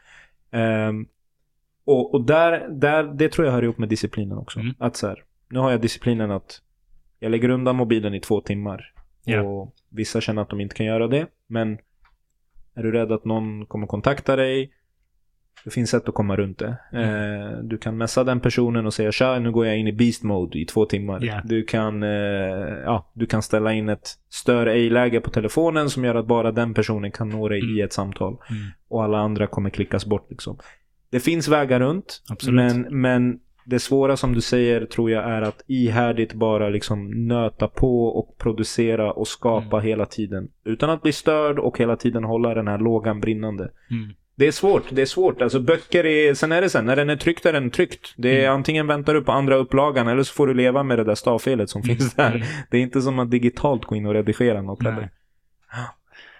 [0.51, 1.07] Ehm,
[1.85, 4.59] och och där, där, det tror jag hör ihop med disciplinen också.
[4.59, 4.73] Mm.
[4.79, 6.61] Att så här, nu har jag disciplinen att
[7.19, 8.93] jag lägger undan mobilen i två timmar.
[9.25, 9.41] Ja.
[9.41, 11.27] Och vissa känner att de inte kan göra det.
[11.47, 11.77] Men
[12.75, 14.71] är du rädd att någon kommer kontakta dig?
[15.65, 16.77] Det finns sätt att komma runt det.
[16.91, 17.41] Mm.
[17.41, 20.23] Eh, du kan messa den personen och säga tja, nu går jag in i beast
[20.23, 21.19] mode i två timmar.
[21.23, 21.41] Ja.
[21.43, 22.09] Du, kan, eh,
[22.85, 26.73] ja, du kan ställa in ett stör ej-läge på telefonen som gör att bara den
[26.73, 27.77] personen kan nå dig Mm.
[27.77, 28.33] i ett samtal.
[28.49, 28.61] Mm.
[28.87, 30.57] Och alla andra kommer klickas bort liksom.
[31.09, 32.21] Det finns vägar runt.
[32.29, 32.55] Absolut.
[32.75, 37.67] Men, men det svåra som du säger tror jag är att ihärdigt bara liksom nöta
[37.67, 39.87] på och producera och skapa Mm.
[39.87, 40.47] hela tiden.
[40.65, 43.71] Utan att bli störd och hela tiden hålla den här lågan brinnande.
[43.91, 44.13] Mm.
[44.37, 45.41] Det är svårt, det är svårt.
[45.41, 48.13] Alltså böcker är, sen är det sen, när den är tryckt är den tryckt.
[48.17, 48.55] Det är Mm.
[48.55, 51.69] antingen väntar du på andra upplagan eller så får du leva med det där stavfelet
[51.69, 51.97] som Mm.
[51.97, 52.35] finns där.
[52.35, 52.47] Mm.
[52.71, 54.91] Det är inte som att digitalt gå in och redigera något Nej.
[54.93, 55.09] heller.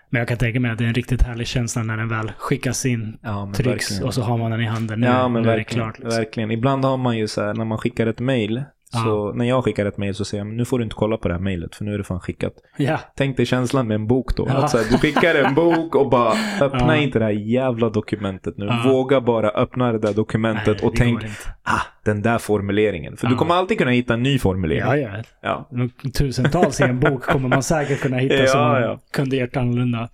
[0.09, 2.31] Men jag kan tänka mig att det är en riktigt härlig känsla när den väl
[2.37, 4.03] skickas in, Ja, trycks verkligen.
[4.03, 4.99] och så har man den i handen.
[4.99, 5.99] Nu, ja, men nu är det verkligen, klart.
[5.99, 6.17] Liksom.
[6.19, 6.51] verkligen.
[6.51, 9.85] Ibland har man ju så här, när man skickar ett mail Så när jag skickar
[9.85, 11.85] ett mail så säger jag nu får du inte kolla på det här mailet för
[11.85, 12.53] nu är det fan skickat.
[12.77, 12.99] Ja.
[13.15, 14.45] Tänk dig känslan med en bok då.
[14.45, 18.57] Att så här, du skickar en bok och bara öppna inte det här jävla dokumentet
[18.57, 18.69] nu.
[18.85, 21.23] Våga bara öppna det där dokumentet Nej, och tänk
[21.63, 23.17] ah, den där formuleringen.
[23.17, 24.79] För du kommer alltid kunna hitta en ny formulering.
[24.79, 25.23] Ja, ja.
[25.41, 25.69] Ja.
[26.13, 30.09] Tusentals i en bok kommer man säkert kunna hitta som man kunde gjort annorlunda.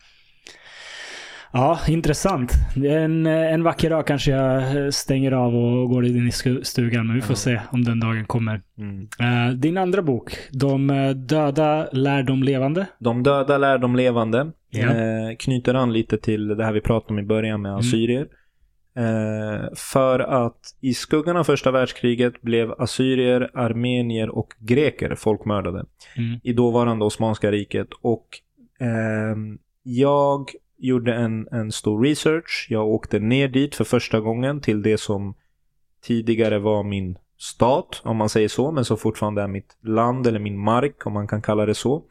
[1.54, 2.52] Ja, intressant.
[2.86, 6.32] En, en vacker dag kanske jag stänger av och går in i
[6.64, 8.62] stugan, men vi får se om den dagen kommer.
[8.78, 9.08] Mm.
[9.20, 12.86] Eh, din andra bok, De eh, döda lär de levande.
[13.00, 14.52] De döda lär de levande.
[14.70, 14.88] Ja.
[14.88, 18.28] Eh, knyter an lite till det här vi pratade om i början med assyrier.
[18.96, 25.86] Eh, för att i skuggan av första världskriget blev assyrier, armenier och greker folkmördade
[26.18, 26.40] Mm.
[26.44, 27.88] i dåvarande Osmanska riket.
[28.02, 28.28] Och
[28.80, 30.50] ehm, jag
[30.82, 32.68] gjorde en, en stor research.
[32.70, 35.34] Jag åkte ner dit för första gången till det som
[36.02, 40.40] tidigare var min stat, om man säger så, men som fortfarande är mitt land eller
[40.40, 42.04] min mark, om man kan kalla det så.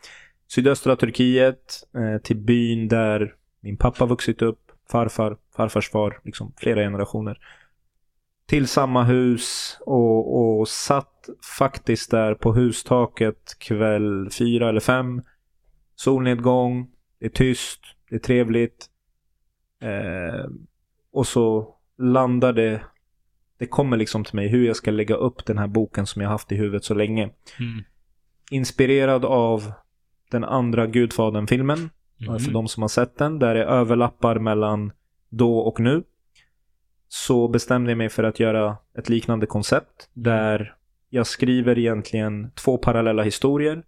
[0.49, 6.81] Sydöstra Turkiet, eh, till byn där min pappa vuxit upp, farfar, farfars far, liksom flera
[6.81, 7.39] generationer.
[8.47, 11.29] Till samma hus och, och satt
[11.59, 15.23] faktiskt där på hustaket kväll fyra eller fem.
[15.95, 16.91] Solnedgång,
[17.21, 17.81] det är tyst,
[18.11, 18.87] det är trevligt.
[19.83, 20.51] Eh,
[21.13, 22.83] och så landar det,
[23.59, 26.29] det kommer liksom till mig hur jag ska lägga upp den här boken som jag
[26.29, 27.23] haft i huvudet så länge.
[27.59, 27.85] Mm.
[28.51, 29.73] Inspirerad av
[30.31, 31.91] den andra Gudfadern-filmen.
[32.21, 32.39] Mm.
[32.39, 34.93] För de som har sett den, där det överlappar mellan
[35.29, 36.03] då och nu.
[37.09, 40.11] Så bestämde jag mig för att göra ett liknande koncept.
[40.13, 40.75] Där
[41.09, 43.83] jag skriver egentligen två parallella historier.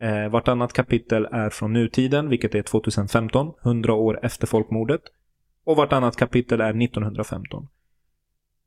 [0.00, 5.02] Eh, vartannat kapitel är från nutiden, vilket är 2015, 100 år efter folkmordet.
[5.64, 7.68] Och vartannat kapitel är 1915.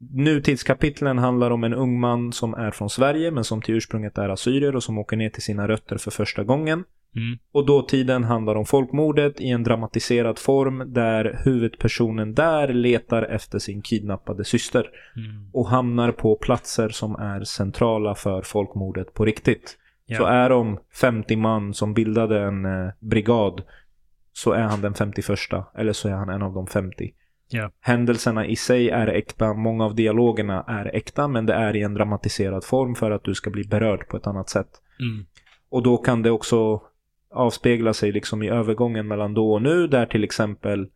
[0.09, 4.29] Nutidskapitlen handlar om en ung man som är från Sverige, men som till ursprunget är
[4.29, 6.83] assyrier och som åker ner till sina rötter för första gången.
[7.15, 7.39] Mm.
[7.51, 13.81] Och dåtiden handlar om folkmordet i en dramatiserad form där huvudpersonen där letar efter sin
[13.81, 15.49] kidnappade syster Mm.
[15.53, 19.77] och hamnar på platser som är centrala för folkmordet på riktigt.
[20.11, 20.17] Ja.
[20.17, 23.63] Så är de 50 man som bildade en eh, brigad
[24.33, 25.39] så är han den 51
[25.77, 27.13] eller så är han en av de 50.
[27.49, 27.71] Ja.
[27.79, 31.93] Händelserna i sig är äkta, många av dialogerna är äkta men det är i en
[31.93, 34.69] dramatiserad form för att du ska bli berörd på ett annat sätt.
[34.99, 35.25] Mm.
[35.69, 36.81] Och då kan det också
[37.33, 40.87] avspegla sig liksom i övergången mellan då och nu där till exempel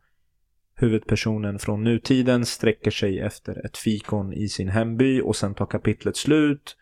[0.76, 6.18] huvudpersonen från nutiden sträcker sig efter ett fikon i sin hemby och sen tar kapitlet
[6.18, 6.78] slut.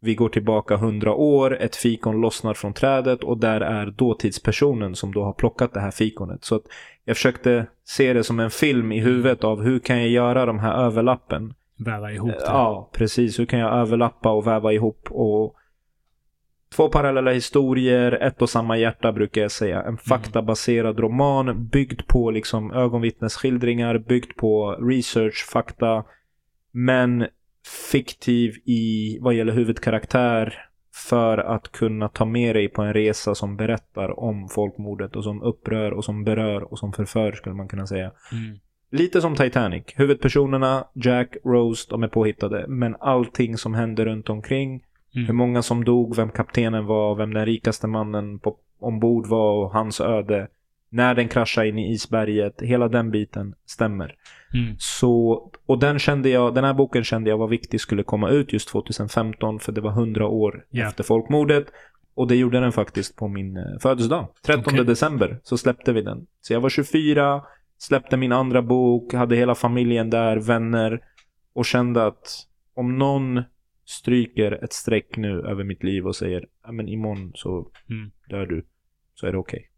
[0.00, 5.12] Vi går tillbaka hundra år, ett fikon lossnar från trädet och där är dåtidspersonen som
[5.12, 6.44] då har plockat det här fikonet.
[6.44, 6.62] Så att
[7.04, 10.58] jag försökte se det som en film i huvudet av hur kan jag göra de
[10.58, 11.54] här överlappen.
[11.78, 12.44] Väva ihop det.
[12.46, 13.38] Ja, precis.
[13.38, 15.56] Hur kan jag överlappa och väva ihop och
[16.74, 19.82] Två parallella historier, ett och samma hjärta brukar jag säga.
[19.82, 26.04] En faktabaserad roman byggd på liksom ögonvittnesskildringar, byggd på research, fakta.
[26.72, 27.26] Men
[27.66, 30.66] fiktiv i vad gäller huvudkaraktär
[31.08, 35.42] för att kunna ta med dig på en resa som berättar om folkmordet och som
[35.42, 38.12] upprör och som berör och som förför skulle man kunna säga.
[38.32, 38.58] Mm.
[38.90, 39.84] Lite som Titanic.
[39.94, 42.64] Huvudpersonerna, Jack, Rose, de är påhittade.
[42.68, 44.82] Men allting som händer runt omkring.
[45.14, 45.26] Mm.
[45.26, 49.70] Hur många som dog, vem kaptenen var, vem den rikaste mannen på, ombord var och
[49.70, 50.48] hans öde.
[50.96, 52.62] När den kraschade in i isberget.
[52.62, 54.14] Hela den biten stämmer.
[54.54, 54.74] Mm.
[54.78, 55.32] Så,
[55.66, 58.68] och den kände jag, den här boken kände jag var viktig skulle komma ut just
[58.68, 60.86] 2015 för det var 100 år Ja.
[60.86, 61.66] efter folkmordet.
[62.14, 64.28] Och det gjorde den faktiskt på min eh, födelsedag.
[64.46, 64.84] 13 Okej.
[64.84, 66.26] december så släppte vi den.
[66.40, 67.42] Så jag var 24,
[67.78, 71.00] släppte min andra bok, hade hela familjen där, vänner.
[71.54, 72.28] Och kände att
[72.74, 73.42] om någon
[73.84, 78.10] stryker ett streck nu över mitt liv och säger men imorgon så Mm.
[78.30, 78.66] dör du.
[79.14, 79.68] Så är det okej.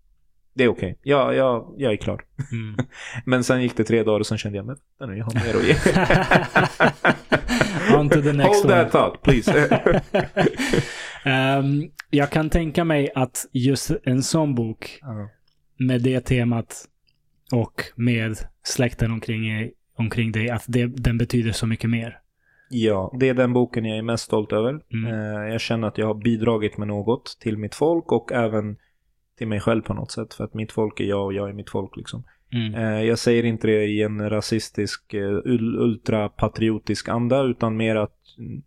[0.58, 0.98] Det är okej.
[1.02, 2.20] Ja, ja, jag är klar.
[2.52, 2.76] Mm.
[3.24, 5.34] Men sen gick det tre dagar och sen kände jag, men vänta nu, jag har
[5.34, 5.74] mer att ge.
[7.98, 8.74] On to the next Hold one.
[8.84, 9.52] that thought, please.
[11.24, 15.28] Ehm, jag kan tänka mig att just en sån bok Ja.
[15.78, 16.84] med det temat
[17.52, 22.18] och med släkten omkring, omkring dig, att det, den betyder så mycket mer.
[22.70, 24.80] ja, det är den boken jag är mest stolt över.
[24.92, 25.12] Mm.
[25.14, 28.76] Eh, Jag känner att jag har bidragit med något till mitt folk och även
[29.38, 30.34] till mig själv på något sätt.
[30.34, 32.24] För att mitt folk är jag och jag är mitt folk liksom.
[32.52, 32.74] Mm.
[32.74, 38.16] Eh, Jag säger inte det i en rasistisk, eh, ul- ultrapatriotisk anda utan mer att
[38.38, 38.62] mm,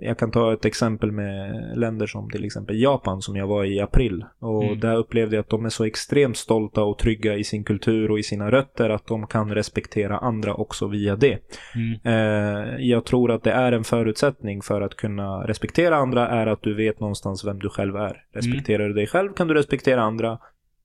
[0.00, 3.80] jag kan ta ett exempel med länder som till exempel Japan som jag var i
[3.80, 4.24] april.
[4.38, 4.80] Och Mm.
[4.80, 8.18] där upplevde jag att de är så extremt stolta och trygga i sin kultur och
[8.18, 11.38] i sina rötter att de kan respektera andra också via det.
[11.74, 12.00] Mm.
[12.04, 16.62] Eh, jag tror att det är en förutsättning för att kunna respektera andra är att
[16.62, 18.22] du vet någonstans vem du själv är.
[18.34, 20.38] Respekterar du dig själv kan du respektera andra.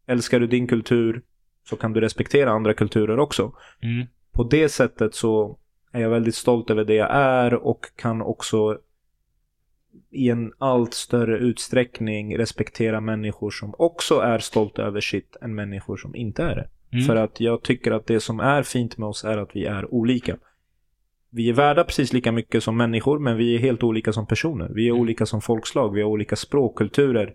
[0.08, 1.22] Älskar du din kultur
[1.70, 3.52] så kan du respektera andra kulturer också.
[3.82, 4.08] Mm.
[4.34, 5.58] På det sättet så
[5.92, 8.78] är jag väldigt stolt över det jag är och kan också
[10.12, 15.98] i en allt större utsträckning respektera människor som också är stolta över sitt än människor
[15.98, 16.68] som inte är det.
[16.92, 17.06] Mm.
[17.06, 19.94] För att jag tycker att det som är fint med oss är att vi är
[19.94, 20.38] olika.
[21.30, 24.70] Vi är värda precis lika mycket som människor men vi är helt olika som personer.
[24.74, 25.02] Vi är Mm.
[25.02, 27.34] olika som folkslag, vi har olika språk, kulturer.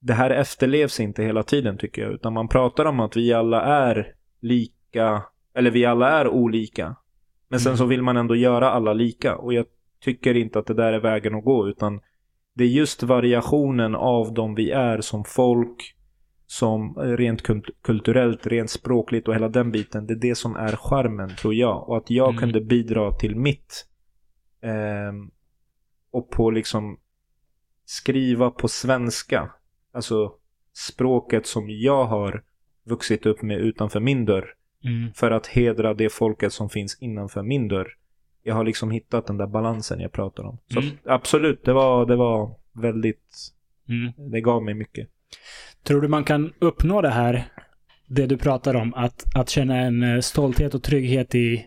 [0.00, 2.12] Det här efterlevs inte hela tiden tycker jag.
[2.12, 5.22] Utan man pratar om att vi alla är lika,
[5.54, 6.96] eller vi alla är olika.
[7.48, 7.76] Men sen Mm.
[7.78, 9.36] så vill man ändå göra alla lika.
[9.36, 9.66] Och jag
[10.04, 11.68] tycker inte att det där är vägen att gå.
[11.68, 12.00] Utan
[12.54, 15.94] det är just variationen av dem vi är som folk,
[16.46, 20.06] som eh, rent kult- kulturellt, rent språkligt och hela den biten.
[20.06, 21.88] Det är det som är charmen tror jag.
[21.88, 22.38] Och att jag Mm.
[22.40, 23.86] kunde bidra till mitt.
[24.64, 25.30] ehm,
[26.10, 26.98] och på liksom
[27.84, 29.50] skriva på svenska.
[29.92, 30.32] Alltså
[30.88, 32.44] språket som jag har
[32.84, 34.54] vuxit upp med utanför min dörr.
[34.84, 35.12] Mm.
[35.14, 37.88] För att hedra det folket som finns innanför min dörr.
[38.42, 40.58] Jag har liksom hittat den där balansen jag pratar om.
[40.72, 40.90] Så Mm.
[41.04, 43.36] absolut, det var, det var väldigt,
[43.88, 44.30] Mm.
[44.30, 45.08] det gav mig mycket.
[45.84, 47.44] Tror du man kan uppnå det här,
[48.08, 51.66] det du pratar om, att, att känna en eh, stolthet och trygghet i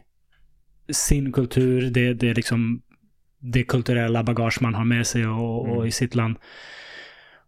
[0.90, 2.82] sin kultur, det, det, är liksom,
[3.40, 5.86] det kulturella bagage man har med sig och, och Mm.
[5.88, 6.38] i sitt land.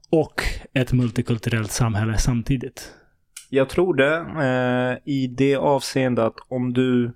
[0.09, 0.41] Och
[0.73, 2.93] ett multikulturellt samhälle samtidigt.
[3.49, 7.11] Jag tror det eh, i det avseende att om du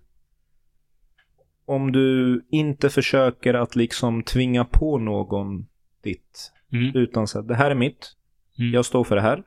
[1.72, 5.68] om du inte försöker att liksom tvinga på någon
[6.04, 6.96] ditt Mm.
[6.96, 8.16] utan så att det här är mitt,
[8.60, 8.74] Mm.
[8.74, 9.44] jag står för det här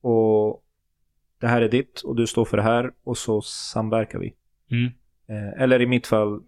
[0.00, 0.62] och
[1.40, 4.34] det här är ditt och du står för det här och så samverkar vi.
[4.70, 4.84] Mm.
[5.28, 6.42] Eh, eller i mitt fall,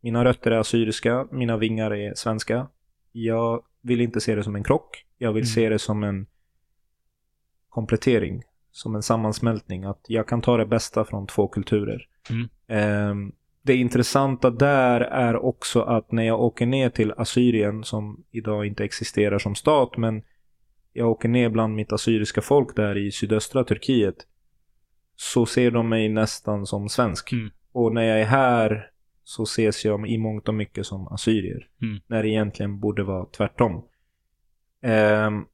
[0.00, 2.68] mina rötter är assyriska, mina vingar är svenska.
[3.12, 5.06] Jag vill inte se det som en krock.
[5.18, 5.46] Jag vill Mm.
[5.46, 6.26] se det som en
[7.68, 8.42] komplettering.
[8.70, 9.84] Som en sammansmältning.
[9.84, 12.08] Att jag kan ta det bästa från två kulturer.
[12.30, 13.32] Mm.
[13.62, 18.84] Det intressanta där är också att när jag åker ner till Assyrien, som idag inte
[18.84, 20.22] existerar som stat, men
[20.92, 24.16] jag åker ner bland mitt assyriska folk där i sydöstra Turkiet,
[25.16, 27.32] så ser de mig nästan som svensk.
[27.32, 27.50] Mm.
[27.72, 28.90] Och när jag är här
[29.24, 31.68] så ses jag i mångt och mycket som assyrier.
[31.82, 32.00] Mm.
[32.06, 33.84] När det egentligen borde vara tvärtom.
[34.82, 35.44] Ehm,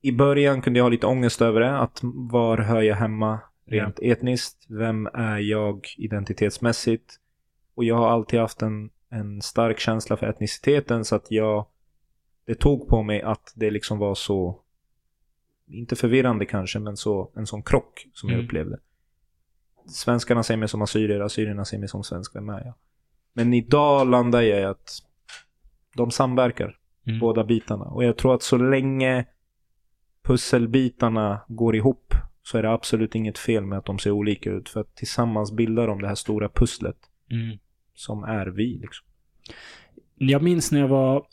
[0.00, 1.78] I början kunde jag ha lite ångest över det.
[1.78, 4.66] Att var hör jag hemma rent etniskt?
[4.68, 7.20] Vem är jag identitetsmässigt?
[7.74, 11.66] Och jag har alltid haft en, en stark känsla för etniciteten så att jag
[12.46, 14.60] det tog på mig att det liksom var så
[15.66, 18.46] inte förvirrande kanske men så en sån krock som jag Mm.
[18.46, 18.78] upplevde.
[19.86, 22.36] Svenskarna ser mig som assyrier, assyrierna ser mig som svensk.
[22.36, 22.74] Vem är jag?
[23.32, 24.90] Men idag landar jag i att
[25.96, 27.18] de samverkar, Mm.
[27.20, 27.84] båda bitarna.
[27.84, 29.26] Och jag tror att så länge
[30.22, 32.14] pusselbitarna går ihop
[32.46, 34.68] så är det absolut inget fel med att de ser olika ut.
[34.68, 36.96] För att tillsammans bildar de det här stora pusslet
[37.30, 37.58] Mm.
[37.94, 38.78] som är vi.
[38.78, 39.06] Liksom.
[40.18, 41.26] Jag minns när jag var,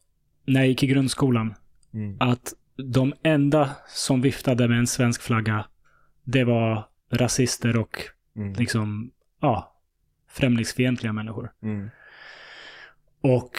[0.45, 1.53] när jag gick i grundskolan,
[1.93, 2.17] Mm.
[2.19, 2.53] att
[2.93, 5.65] de enda som viftade med en svensk flagga,
[6.23, 7.97] det var rasister och
[8.35, 8.53] Mm.
[8.53, 9.11] liksom,
[9.41, 9.75] ja,
[10.29, 11.51] främlingsfientliga människor.
[11.63, 11.89] Mm.
[13.21, 13.51] Och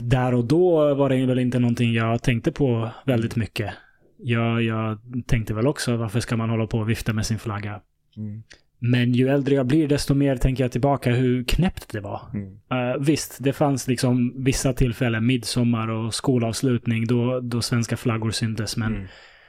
[0.00, 3.74] där och då var det väl inte någonting jag tänkte på väldigt mycket.
[4.18, 7.80] Jag, jag tänkte väl också, varför ska man hålla på och vifta med sin flagga?
[8.16, 8.42] Mm.
[8.78, 12.22] Men ju äldre jag blir, desto mer tänker jag tillbaka hur knäppt det var.
[12.34, 12.58] Mm.
[12.70, 18.76] Eh, visst, det fanns liksom vissa tillfällen, midsommar och skolavslutning, då, då svenska flaggor syntes.
[18.76, 19.06] Men, Mm.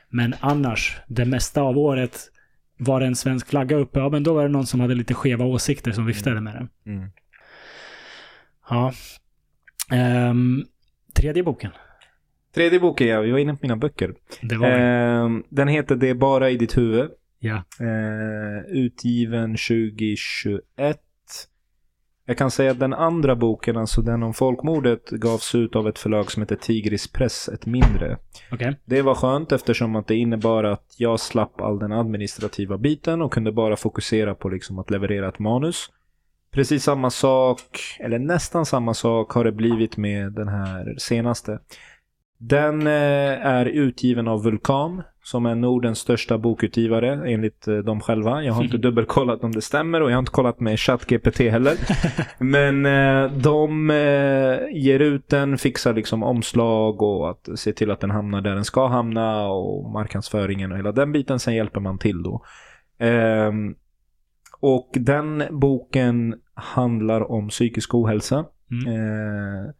[0.09, 2.19] men annars, det mesta av året,
[2.77, 5.13] var det en svensk flagga uppe, ja men då var det någon som hade lite
[5.13, 6.69] skeva åsikter som viftade med den.
[6.95, 7.09] Mm.
[8.69, 8.93] Ja.
[9.91, 10.63] Ehm,
[11.13, 11.71] tredje boken.
[12.57, 13.21] Tredje boken, ja.
[13.21, 14.13] Vi var inne på mina böcker.
[14.41, 14.67] Det var.
[14.67, 17.09] Ehm, den heter Det är bara i ditt huvud.
[17.39, 17.55] Ja.
[17.79, 20.99] Eh, utgiven 2021.
[22.25, 25.99] Jag kan säga att den andra boken, alltså den om folkmordet, gavs ut av ett
[25.99, 28.17] förlag som heter Tigris Press, ett mindre.
[28.51, 28.75] Okej.
[28.85, 33.33] Det var skönt eftersom att det innebar att jag slapp all den administrativa biten och
[33.33, 35.91] kunde bara fokusera på liksom att leverera ett manus.
[36.51, 41.59] Precis samma sak, eller nästan samma sak har det blivit med den här senaste.
[42.37, 48.43] Den eh, är utgiven av Vulkan som är Nordens största bokutgivare enligt eh, dem själva.
[48.43, 51.73] Jag har inte dubbelkollat om det stämmer och jag har inte kollat med ChatGPT heller.
[52.43, 53.89] Men eh, de
[54.71, 58.65] ger ut den, fixar liksom omslag och att se till att den hamnar där den
[58.65, 61.39] ska hamna och marknadsföringen och hela den biten.
[61.39, 62.45] Sen hjälper man till då.
[63.05, 63.51] Eh,
[64.59, 68.45] och den boken handlar om psykisk ohälsa.
[68.71, 69.73] Mm.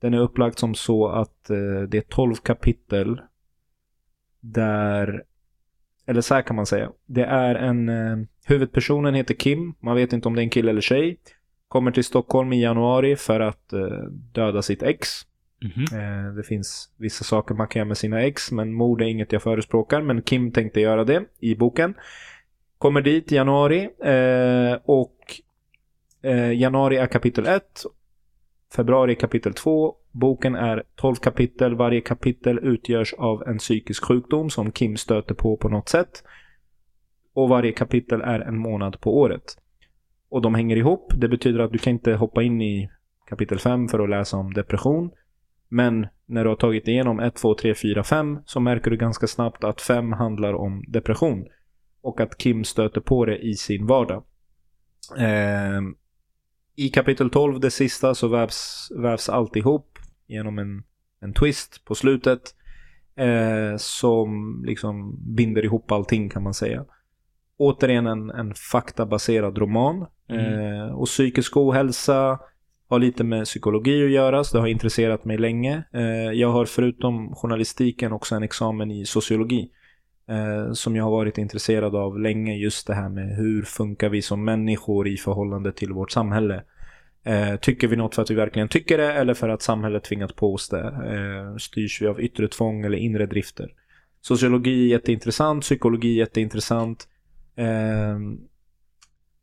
[0.00, 3.20] Den är upplagd som så att eh, det är 12 kapitel
[4.40, 5.24] där,
[6.06, 6.90] eller så här kan man säga.
[7.06, 10.70] Det är en, eh, huvudpersonen heter Kim, man vet inte om det är en kille
[10.70, 11.18] eller tjej.
[11.68, 14.02] Kommer till Stockholm i januari för att eh,
[14.32, 15.08] döda sitt ex.
[15.62, 16.00] Mhm.
[16.00, 19.32] Eh, det finns vissa saker man kan göra med sina ex, men mord är inget
[19.32, 20.02] jag förespråkar.
[20.02, 21.94] Men Kim tänkte göra det i boken.
[22.78, 25.16] Kommer dit i januari eh, och
[26.22, 27.84] eh, januari är kapitel 1.
[28.76, 29.94] Februari kapitel 2.
[30.10, 31.74] Boken är 12 kapitel.
[31.74, 36.24] Varje kapitel utgörs av en psykisk sjukdom som Kim stöter på på något sätt.
[37.34, 39.44] Och varje kapitel är en månad på året.
[40.28, 41.12] Och de hänger ihop.
[41.16, 42.90] Det betyder att du kan inte hoppa in i
[43.28, 45.10] kapitel 5 för att läsa om depression.
[45.68, 49.26] Men när du har tagit igenom 1, 2, 3, 4, 5 så märker du ganska
[49.26, 51.46] snabbt att 5 handlar om depression.
[52.02, 54.24] Och att Kim stöter på det i sin vardag.
[55.18, 55.80] Eh,
[56.80, 60.82] i kapitel 12, det sista, så vävs, vävs allt ihop genom en,
[61.20, 62.40] en twist på slutet.
[63.16, 66.84] Eh, som liksom binder ihop allting kan man säga.
[67.56, 70.06] Återigen en, en faktabaserad roman.
[70.28, 70.44] Mm.
[70.44, 72.38] Eh, och psykisk ohälsa
[72.88, 75.82] har lite med psykologi att göra, så det har intresserat mig länge.
[75.92, 79.70] Eh, jag har förutom journalistiken också en examen i sociologi.
[80.30, 82.56] Eh, som jag har varit intresserad av länge.
[82.56, 86.62] Just det här med hur funkar vi som människor i förhållande till vårt samhälle.
[87.24, 90.36] Eh, tycker vi något för att vi verkligen tycker det eller för att samhället tvingat
[90.36, 90.86] på oss det?
[90.86, 93.74] Eh, styrs vi av yttre tvång eller inre drifter?
[94.20, 97.08] Sociologi är jätteintressant, psykologi är jätteintressant.
[97.56, 98.18] Eh,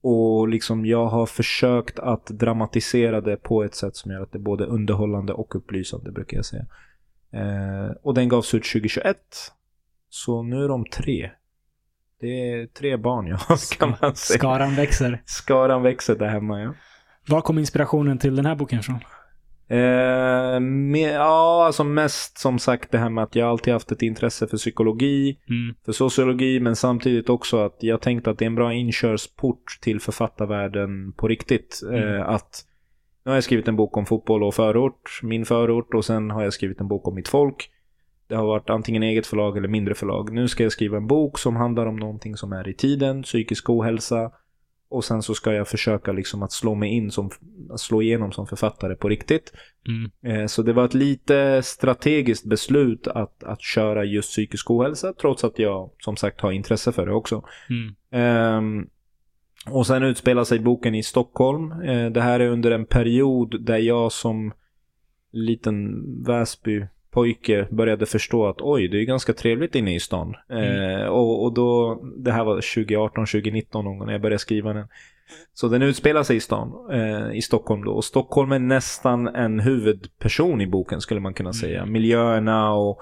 [0.02, 4.38] och liksom jag har försökt att dramatisera det på ett sätt som gör att det
[4.38, 6.66] är både underhållande och upplysande brukar jag säga.
[7.32, 9.18] Eh, och den gavs ut 2021.
[10.10, 11.30] Så nu är de tre.
[12.20, 14.38] Det är tre barn jag har kan man säga.
[14.40, 15.22] Skaran växer.
[15.26, 16.74] Skaran växer där hemma ja.
[17.28, 19.00] Var kom inspirationen till den här boken ifrån?
[19.70, 24.02] Eh, med, ja, alltså mest som sagt det här med att jag alltid haft ett
[24.02, 25.76] intresse för psykologi, Mm.
[25.86, 30.00] för sociologi, men samtidigt också att jag tänkte att det är en bra inkörsport till
[30.00, 31.82] författarvärlden på riktigt.
[31.90, 32.16] Mm.
[32.16, 32.64] Eh, att
[33.26, 36.44] nu har jag skrivit en bok om fotboll och förort, min förort, och sen har
[36.44, 37.72] jag skrivit en bok om mitt folk.
[38.28, 40.34] Det har varit antingen eget förlag eller mindre förlag.
[40.34, 43.70] Nu ska jag skriva en bok som handlar om någonting som är i tiden, psykisk
[43.70, 44.32] ohälsa.
[44.90, 47.30] Och sen så ska jag försöka liksom att slå mig in som,
[47.78, 49.54] slå igenom som författare på riktigt.
[49.88, 50.42] Mm.
[50.42, 55.44] Eh, Så det var ett lite strategiskt beslut att, att köra just psykisk ohälsa trots
[55.44, 57.44] att jag som sagt har intresse för det också.
[57.70, 57.96] Mm.
[58.12, 58.88] Ehm,
[59.70, 61.72] och sen utspelar sig boken i Stockholm.
[61.72, 64.54] Eh, det här är under en period där jag som
[65.32, 65.94] liten
[66.24, 66.88] Väsby
[67.18, 70.36] pojke började förstå att oj, det är ganska trevligt inne i stan.
[70.50, 74.74] Eh, och, och då, det här var 2018, 2019 någon gång när jag började skriva
[74.74, 74.88] den.
[75.54, 77.92] Så den utspelar sig i stan, eh, i Stockholm då.
[77.92, 81.86] Och Stockholm är nästan en huvudperson i boken skulle man kunna säga.
[81.86, 83.00] Miljöerna och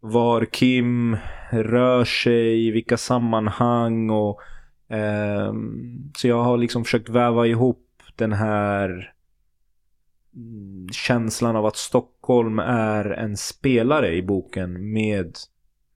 [0.00, 1.16] var Kim
[1.50, 4.40] rör sig, i vilka sammanhang och
[4.88, 9.02] ehm, så jag har liksom försökt väva ihop den här mm,
[10.92, 15.36] känslan av att Stockholm är en spelare i boken med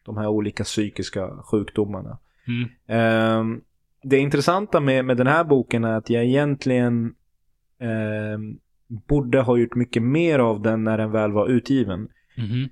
[0.03, 2.19] de här olika psykiska sjukdomarna.
[2.47, 2.69] Mm.
[2.87, 3.61] Ehm,
[4.03, 7.15] det intressanta med, med den här boken är att jag egentligen
[7.79, 12.09] ehm, borde ha gjort mycket mer av den när den väl var utgiven.
[12.37, 12.69] Mhm.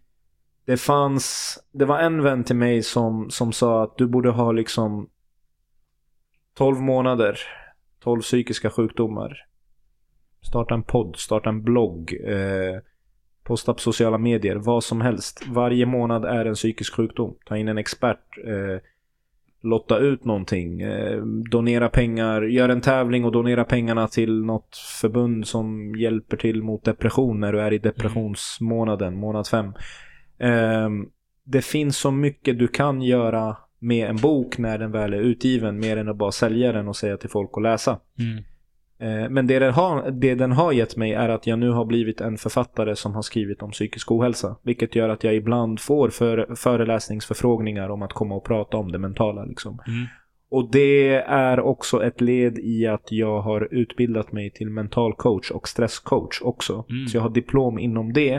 [0.67, 4.53] Det fanns, det var en vän till mig som, som sa att du borde ha
[4.53, 5.09] liksom
[6.55, 7.39] 12 månader,
[8.01, 9.47] 12 psykiska sjukdomar.
[10.49, 12.81] Starta en podd, starta en blogg, eh,
[13.45, 15.47] posta på sociala medier, vad som helst.
[15.47, 17.35] Varje månad är en psykisk sjukdom.
[17.45, 18.81] Ta in en expert, eh,
[19.63, 25.47] lotta ut någonting, eh, donera pengar, gör en tävling och donera pengarna till något förbund
[25.47, 29.73] som hjälper till mot depression när du är i depressionsmånaden, månad fem.
[30.39, 30.89] Eh,
[31.45, 35.81] det finns så mycket du kan göra med en bok när den väl är utgiven
[35.81, 37.99] mer än att bara sälja den och säga till folk att läsa.
[38.19, 38.45] Mm.
[39.05, 41.85] Eh, Men det den, har, det den har gett mig är att jag nu har
[41.85, 44.57] blivit en författare som har skrivit om psykisk ohälsa.
[44.63, 48.99] Vilket gör att jag ibland får för, föreläsningsförfrågningar om att komma och prata om det
[48.99, 49.45] mentala.
[49.45, 49.79] Liksom.
[49.87, 50.07] Mm.
[50.51, 55.51] Och det är också ett led i att jag har utbildat mig till mental coach
[55.51, 56.85] och stresscoach också.
[56.91, 57.07] Mm.
[57.07, 58.35] Så jag har diplom inom det.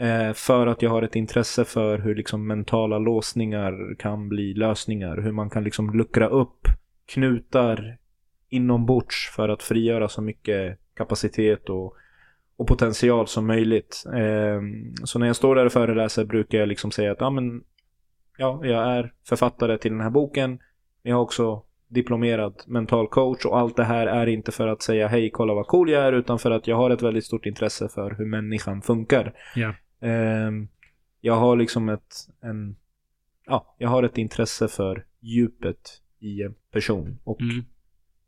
[0.00, 5.16] Eh, för att jag har ett intresse för hur liksom mentala låsningar kan bli lösningar.
[5.16, 6.66] Hur man kan liksom luckra upp
[7.14, 7.98] knutar
[8.48, 11.96] inombords för att frigöra så mycket kapacitet och,
[12.56, 14.04] och potential som möjligt.
[14.06, 14.60] Eh,
[15.04, 17.64] så när jag står där och föreläser brukar jag liksom säga att ja, men,
[18.36, 20.58] ja, jag är författare till den här boken.
[21.02, 25.08] Jag har också diplomerad mental coach och allt det här är inte för att säga
[25.08, 27.88] hej kolla vad cool jag är utan för att jag har ett väldigt stort intresse
[27.88, 29.34] för hur människan funkar.
[29.54, 29.74] Ja.
[30.00, 30.50] Eh,
[31.20, 32.76] jag har liksom ett, en,
[33.46, 37.18] ja, jag har ett intresse för djupet i en person.
[37.24, 37.64] Och Mm.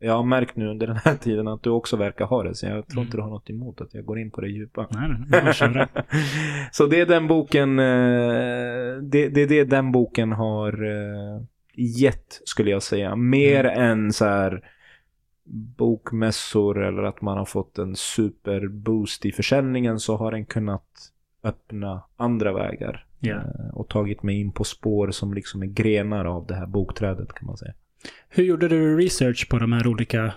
[0.03, 2.55] Jag har märkt nu under den här tiden att du också verkar ha det.
[2.55, 3.05] Så jag tror Mm.
[3.07, 4.87] inte du har något emot att jag går in på det djupa.
[4.91, 5.11] Nej,
[5.61, 5.89] det.
[6.73, 7.85] så det är den boken, eh,
[9.03, 11.43] det, det är det den boken har eh,
[11.75, 13.17] gett skulle jag säga.
[13.17, 14.65] Mer än så här
[15.77, 21.13] bokmässor eller att man har fått en superboost i försäljningen så har den kunnat
[21.45, 23.07] öppna andra vägar.
[23.37, 27.33] Eh, Och tagit mig in på spår som liksom är grenar av det här bokträdet
[27.33, 27.73] kan man säga.
[28.29, 30.33] Hur gjorde du research på de här olika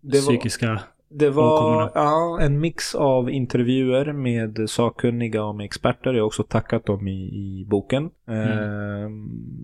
[0.00, 0.80] Det var, psykiska...
[1.08, 1.90] det var åkommorna?
[1.94, 6.14] ja, en mix av intervjuer med sakkunniga och med experter.
[6.14, 8.04] Jag har också tackat dem i, i boken.
[8.28, 9.08] Eh,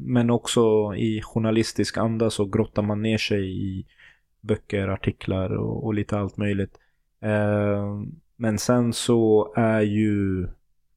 [0.05, 3.87] men också i journalistisk anda så grottar man ner sig i
[4.41, 6.79] böcker, artiklar och, och lite allt möjligt.
[7.23, 8.03] Eh,
[8.37, 10.43] men sen så är ju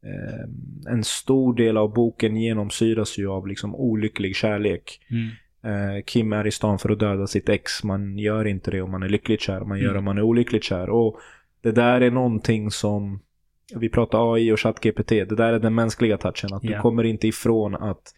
[0.04, 0.44] eh,
[0.88, 5.02] en stor del av boken genomsyras ju av liksom olycklig kärlek.
[5.10, 5.30] Mm.
[5.68, 7.84] Eh, Kim är i stan för att döda sitt ex.
[7.84, 9.60] Man gör inte det om man är lyckligt kär.
[9.62, 10.00] Man gör det Mm.
[10.00, 10.90] om man är olyckligt kär.
[10.90, 11.20] Och
[11.62, 13.20] det där är någonting som,
[13.76, 15.10] vi pratar AI och ChatGPT.
[15.10, 16.54] Det där är den mänskliga touchen.
[16.54, 16.76] Att Ja.
[16.76, 18.14] du kommer inte ifrån att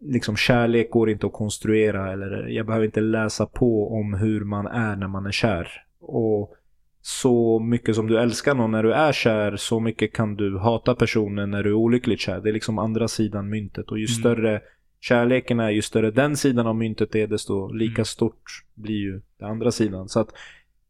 [0.00, 2.12] liksom kärlek går inte att konstruera.
[2.12, 5.68] Eller jag behöver inte läsa på om hur man är när man är kär.
[6.00, 6.54] Och
[7.00, 10.94] så mycket som du älskar någon när du är kär, så mycket kan du hata
[10.94, 12.40] personen när du är olyckligt kär.
[12.40, 13.90] Det är liksom andra sidan myntet.
[13.90, 14.14] Och ju Mm.
[14.14, 14.60] större
[15.08, 18.04] kärleken är, ju större den sidan av myntet är, desto lika Mm.
[18.04, 18.42] stort
[18.74, 20.08] blir ju den andra sidan.
[20.08, 20.28] Så att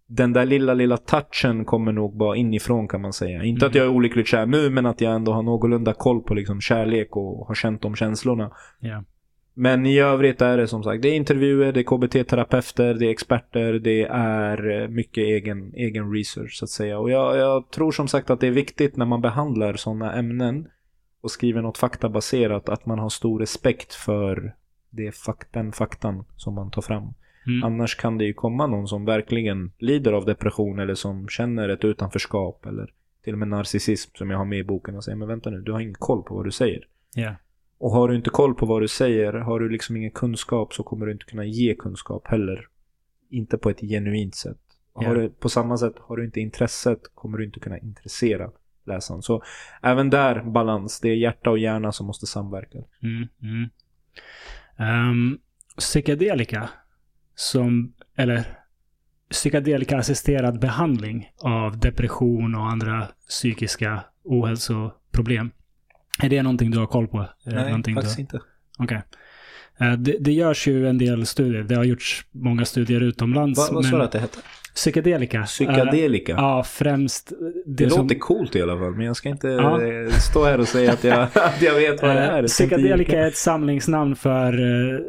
[0.07, 3.43] den där lilla, lilla touchen kommer nog bara inifrån kan man säga.
[3.45, 3.85] Inte att Mm.
[3.85, 7.17] jag är olyckligt kär nu, men att jag ändå har någorlunda koll på liksom kärlek
[7.17, 8.51] och har känt de känslorna.
[8.81, 9.05] Ja.
[9.55, 13.11] Men i övrigt är det som sagt, det är intervjuer, det är KBT-terapeuter, det är
[13.11, 16.99] experter, det är eh, mycket egen, egen research så att säga.
[16.99, 20.69] Och jag, jag tror som sagt att det är viktigt när man behandlar sådana ämnen
[21.25, 24.55] och skriver något faktabaserat att man har stor respekt för
[24.91, 27.15] det fak den faktan som man tar fram.
[27.47, 27.65] Mm.
[27.65, 31.85] Annars kan det ju komma någon som verkligen lider av depression eller som känner ett
[31.85, 32.93] utanförskap eller
[33.23, 35.61] till och med narcissism som jag har med i boken och säger men vänta nu,
[35.61, 36.87] du har ingen koll på vad du säger.
[37.15, 37.35] Ja.
[37.79, 40.83] Och har du inte koll på vad du säger, har du liksom ingen kunskap så
[40.83, 42.69] kommer du inte kunna ge kunskap heller.
[43.31, 44.61] Inte på ett genuint sätt.
[44.95, 45.15] Ja.
[45.15, 48.51] du, på samma sätt, har du inte intresset kommer du inte kunna intressera
[48.87, 49.23] läsaren.
[49.23, 49.43] Så
[49.83, 52.79] även där balans, det är hjärta och hjärna som måste samverka.
[53.03, 53.71] Mm, mm.
[55.11, 55.39] Um,
[55.79, 56.69] psykedelika,
[57.35, 58.45] som, eller
[59.31, 65.51] psykedelika-assisterad behandling av depression och andra psykiska ohälsoproblem.
[66.23, 67.29] Är det någonting du har koll på?
[67.45, 68.21] Det någonting du...
[68.21, 68.41] inte.
[68.79, 69.03] Okej.
[69.79, 71.63] Eh, Det, det görs ju en del studier.
[71.63, 73.59] Det har gjorts många studier utomlands.
[73.59, 74.39] Vad, vad sa du att det hette?
[74.75, 75.43] Psykedelika.
[75.43, 76.33] Psykedelika?
[76.33, 77.33] ja, främst
[77.67, 78.03] det det, som...
[78.03, 79.81] låter coolt i alla fall, men jag ska inte Ja.
[80.31, 82.43] stå här och säga att jag, att jag vet vad det är.
[82.43, 85.01] Eh, Psykedelika är ett samlingsnamn för eh,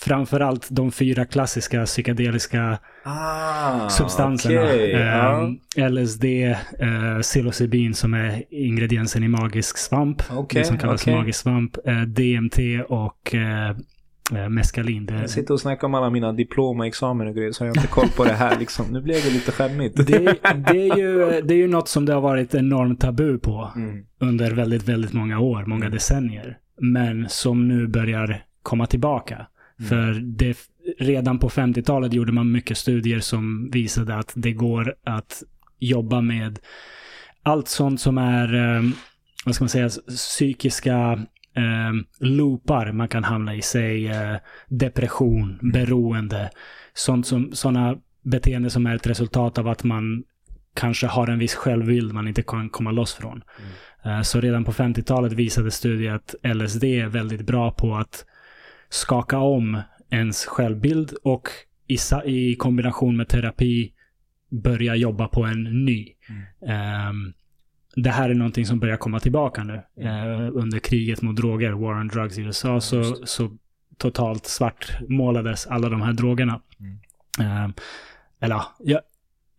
[0.00, 4.62] framförallt de fyra klassiska psykedeliska ah, substanserna.
[4.62, 5.54] okej, ja.
[5.76, 10.22] Eh, LSD, eh, psilocybin som är ingrediensen i magisk svamp.
[10.30, 11.14] Okej, det som kallas okej.
[11.14, 11.76] magisk svamp.
[11.86, 12.58] Eh, DMT
[12.88, 13.34] och
[14.48, 15.06] meskalin.
[15.06, 17.70] Det, Jag sitter och snackar om alla mina diplom och examen och grejer så jag
[17.70, 18.86] har inte koll på det här liksom.
[18.90, 19.96] Nu blev det lite skämmigt.
[19.96, 20.18] det,
[20.72, 24.04] det, är ju, det är ju något som det har varit enormt tabu på Mm.
[24.18, 25.92] under väldigt, väldigt många år, många Mm.
[25.92, 26.58] decennier.
[26.80, 29.34] Men som nu börjar komma tillbaka.
[29.78, 29.88] Mm.
[29.88, 30.56] För det,
[30.98, 35.42] redan på 50-talet gjorde man mycket studier som visade att det går att
[35.78, 36.58] jobba med
[37.42, 38.82] allt sånt som är, eh,
[39.44, 41.20] vad ska man säga, psykiska
[41.56, 43.62] eh, loopar man kan hamna i.
[43.62, 44.36] Säg eh,
[44.68, 46.50] depression, beroende.
[46.94, 50.24] Sånt som, sådana beteenden som är ett resultat av att man
[50.74, 53.42] kanske har en viss självbild man inte kan komma loss från.
[54.04, 58.24] Eh, Så redan på 50-talet visade studier att LSD är väldigt bra på att
[58.88, 59.80] skaka om
[60.10, 61.48] ens självbild och
[61.88, 63.92] i, i kombination med terapi
[64.50, 66.08] börja jobba på en ny.
[66.66, 67.32] Ehm,
[67.96, 69.74] det här är någonting som börjar komma tillbaka nu.
[69.96, 73.50] Eh, under kriget mot droger, War on Drugs i USA, så, så
[73.98, 76.60] totalt svartmålades alla de här drogerna.
[76.80, 76.98] Mm.
[77.40, 77.72] Ehm,
[78.40, 79.00] eller ja, jag,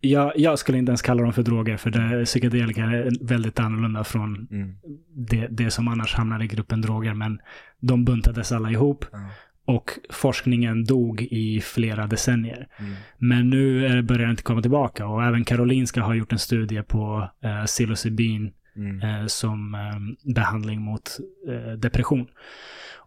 [0.00, 4.04] jag, jag skulle inte ens kalla dem för droger, för det, psykedelika är väldigt annorlunda
[4.04, 4.76] från Mm.
[5.16, 7.14] det, det som annars hamnar i gruppen droger.
[7.14, 7.38] Men
[7.80, 9.18] de buntades alla ihop Ja.
[9.66, 12.68] Och forskningen dog i flera decennier.
[12.78, 12.94] Mm.
[13.18, 16.82] Men nu är- börjar den inte komma tillbaka och även Karolinska har gjort en studie
[16.82, 19.00] på eh, psilocybin Mm.
[19.02, 21.10] eh, som eh, behandling mot
[21.48, 22.26] eh, depression.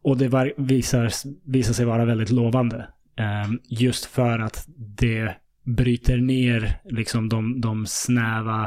[0.01, 1.09] Och det var, visar,
[1.51, 2.87] visar sig vara väldigt lovande.
[3.19, 8.63] Eh, just för att det bryter ner liksom de, de snäva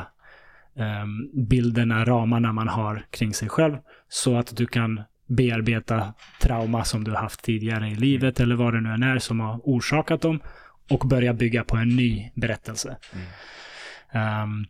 [0.76, 1.06] eh,
[1.48, 3.76] bilderna, ramarna man har kring sig själv.
[4.08, 5.00] Så att du kan
[5.30, 9.18] bearbeta trauma som du har haft tidigare i livet eller vad det nu än är
[9.18, 10.40] som har orsakat dem
[10.90, 12.96] och börja bygga på en ny berättelse.
[13.12, 13.26] Mm.
[14.12, 14.64] Ehm,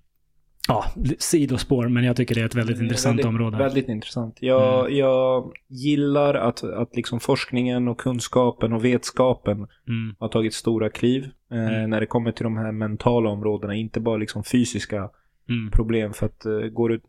[0.69, 0.85] ja,
[1.19, 3.59] sidospår, men jag tycker det är ett väldigt är intressant väldigt, område.
[3.59, 4.37] Väldigt intressant.
[4.41, 4.97] Jag, Mm.
[4.99, 9.57] jag gillar att, att liksom forskningen och kunskapen och vetskapen
[9.89, 11.91] Mm, har tagit stora kliv eh, Mm.
[11.91, 13.75] när det kommer till de här mentala områdena.
[13.75, 15.11] Inte bara liksom fysiska
[15.49, 16.13] mm, problem.
[16.13, 17.01] För att eh, går du,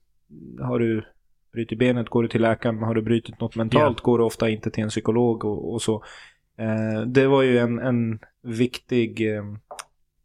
[0.63, 1.03] har du
[1.53, 2.83] brutit benet, går du till läkaren.
[2.83, 6.03] Har du brutit något mentalt, går du ofta inte till en psykolog och, och så.
[6.57, 9.43] Eh, det var ju en, en viktig eh,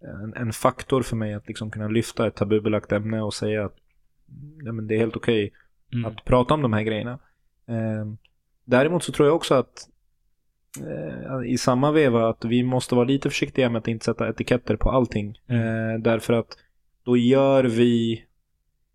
[0.00, 3.76] en, en faktor för mig att liksom kunna lyfta ett tabubelagt ämne och säga att
[4.64, 5.52] ja, men det är helt okej
[5.92, 7.18] mm, att prata om de här grejerna.
[7.66, 8.06] Eh,
[8.64, 9.88] däremot så tror jag också att
[10.80, 14.76] eh, i samma veva att vi måste vara lite försiktiga med att inte sätta etiketter
[14.76, 15.38] på allting.
[15.46, 16.58] Eh, därför att
[17.04, 18.22] då gör vi...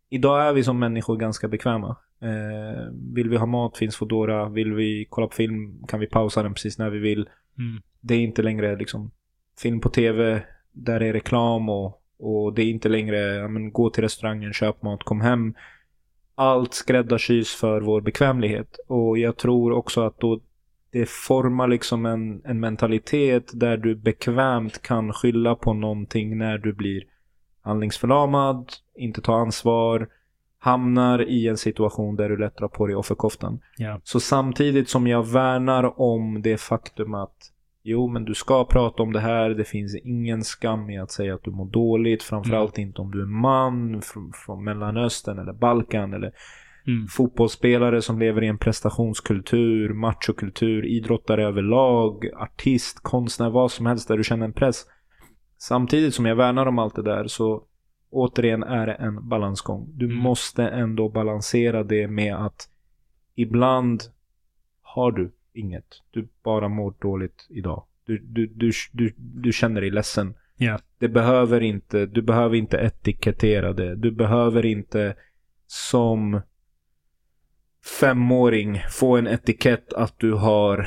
[0.10, 1.98] Idag är vi som människor ganska bekväma.
[2.22, 4.50] Eh, vill vi ha mat finns Foodora.
[4.50, 7.30] Vill vi kolla på film kan vi pausa den precis när vi vill.
[7.58, 9.12] mm, Det är inte längre liksom
[9.60, 13.90] film på tv där är reklam och, och det är inte längre ja, men, gå
[13.90, 15.54] till restaurangen, köp mat, kom hem.
[16.36, 18.78] Allt skräddarsys för vår bekvämlighet.
[18.88, 20.40] Och jag tror också att då
[20.92, 26.74] det formar liksom en, en mentalitet där du bekvämt kan skylla på någonting när du
[26.74, 27.04] blir
[27.62, 30.08] handlingsförlamad, inte tar ansvar,
[30.64, 33.60] hamnar i en situation där du lätt drar på dig offerkoftan.
[33.78, 37.38] ja, Så samtidigt som jag värnar om det faktum att
[37.84, 39.50] jo, men du ska prata om det här.
[39.50, 42.24] Det finns ingen skam i att säga att du mår dåligt.
[42.24, 46.32] Framförallt inte om du är man från, från Mellanöstern eller Balkan eller
[46.88, 54.08] mm, fotbollsspelare som lever i en prestationskultur, machokultur, idrottare överlag, artist, konstnär, vad som helst
[54.08, 54.86] där du känner en press.
[55.58, 57.64] Samtidigt som jag värnar om allt det där så
[58.12, 59.90] återigen är det en balansgång.
[59.94, 60.18] Du Mm.
[60.18, 62.70] måste ändå balansera det med att
[63.36, 64.02] ibland
[64.82, 65.86] har du inget.
[66.12, 67.84] Du bara mår dåligt idag.
[68.06, 70.34] Du, du, du, du, du känner dig ledsen.
[70.58, 73.96] ja, Det behöver inte, du behöver inte etikettera det.
[73.96, 75.16] Du behöver inte
[75.68, 76.42] som
[78.00, 80.80] femåring få en etikett att du har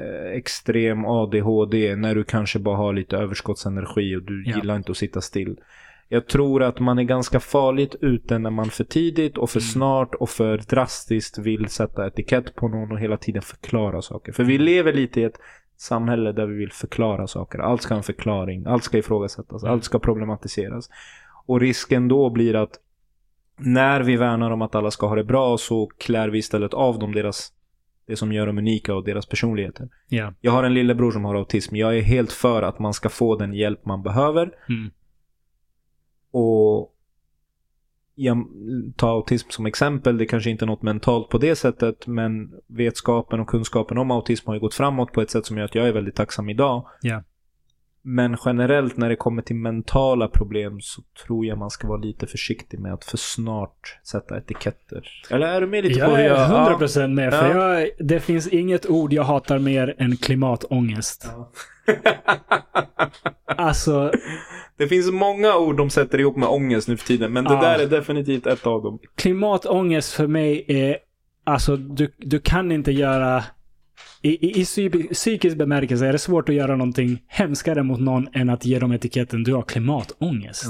[0.00, 4.56] eh, extrem ADHD när du kanske bara har lite överskottsenergi och du Ja.
[4.56, 5.56] gillar inte att sitta still.
[6.14, 9.68] Jag tror att man är ganska farligt ute när man för tidigt och för Mm.
[9.68, 14.32] snart och för drastiskt vill sätta etikett på någon och hela tiden förklara saker.
[14.32, 15.38] För vi lever lite i ett
[15.76, 17.58] samhälle där vi vill förklara saker.
[17.58, 19.72] Allt ska ha en förklaring, allt ska ifrågasättas, Mm.
[19.72, 20.88] allt ska problematiseras.
[21.46, 22.70] Och risken då blir att
[23.58, 26.98] när vi värnar om att alla ska ha det bra så klär vi istället av
[26.98, 27.52] dem deras,
[28.06, 29.88] det som gör dem unika och deras personligheter.
[30.08, 31.76] ja, Jag har en lillebror som har autism.
[31.76, 34.52] Jag är helt för att man ska få den hjälp man behöver.
[34.68, 34.90] mm,
[36.36, 36.94] och
[38.14, 38.46] jag
[38.96, 40.18] tar autism som exempel.
[40.18, 42.06] Det kanske inte är något mentalt på det sättet.
[42.06, 45.64] Men vetskapen och kunskapen om autism har ju gått framåt på ett sätt som gör
[45.64, 46.86] att jag är väldigt tacksam idag.
[47.04, 47.22] Yeah.
[48.06, 52.26] Men generellt när det kommer till mentala problem så tror jag man ska vara lite
[52.26, 55.08] försiktig med att för snart sätta etiketter.
[55.30, 56.78] Eller är du med lite på Jag hur är jag...
[56.80, 57.80] 100% med, för Ja.
[57.80, 61.26] jag, det finns inget ord jag hatar mer än klimatångest.
[61.36, 61.52] Ja.
[63.56, 64.10] Alltså,
[64.76, 67.32] det finns många ord de sätter ihop med ångest nu för tiden.
[67.32, 67.60] Men det Ja.
[67.60, 68.98] där är definitivt ett av dem.
[69.14, 70.96] klimatångest för mig är,
[71.44, 73.44] alltså du, du kan inte göra,
[74.24, 78.28] i, i, i psy- psykisk bemärkelse är det svårt att göra någonting hemskare mot någon
[78.32, 80.64] än att ge dem etiketten du har klimatångest.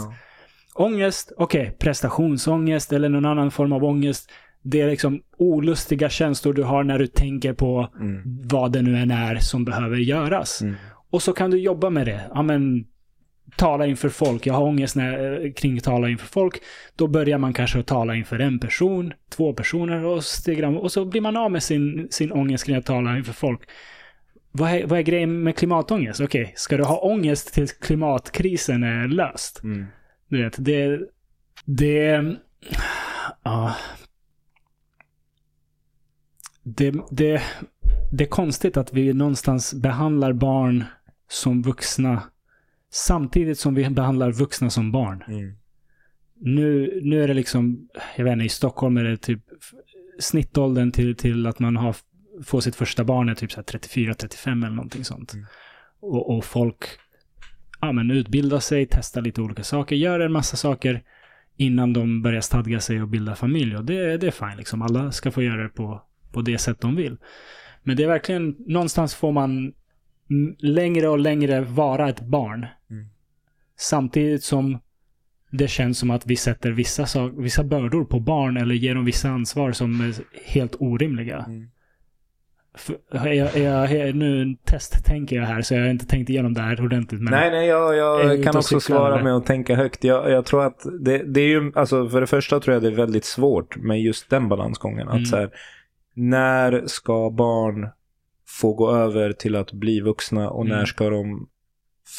[0.74, 4.30] Ångest, okej, prestationsångest eller någon annan form av ångest.
[4.62, 8.22] Det är liksom olustiga känslor du har när du tänker på Mm.
[8.48, 10.62] vad det nu än är som behöver göras.
[10.62, 10.74] Mm.
[11.10, 12.20] Och så kan du jobba med det.
[12.34, 12.84] Ja, men,
[13.56, 14.46] tala inför folk.
[14.46, 16.62] Jag har ångest när, kring tala inför folk.
[16.96, 21.04] Då börjar man kanske att tala inför en person, två personer och, stegar, och så
[21.04, 23.60] blir man av med sin, sin ångest kring att tala inför folk.
[24.52, 26.20] Vad är, vad är grejen med klimatångest?
[26.20, 29.62] Okej, ska du ha ångest tills klimatkrisen är löst?
[29.64, 29.86] Mm.
[30.28, 31.00] Du vet, det...
[31.64, 32.36] Det...
[33.42, 33.76] Ja.
[36.62, 37.42] Det, det,
[38.12, 40.84] det är konstigt att vi någonstans behandlar barn
[41.28, 42.22] som vuxna
[42.94, 45.24] Samtidigt som vi behandlar vuxna som barn.
[45.28, 45.54] Mm.
[46.40, 49.40] Nu, nu är det liksom, jag vet inte, i Stockholm är det typ
[50.18, 51.96] snittåldern till, till att man har,
[52.44, 55.32] får sitt första barn är typ 34-35 eller någonting sånt.
[55.32, 55.46] Mm.
[56.00, 56.84] Och, och folk
[57.80, 61.02] ja, men utbildar sig, testar lite olika saker, gör en massa saker
[61.56, 63.76] innan de börjar stadga sig och bilda familj.
[63.76, 64.82] Och det, det är fine, liksom.
[64.82, 66.02] alla ska få göra det på,
[66.32, 67.16] på det sätt de vill.
[67.82, 69.72] Men det är verkligen, någonstans får man
[70.58, 72.66] längre och längre vara ett barn.
[72.90, 73.06] Mm.
[73.76, 74.78] Samtidigt som
[75.50, 79.04] det känns som att vi sätter vissa, sak, vissa bördor på barn eller ger dem
[79.04, 81.44] vissa ansvar som är helt orimliga.
[81.48, 81.70] Mm.
[82.76, 86.60] För, jag, är jag, nu testtänker jag här så jag har inte tänkt igenom det
[86.60, 87.20] här ordentligt.
[87.20, 90.04] Men Nej, nej, jag, jag kan också svara med att tänka högt.
[90.04, 92.88] Jag, jag tror att det, det är ju, alltså för det första tror jag det
[92.88, 95.08] är väldigt svårt med just den balansgången.
[95.08, 95.22] Mm.
[95.22, 95.50] Att så här,
[96.14, 97.88] när ska barn
[98.46, 100.78] få gå över till att bli vuxna och Mm.
[100.78, 101.48] när ska de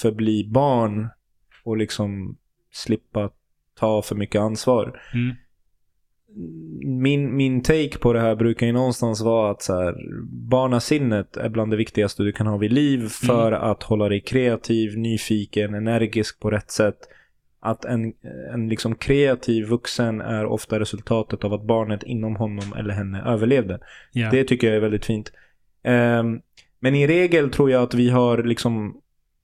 [0.01, 1.07] förbli barn
[1.63, 2.37] och liksom
[2.71, 3.29] slippa
[3.79, 5.01] ta för mycket ansvar.
[5.13, 5.35] Mm.
[7.01, 9.95] Min, min take på det här brukar ju någonstans vara att så här,
[10.49, 14.97] barnasinnet är bland det viktigaste du kan ha vid liv för att hålla dig kreativ,
[14.97, 16.97] nyfiken, energisk på rätt sätt.
[17.59, 18.13] Att en,
[18.53, 23.79] en liksom kreativ vuxen är ofta resultatet av att barnet inom honom eller henne överlevde.
[24.11, 24.31] Ja.
[24.31, 25.31] Det tycker jag är väldigt fint.
[25.85, 26.41] Ehm,
[26.79, 29.01] men i regel tror jag att vi har liksom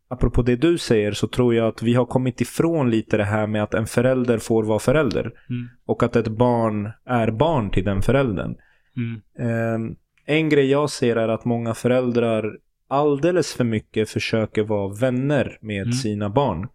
[0.07, 3.47] Apropå det du säger så tror jag att vi har kommit ifrån lite det här
[3.47, 5.21] med att en förälder får vara förälder.
[5.21, 5.69] Mm.
[5.85, 8.55] Och att ett barn är barn till den föräldern.
[8.97, 9.21] Mm.
[9.49, 9.95] Ehm,
[10.25, 12.57] en grej jag ser är att många föräldrar
[12.87, 15.93] alldeles för mycket försöker vara vänner med Mm.
[15.93, 16.67] sina barn.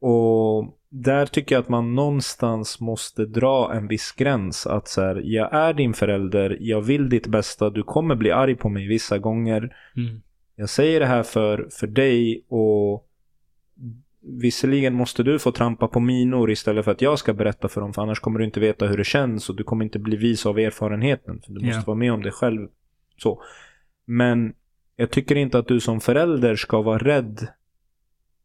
[0.00, 4.66] Och där tycker jag att man någonstans måste dra en viss gräns.
[4.66, 8.54] Att så här, jag är din förälder, jag vill ditt bästa, du kommer bli arg
[8.54, 9.76] på mig vissa gånger.
[9.96, 10.22] Mm.
[10.56, 13.06] Jag säger det här för, för dig och
[14.22, 17.92] visserligen måste du få trampa på minor istället för att jag ska berätta för dem
[17.92, 20.46] för annars kommer du inte veta hur det känns och du kommer inte bli vis
[20.46, 21.40] av erfarenheten.
[21.46, 22.68] För du måste vara med om det själv.
[23.16, 23.42] Så.
[24.06, 24.54] Men
[24.96, 27.48] jag tycker inte att du som förälder ska vara rädd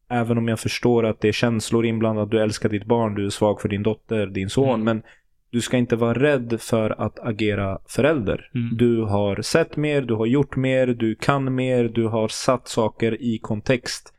[0.09, 3.29] Även om jag förstår att det är känslor inblandat, du älskar ditt barn, du är
[3.29, 4.69] svag för din dotter, din son.
[4.69, 4.83] Mm.
[4.83, 5.03] Men
[5.49, 8.51] du ska inte vara rädd för att agera förälder.
[8.55, 8.77] Mm.
[8.77, 13.21] Du har sett mer, du har gjort mer, du kan mer, du har satt saker
[13.21, 14.13] i kontext.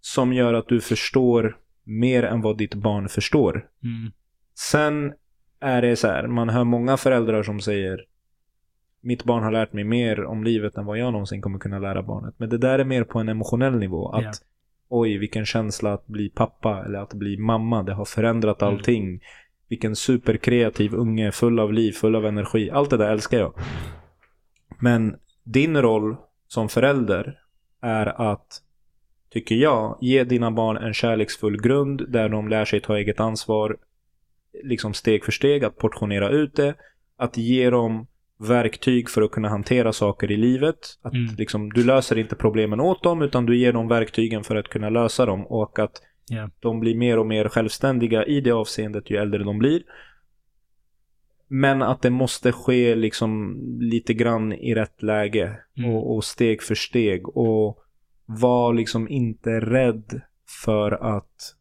[0.00, 3.68] Som gör att du förstår mer än vad ditt barn förstår.
[3.82, 4.12] Mm.
[4.54, 5.12] Sen
[5.60, 8.04] är det så här, man hör många föräldrar som säger
[9.00, 12.02] mitt barn har lärt mig mer om livet än vad jag någonsin kommer kunna lära
[12.02, 12.34] barnet.
[12.36, 14.08] Men det där är mer på en emotionell nivå.
[14.08, 14.32] Att Ja.
[14.92, 17.82] Oj, vilken känsla att bli pappa eller att bli mamma.
[17.82, 18.74] Det har förändrat Mm.
[18.74, 19.20] allting.
[19.68, 22.70] Vilken superkreativ unge, full av liv, full av energi.
[22.70, 23.54] Allt det där älskar jag.
[24.78, 26.16] Men din roll
[26.48, 27.38] som förälder
[27.80, 28.62] är att,
[29.30, 33.76] tycker jag, ge dina barn en kärleksfull grund där de lär sig ta eget ansvar
[34.64, 36.74] liksom steg för steg, att portionera ut det.
[37.16, 38.06] Att ge dem
[38.48, 40.78] verktyg för att kunna hantera saker i livet.
[41.02, 41.34] Att Mm.
[41.38, 44.90] liksom, du löser inte problemen åt dem utan du ger dem verktygen för att kunna
[44.90, 46.50] lösa dem och att Ja.
[46.60, 49.82] de blir mer och mer självständiga i det avseendet ju äldre de blir.
[51.48, 55.90] Men att det måste ske liksom lite grann i rätt läge Mm.
[55.90, 57.78] och, och steg för steg och
[58.26, 60.20] var liksom inte rädd
[60.64, 61.54] för att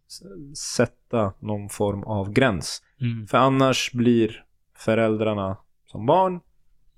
[0.77, 2.81] sätta någon form av gräns.
[3.01, 3.27] Mm.
[3.27, 4.43] För annars blir
[4.77, 6.39] föräldrarna som barn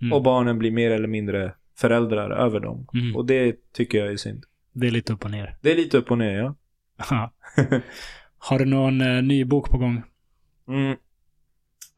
[0.03, 0.13] Mm.
[0.13, 2.87] och barnen blir mer eller mindre föräldrar över dem.
[2.93, 3.15] Mm.
[3.15, 4.43] Och det tycker jag är synd.
[4.73, 5.57] Det är lite upp och ner.
[5.61, 6.33] Det är lite upp och ner
[7.09, 7.33] ja.
[8.37, 10.03] Har du någon eh, ny bok på gång?
[10.67, 10.97] Mm.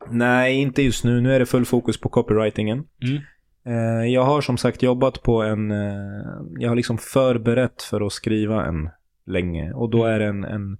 [0.10, 1.22] Nej, inte just nu.
[1.22, 2.84] Nu är det full fokus på copywritingen.
[3.02, 3.22] Mm.
[3.66, 5.72] Eh, jag har som sagt jobbat på en...
[5.72, 8.90] Eh, jag har liksom förberett för att skriva en
[9.26, 9.74] länge.
[9.74, 10.78] Och då är det en, en,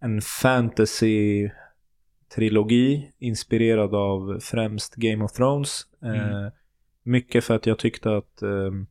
[0.00, 0.20] en
[2.36, 5.80] fantasy-trilogi inspirerad av främst Game of Thrones.
[6.04, 6.50] Eh, Mm.
[7.04, 8.86] Mycket för att jag tyckte att ehm,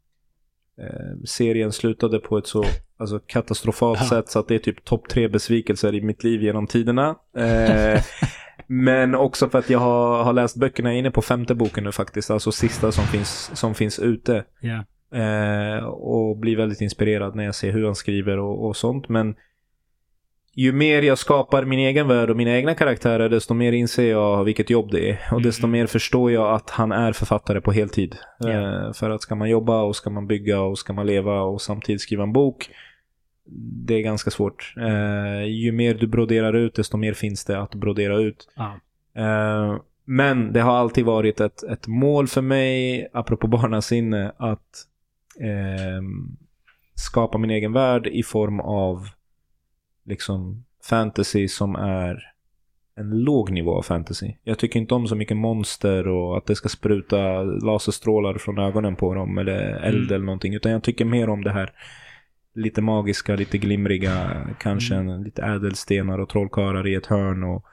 [0.82, 2.64] eh, serien slutade på ett så
[2.98, 4.08] alltså, katastrofalt Ja.
[4.10, 7.16] sätt så att det är typ topp tre besvikelser i mitt liv genom tiderna.
[7.38, 8.02] Eh,
[8.68, 11.84] men också för att jag har, har läst böckerna, jag är inne på femte boken
[11.84, 14.46] nu faktiskt, alltså sista som finns, som finns ute.
[14.60, 14.84] Ja.
[15.20, 19.10] Eh, och blir väldigt inspirerad när jag ser hur han skriver och, och sånt.
[19.10, 19.36] Men
[20.56, 24.44] ju mer jag skapar min egen värld och mina egna karaktärer, desto mer inser jag
[24.44, 25.22] vilket jobb det är.
[25.26, 25.44] Och Mm.
[25.44, 28.16] desto mer förstår jag att han är författare på heltid.
[28.48, 31.62] Eh, för att ska man jobba och ska man bygga och ska man leva och
[31.62, 32.70] samtidigt skriva en bok,
[33.86, 34.74] det är ganska svårt.
[34.78, 38.48] Eh, ju mer du broderar ut, desto mer finns det att brodera ut.
[38.56, 38.80] Ja.
[39.22, 44.86] Eh, men det har alltid varit ett, ett mål för mig, apropå barnasinne, att
[45.40, 46.38] ehm,
[46.96, 49.08] skapa min egen värld i form av
[50.06, 52.20] liksom fantasy som är
[52.96, 54.34] en låg nivå av fantasy.
[54.44, 58.96] Jag tycker inte om så mycket monster och att det ska spruta laserstrålar från ögonen
[58.96, 60.14] på dem eller eld Mm.
[60.14, 60.54] eller någonting.
[60.54, 61.72] Utan jag tycker mer om det här
[62.56, 65.10] lite magiska, lite glimriga, kanske Mm.
[65.10, 67.66] en, lite ädelstenar och trollkarlar i ett hörn och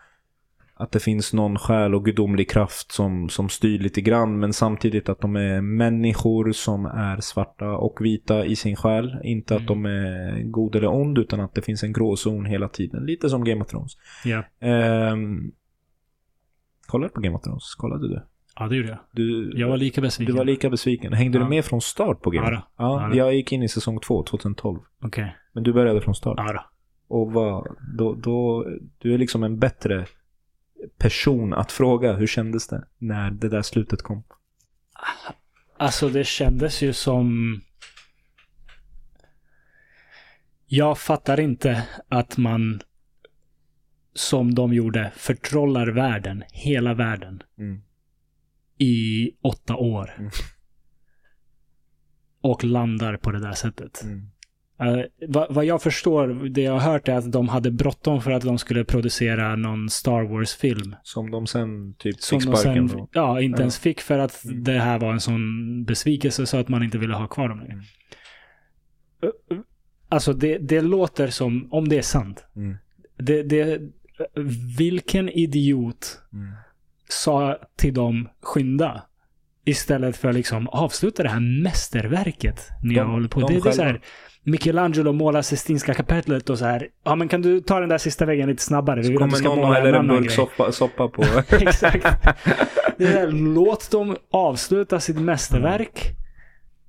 [0.79, 5.09] att det finns någon själ och gudomlig kraft som, som styr lite grann men samtidigt
[5.09, 9.17] att de är människor som är svarta och vita i sin själ.
[9.25, 9.67] Inte att Mm.
[9.83, 13.07] de är god eller ond utan att det finns en gråzon hela tiden.
[13.07, 13.93] Lite som Game of Thrones.
[14.25, 14.45] Ja.
[15.13, 15.53] Um,
[16.87, 17.75] kollade du på Game of Thrones?
[17.75, 18.23] Kollade du?
[18.61, 18.99] ja, det gjorde jag.
[19.13, 20.35] Du, Jag var lika besviken.
[20.35, 21.13] du var lika besviken.
[21.13, 21.45] Hängde Ja.
[21.45, 22.85] du med från start på Game Ja of då.
[22.85, 24.79] Ja, Ja jag gick in i säsong 2, 2012.
[25.03, 25.37] Okej.
[25.53, 26.35] Men du började från start.
[26.39, 26.61] Ja då.
[27.17, 27.67] Och vad,
[27.99, 28.67] då, då,
[28.99, 30.07] du är liksom en bättre
[30.99, 32.13] person att fråga.
[32.13, 34.23] Hur kändes det när det där slutet kom?
[35.77, 37.61] Alltså det kändes ju som...
[40.67, 42.81] Jag fattar inte att man,
[44.15, 47.83] som de gjorde, förtrollar världen, hela världen, Mm.
[48.79, 50.15] i åtta år.
[50.19, 50.31] Mm.
[52.41, 54.03] Och landar på det där sättet.
[54.03, 54.31] Mm.
[54.81, 54.99] Eh,
[55.29, 58.43] vad, vad jag förstår, det jag har hört är att de hade bråttom för att
[58.43, 60.95] de skulle producera någon Star Wars-film.
[61.03, 63.61] Som de sen typ Som fick sparken sen, ja, inte Ja.
[63.61, 64.65] ens fick för att Mm.
[64.65, 67.73] det här var en sån besvikelse så att man inte ville ha kvar dem längre.
[67.73, 67.85] Mm.
[69.25, 69.63] Uh, uh,
[70.11, 72.77] Alltså det, det låter som, om det är sant, Mm.
[73.19, 73.81] det, det,
[74.79, 76.53] vilken idiot Mm.
[77.09, 79.03] sa till dem skynda?
[79.65, 83.41] Istället för liksom avsluta det här mästerverket ni De- har hållit på.
[83.41, 83.85] de Det, det är så själva.
[83.93, 84.01] här,
[84.43, 86.89] Michelangelo målar Sistinska kapellet och så här.
[87.05, 89.03] Ja men kan du ta den där sista väggen lite snabbare?
[89.03, 91.23] Du Kommer någon och en häller en annan burk soppa, soppa på.
[91.51, 92.07] Exakt.
[92.99, 96.03] Det är där, låt dem avsluta sitt mästerverk.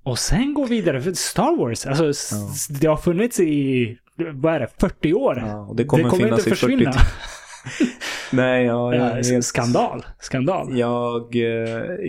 [0.03, 1.01] Och sen gå vidare.
[1.01, 3.97] För Star Wars, alltså s- det har funnits i,
[4.33, 5.43] vad är det, 40 år.
[5.47, 6.91] Ja, det kommer, kommer finnas inte i 40 försvinna.
[8.31, 10.05] Nej, ja, jag, Ja, är helt- skandal.
[10.19, 10.77] Skandal.
[10.77, 11.41] Jag, eh,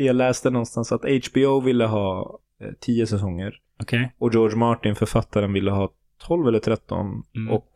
[0.05, 3.55] jag läste någonstans att HBO ville ha eh, 10 säsonger.
[3.81, 4.15] Okej.
[4.19, 5.93] Och George Martin, författaren, ville ha
[6.27, 7.23] 12 eller 13.
[7.37, 7.53] Mm.
[7.53, 7.67] Och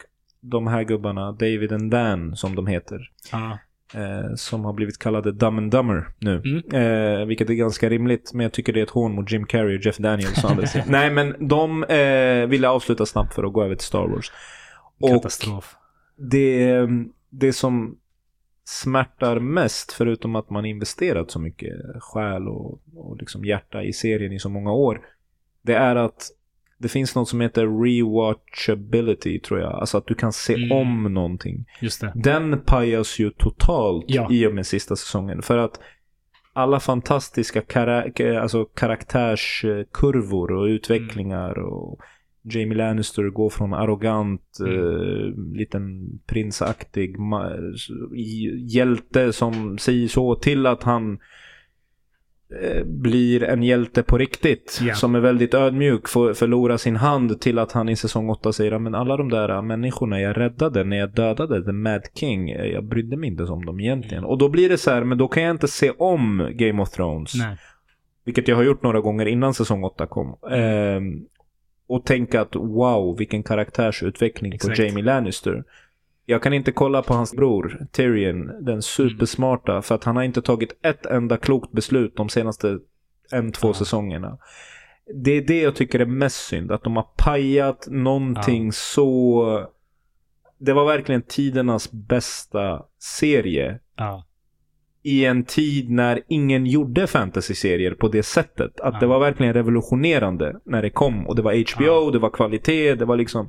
[0.40, 3.58] de här gubbarna, David and Dan som de heter, Ja.
[3.94, 6.42] eh, som har blivit kallade Dumb and Dumber nu.
[6.44, 7.20] Mm.
[7.20, 9.76] Eh, vilket är ganska rimligt, men jag tycker det är ett hån mot Jim Carrey
[9.78, 10.44] och Jeff Daniels.
[10.86, 14.32] Nej, men de eh, ville avsluta snabbt för att gå över till Star Wars.
[15.00, 15.76] Och Katastrof.
[16.16, 16.78] det,
[17.30, 17.96] det som
[18.64, 24.32] smärtar mest, förutom att man investerat så mycket själ och, och liksom hjärta i serien
[24.32, 25.00] i så många år,
[25.64, 26.28] det är att
[26.78, 29.72] det finns något som heter rewatchability, tror jag.
[29.72, 30.72] Alltså att du kan se Mm.
[30.72, 31.64] om någonting.
[31.80, 32.12] Just det.
[32.14, 34.28] Den pajas ju totalt Ja.
[34.30, 35.42] i och med sista säsongen.
[35.42, 35.80] För att
[36.52, 41.98] alla fantastiska kara- alltså karaktärskurvor och utvecklingar och
[42.42, 44.74] Jamie Lannister går från arrogant, Mm.
[44.80, 47.16] eh, liten prinsaktig
[48.68, 51.18] hjälte som säger så till att han eh,
[52.84, 54.80] blir en hjälte på riktigt.
[54.82, 54.94] Ja.
[54.94, 58.72] Som är väldigt ödmjuk, får förlora sin hand till att han i säsong 8 säger
[58.72, 62.64] "Ja, men alla de där människorna jag räddade när jag dödade The Mad King, eh,
[62.66, 64.24] jag brydde mig inte om dem egentligen.
[64.24, 66.90] Och då blir det så här, men då kan jag inte se om Game of
[66.90, 67.34] Thrones.
[67.34, 67.56] Nej.
[68.24, 70.36] Vilket jag har gjort några gånger innan säsong 8 kom.
[70.50, 71.24] Ehm,
[71.86, 74.76] och tänka att wow, vilken karaktärsutveckling Exakt.
[74.76, 75.64] på Jamie Lannister.
[76.26, 80.42] Jag kan inte kolla på hans bror, Tyrion, den supersmarta, för att han har inte
[80.42, 82.78] tagit ett enda klokt beslut de senaste
[83.32, 83.74] en, två Ja.
[83.74, 84.38] säsongerna.
[85.24, 89.68] Det är det jag tycker är mest synd, att de har pajat någonting så...
[90.58, 94.24] Det var verkligen tidernas bästa serie Ja.
[95.02, 98.80] i en tid när ingen gjorde fantasy-serier på det sättet.
[98.80, 99.00] Att Ja.
[99.00, 101.26] det var verkligen revolutionerande när det kom.
[101.26, 102.10] Och det var HBO, Ja.
[102.12, 103.48] det var kvalitet, det var liksom...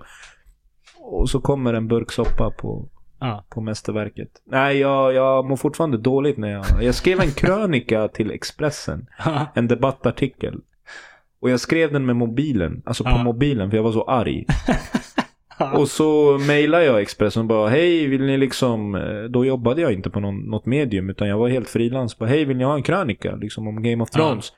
[1.08, 2.88] Och så kommer en burk soppa på,
[3.20, 3.46] Ja.
[3.50, 4.30] på mästerverket.
[4.46, 6.66] Nej, jag, jag mår fortfarande dåligt när jag...
[6.84, 9.08] Jag skrev en krönika till Expressen.
[9.54, 10.60] En debattartikel.
[11.42, 12.82] Och jag skrev den med mobilen.
[12.86, 13.24] Alltså på Ja.
[13.24, 14.46] mobilen, för jag var så arg.
[15.74, 19.94] Och så mejlade jag Expressen och bara hej vill ni liksom, eh, då jobbade jag
[19.94, 22.18] inte på någon, något medium utan jag var helt frilans.
[22.20, 24.10] Hej vill ni ha en krönika liksom om Game of.
[24.10, 24.52] Thrones?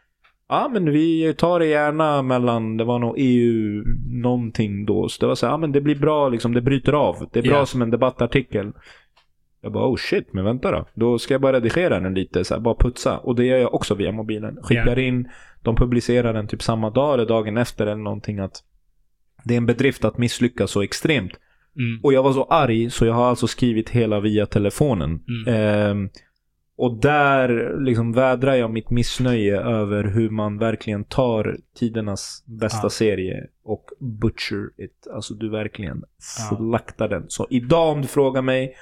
[0.50, 3.84] Ja men vi tar det gärna mellan, det var nog EU
[4.22, 5.10] någonting då.
[5.10, 7.30] Så det var så här, ja men det blir bra liksom, det bryter av.
[7.34, 7.66] Det är bra Ja.
[7.66, 8.72] som en debattartikel.
[9.62, 10.86] Jag bara oh shit, men vänta då.
[10.94, 13.18] Då ska jag bara redigera den lite, så här, bara putsa.
[13.18, 14.58] Och det gör jag också via mobilen.
[14.64, 15.28] Skickar in,
[15.64, 18.64] de publicerar den typ samma dag eller dagen efter eller någonting att
[19.44, 21.32] det är en bedrift att misslyckas så extremt.
[21.80, 22.00] Mm.
[22.04, 25.20] Och jag var så arg så jag har alltså skrivit hela via telefonen.
[25.28, 25.54] Mm.
[25.54, 26.10] Ehm,
[26.78, 32.90] Och där liksom vädrar jag mitt missnöje över hur man verkligen tar tidernas bästa Ja.
[32.90, 35.08] serie och butcher it.
[35.14, 37.26] Alltså du verkligen slaktar den.
[37.28, 38.76] Så idag om du frågar mig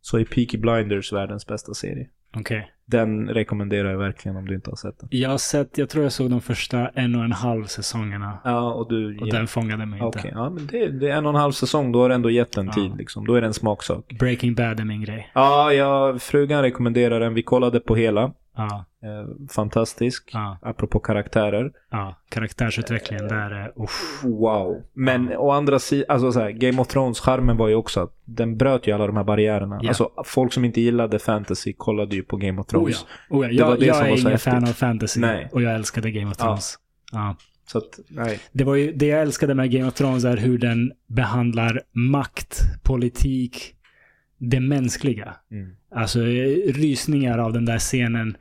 [0.00, 2.08] så är Peaky Blinders världens bästa serie.
[2.36, 2.70] Okej.
[2.88, 5.08] Den rekommenderar jag verkligen om du inte har sett den.
[5.12, 8.38] Jag har sett, jag tror jag såg de första en och en halv säsongerna.
[8.44, 9.18] Ja, och du...
[9.18, 10.38] Och den fångade mig Okej, inte.
[10.38, 11.92] ja men det, det är en och en halv säsong.
[11.92, 12.72] Då har du ändå gett den Ja.
[12.72, 13.26] tid liksom.
[13.26, 14.16] Då är det en smaksak.
[14.18, 15.30] Breaking Bad är min grej.
[15.34, 17.34] Ja, jag, frugan rekommenderar den.
[17.34, 18.32] Vi kollade på hela.
[18.56, 20.30] Ja, Eh, fantastisk.
[20.32, 21.70] ja, Apropå karaktärer.
[21.90, 22.16] ja.
[22.28, 24.20] Karaktärsutvecklingen där är, uff.
[24.24, 24.82] Wow.
[24.94, 28.12] Men å andra sidan, alltså så här, Game of Thrones charmen var ju också att
[28.24, 29.78] den bröt ju alla de här barriärerna.
[29.82, 29.88] Ja.
[29.88, 32.78] Alltså folk som inte gillade fantasy kollade ju på Game of Oh ja.
[32.80, 33.06] Thrones.
[33.30, 33.52] Oh ja.
[33.56, 35.20] Det var Jag, det jag som är ingen fan av fantasy.
[35.20, 35.48] Nej.
[35.52, 36.44] Och jag älskade Game of Ja.
[36.44, 36.74] Thrones.
[37.12, 37.36] Ja.
[37.66, 38.38] Så att, nej.
[38.52, 42.60] Det, var ju, det jag älskade med Game of Thrones är hur den behandlar makt,
[42.82, 43.75] politik,
[44.38, 45.34] det mänskliga.
[45.50, 45.70] Mm.
[45.94, 48.36] Alltså eh, rysningar av den där scenen.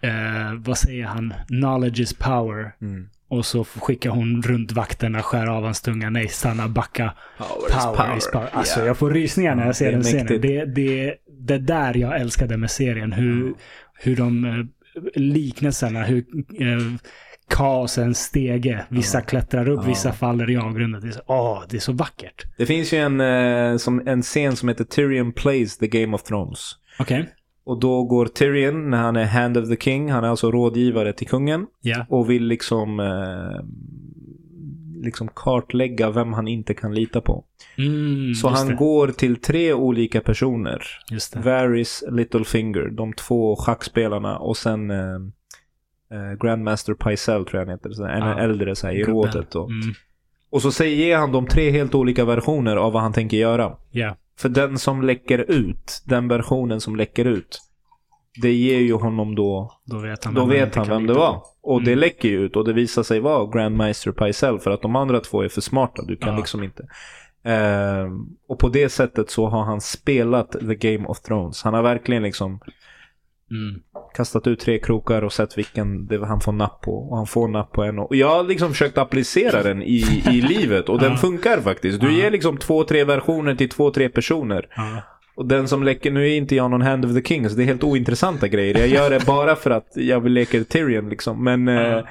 [0.00, 1.34] Eh, vad säger han?
[1.48, 2.74] Knowledge is power.
[2.80, 3.08] Mm.
[3.28, 6.10] Och så skickar hon runt vakterna, skär av hans tunga.
[6.10, 7.14] Nej, stanna, backa.
[7.38, 8.48] Power, Power is power.
[8.52, 8.86] Alltså Ja.
[8.86, 10.40] jag får rysningar när Ja, jag ser den scenen.
[10.40, 13.12] Det, det, det där jag älskade med serien.
[13.12, 13.54] Hur,
[13.94, 14.64] hur de eh,
[15.14, 16.18] liknelserna, hur
[16.60, 16.78] eh,
[17.56, 18.84] kaosen stege.
[18.88, 19.88] Vissa klättrar upp, Ja.
[19.88, 21.00] vissa faller i avgrunden.
[21.00, 22.44] Det är, så, åh, det är så vackert.
[22.58, 26.22] Det finns ju en, eh, som, en scen som heter Tyrion Plays the Game of
[26.22, 26.60] Thrones.
[26.98, 27.28] Okej.
[27.64, 31.12] Och då går Tyrion, när han är Hand of the King, han är alltså rådgivare
[31.12, 31.66] till kungen.
[31.80, 32.06] Ja.
[32.08, 33.64] Och vill liksom, eh,
[35.04, 37.44] liksom kartlägga vem han inte kan lita på.
[37.78, 38.74] Mm, Så han det.
[38.74, 40.82] går till tre olika personer.
[41.36, 45.18] Varys, Littlefinger, de två schackspelarna och sen eh,
[46.40, 47.90] Grandmaster Pycelle tror jag han heter.
[47.90, 48.38] Så en Ja.
[48.38, 49.54] äldre så här, i rådet.
[49.54, 49.94] Och, Mm,
[50.50, 53.76] och så säger, ger han dem tre helt olika versioner av vad han tänker göra.
[53.90, 54.16] ja.
[54.38, 57.58] För den som läcker ut, den versionen som läcker ut,
[58.42, 61.42] det ger ju honom då, Då vet han då vet han vem det var.
[61.62, 61.98] Och det Mm.
[62.00, 65.42] läcker ju ut och det visar sig vara Grandmaster Pycelle för att de andra två
[65.42, 66.02] är för smarta.
[66.02, 66.36] Du kan Ja.
[66.38, 66.86] liksom inte.
[67.44, 71.62] Ehm, och på det sättet så har han spelat The Game of Thrones.
[71.62, 72.60] Han har verkligen liksom
[73.52, 73.80] Mm.
[74.16, 76.92] kastat ut tre krokar och sett vilken det han får napp på.
[76.92, 77.98] Och han får napp på en.
[77.98, 82.00] Och jag har liksom försökt applicera den i, i livet och den funkar faktiskt.
[82.00, 84.66] Du ger liksom två, tre versioner till två, tre personer.
[85.34, 87.62] Och den som läcker, nu är inte jag någon hand of the king, så det
[87.62, 88.78] är helt ointressanta grejer.
[88.78, 91.44] Jag gör det bara för att jag vill leka Tyrion liksom.
[91.44, 92.04] Men eh,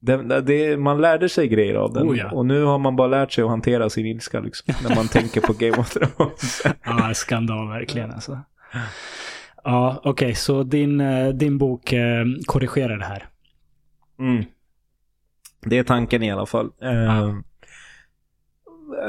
[0.00, 2.08] det, det, man lärde sig grejer av den.
[2.08, 2.30] Oh, ja.
[2.30, 4.74] Och nu har man bara lärt sig att hantera sin ilska liksom.
[4.88, 6.62] När man tänker på Game of Thrones.
[6.84, 8.38] Ja, skandal verkligen alltså.
[9.64, 13.28] Ja, okej, så din, eh, din bok eh, korrigerar det här.
[14.18, 14.44] Mm.
[15.60, 16.70] Det är tanken i alla fall.
[16.82, 17.34] Eh.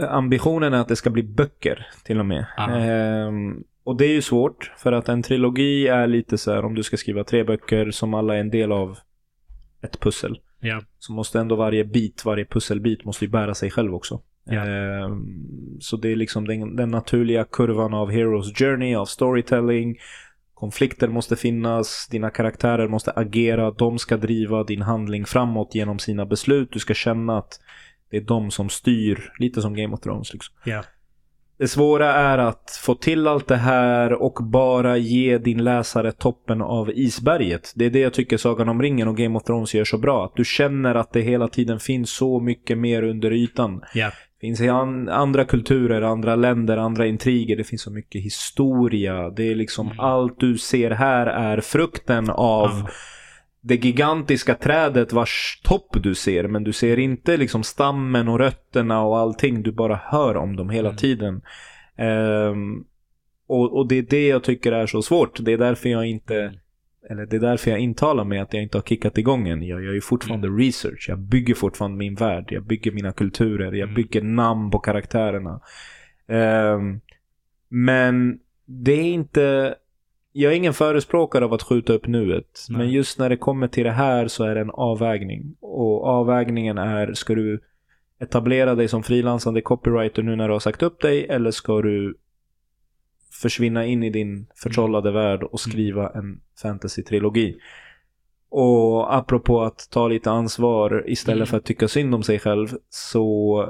[0.09, 2.45] Ambitionen är att det ska bli böcker till och med.
[2.57, 3.31] Eh,
[3.83, 6.83] och det är ju svårt för att en trilogi är lite så här om du
[6.83, 8.97] ska skriva tre böcker som alla är en del av
[9.81, 10.39] ett pussel.
[10.59, 10.81] Ja.
[10.99, 14.21] Så måste ändå varje bit, varje pusselbit måste ju bära sig själv också.
[14.43, 14.67] Ja.
[14.67, 15.09] Eh,
[15.79, 19.97] så det är liksom den, den naturliga kurvan av Heroes Journey, av storytelling.
[20.63, 26.25] Konflikter måste finnas, dina karaktärer måste agera, de ska driva din handling framåt genom sina
[26.25, 26.69] beslut.
[26.71, 27.59] Du ska känna att
[28.11, 30.33] det är de som styr, lite som Game of Thrones.
[30.33, 30.55] Liksom.
[30.65, 30.83] Ja.
[31.57, 36.61] Det svåra är att få till allt det här och bara ge din läsare toppen
[36.61, 37.73] av isberget.
[37.75, 40.25] Det är det jag tycker Sagan om ringen och Game of Thrones gör så bra.
[40.25, 43.81] Att du känner att det hela tiden finns så mycket mer under ytan.
[43.93, 44.11] Ja.
[44.43, 47.57] Finns i an andra kulturer, andra länder, andra intriger.
[47.57, 49.29] Det finns så mycket historia.
[49.29, 49.99] Det är liksom Mm.
[49.99, 52.87] allt du ser här är frukten av Ja.
[53.61, 56.47] det gigantiska trädet vars topp du ser.
[56.47, 59.63] Men du ser inte liksom stammen och rötterna och allting.
[59.63, 60.97] Du bara hör om dem hela Mm.
[60.97, 61.41] tiden.
[61.97, 62.83] Ehm,
[63.47, 65.37] och, och det är det jag tycker är så svårt.
[65.45, 66.55] Det är därför jag inte Mm.
[67.09, 69.63] Eller det är därför jag intalar mig att jag inte har kickat igång än.
[69.63, 71.05] Jag gör ju fortfarande research.
[71.09, 72.45] Jag bygger fortfarande min värld.
[72.49, 73.71] Jag bygger mina kulturer.
[73.71, 73.95] Jag Mm.
[73.95, 75.61] bygger namn på karaktärerna.
[76.27, 76.99] Ehm,
[77.69, 79.75] men det är inte...
[80.35, 82.65] Jag är ingen förespråkare av att skjuta upp nuet.
[82.69, 82.77] Nej.
[82.77, 85.55] Men just när det kommer till det här så är det en avvägning.
[85.61, 87.59] Och avvägningen är, ska du
[88.19, 91.25] etablera dig som frilansande copywriter nu när du har sagt upp dig?
[91.29, 92.15] Eller ska du
[93.43, 97.55] försvinna in i din förtrollade värld och skriva en fantasy-trilogi?
[98.49, 101.47] Och apropå att ta lite ansvar istället Mm.
[101.47, 103.69] för att tycka synd om sig själv så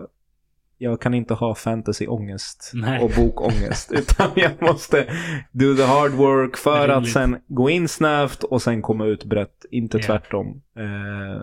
[0.78, 2.72] jag kan inte ha fantasy-ångest
[3.02, 3.92] och bokångest.
[4.00, 5.06] utan jag måste
[5.52, 9.66] do the hard work för att sen gå in snävt och sen komma ut brett.
[9.72, 10.04] Inte Ja.
[10.04, 10.62] tvärtom.
[10.78, 11.42] Eh,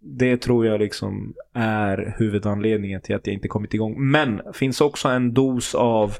[0.00, 4.10] det tror jag liksom är huvudanledningen till att jag inte kommit igång.
[4.10, 6.14] Men finns också en dos av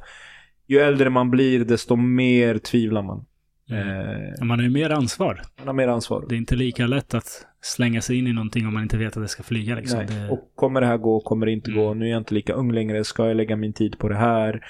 [0.73, 3.25] ju äldre man blir desto mer tvivlar man.
[3.71, 5.43] Eh, Man har ju mer ansvar.
[5.59, 6.27] man har mer ansvar.
[6.29, 9.17] Det är inte lika lätt att slänga sig in i någonting om man inte vet
[9.17, 9.75] att det ska flyga.
[9.77, 10.07] Liksom.
[10.07, 11.83] Det, Och kommer det här gå, kommer det inte Mm.
[11.85, 11.95] gå?
[11.95, 14.65] Nu är jag inte lika ung längre, ska jag lägga min tid på det här?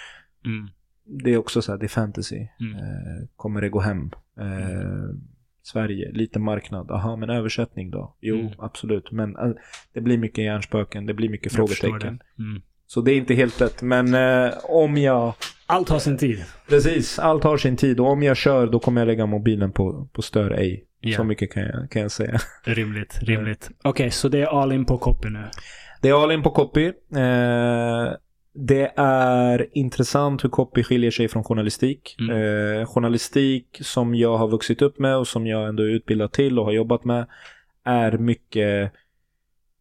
[0.46, 0.68] mm,
[1.04, 2.36] Det är också så här, det är fantasy.
[2.60, 4.10] mm, Eh, kommer det gå hem?
[4.40, 5.14] Eh,
[5.62, 6.90] Sverige, liten marknad.
[6.90, 8.16] Aha, men översättning då?
[8.20, 8.52] Jo, Mm.
[8.58, 9.10] absolut.
[9.12, 9.50] Men eh,
[9.92, 12.20] det blir mycket hjärnspöken, det blir mycket jag frågetecken.
[12.36, 12.42] det.
[12.42, 12.62] Mm.
[12.86, 13.82] Så det är inte helt lätt.
[13.82, 15.34] Men eh, om jag...
[15.72, 16.44] Allt har sin tid.
[16.68, 18.00] Precis, allt har sin tid.
[18.00, 20.84] Och om jag kör, då kommer jag lägga mobilen på, på stör ej.
[21.00, 21.16] Ja.
[21.16, 22.38] Så mycket kan jag, kan jag säga.
[22.64, 23.70] Rimligt, rimligt.
[23.82, 25.44] Okej, så det är all in på copy nu.
[26.00, 26.86] Det är all in på copy.
[26.86, 28.12] Eh,
[28.54, 32.16] det är intressant hur copy skiljer sig från journalistik.
[32.18, 32.36] Mm.
[32.36, 36.58] Eh, journalistik som jag har vuxit upp med och som jag ändå är utbildad till
[36.58, 37.26] och har jobbat med
[37.84, 38.92] är mycket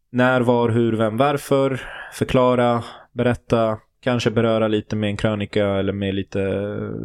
[0.10, 1.82] när, var, hur, vem, varför.
[2.14, 6.40] Förklara, berätta, kanske beröra lite med en krönika eller med lite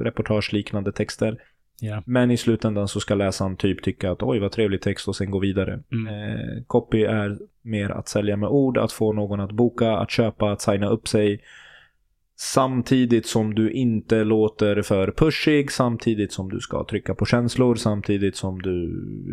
[0.05, 1.39] reportageliknande texter.
[1.81, 2.03] Ja.
[2.07, 5.31] Men i slutändan så ska läsaren typ tycka att oj vad trevlig text och sen
[5.31, 5.81] gå vidare.
[5.93, 6.07] Mm.
[6.07, 10.53] Eh, copy är mer att sälja med ord, att få någon att boka, att köpa,
[10.53, 11.41] att signa upp sig.
[12.39, 18.37] Samtidigt som du inte låter för pushig, samtidigt som du ska trycka på känslor, samtidigt
[18.37, 18.85] som du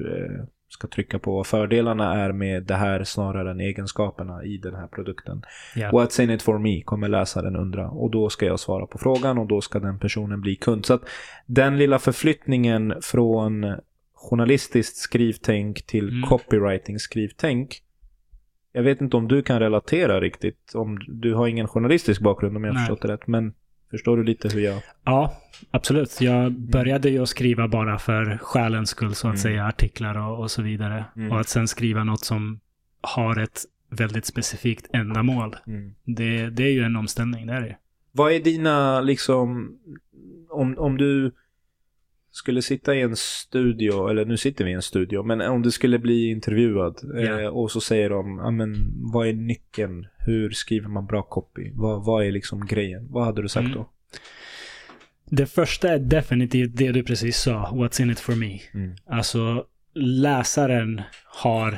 [0.08, 4.76] eh, ska trycka på vad fördelarna är med det här snarare än egenskaperna i den
[4.76, 5.42] här produkten.
[5.76, 5.92] Ja.
[5.92, 9.38] What's in it for me kommer läsaren undra och då ska jag svara på frågan
[9.38, 10.86] och då ska den personen bli kund.
[10.86, 11.02] Så att
[11.46, 13.76] den lilla förflyttningen från
[14.14, 16.30] journalistiskt skrivtänk till Mm.
[16.30, 17.80] copywriting skrivtänk.
[18.72, 20.72] Jag vet inte om du kan relatera riktigt.
[20.76, 23.28] Om du har ingen journalistisk bakgrund om jag har förstått det rätt.
[23.28, 23.54] Men
[23.94, 24.82] förstår du lite hur jag...
[25.04, 25.34] Ja,
[25.72, 26.22] absolut.
[26.22, 29.38] Jag började ju att skriva bara för själens skull, så att Mm.
[29.42, 31.06] säga, artiklar och, och så vidare.
[31.16, 31.32] Mm.
[31.32, 32.60] Och att sen skriva något som
[33.02, 35.56] har ett väldigt specifikt ändamål.
[36.06, 37.78] Det, det är ju en omställning, det är det.
[38.12, 39.78] Vad är dina, liksom,
[40.50, 41.32] om, om du
[42.36, 45.72] skulle sitta i en studio, eller nu sitter vi i en studio, men om du
[45.72, 50.08] skulle bli intervjuad eh, och så säger de, ja men vad är nyckeln?
[50.18, 51.72] Hur skriver man bra copy?
[51.74, 53.08] Vad, vad är liksom grejen?
[53.12, 53.78] Vad hade du sagt Mm.
[53.78, 53.90] då?
[55.26, 58.60] Det första är definitivt det du precis sa, what's in it for me.
[58.74, 58.96] Mm.
[59.08, 59.66] Alltså,
[59.96, 61.78] läsaren har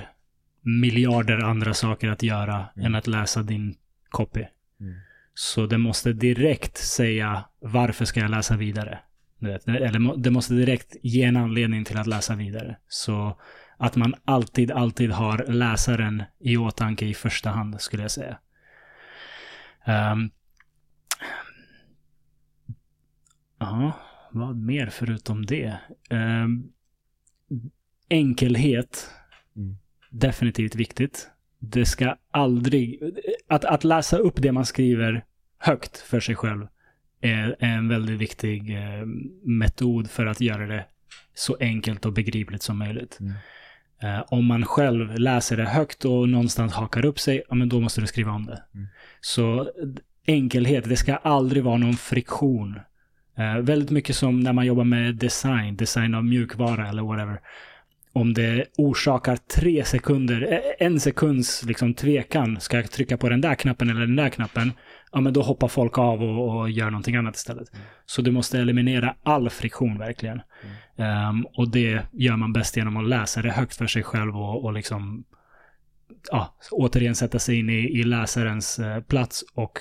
[0.62, 2.86] miljarder andra saker att göra Mm.
[2.86, 3.76] än att läsa din
[4.10, 4.44] copy.
[4.80, 4.94] Mm.
[5.34, 9.00] Så det måste direkt säga varför ska jag läsa vidare?
[9.48, 12.78] Eller det måste direkt ge en anledning till att läsa vidare.
[12.88, 13.40] Så
[13.78, 18.40] att man alltid, alltid har läsaren i åtanke i första hand, skulle jag säga.
[19.86, 20.30] Ehm.
[23.60, 23.92] Ja,
[24.32, 25.78] vad mer förutom det?
[26.10, 26.64] Ehm,
[28.10, 29.10] enkelhet.
[29.56, 29.78] Mm.
[30.10, 31.30] Definitivt viktigt.
[31.60, 33.00] Det ska aldrig...
[33.48, 35.26] Att, att läsa upp det man skriver
[35.58, 36.68] högt för sig själv
[37.26, 39.06] är, en väldigt viktig eh,
[39.44, 40.86] metod för att göra det
[41.34, 43.18] så enkelt och begripligt som möjligt.
[43.20, 43.34] Mm.
[44.02, 47.80] Eh, om man själv läser det högt och någonstans hakar upp sig, ja men då
[47.80, 48.64] måste du skriva om det.
[48.74, 48.88] Mm.
[49.22, 49.70] Så
[50.28, 52.80] enkelhet, det ska aldrig vara någon friktion.
[53.38, 57.40] Eh, väldigt mycket som när man jobbar med design, design av mjukvara eller whatever.
[58.14, 63.42] Om det orsakar tre sekunder, eh, en sekunds liksom tvekan, ska jag trycka på den
[63.42, 64.72] där knappen eller den där knappen?
[65.16, 67.72] Ja, men då hoppar folk av och, och gör någonting annat istället.
[68.06, 70.42] Så du måste eliminera all friktion verkligen.
[70.96, 74.66] Ehm, och det gör man bäst genom att läsa det högt för sig själv och,
[74.66, 75.24] och liksom
[76.32, 79.80] ja, återigen sätta sig in i, i läsarens eh, plats och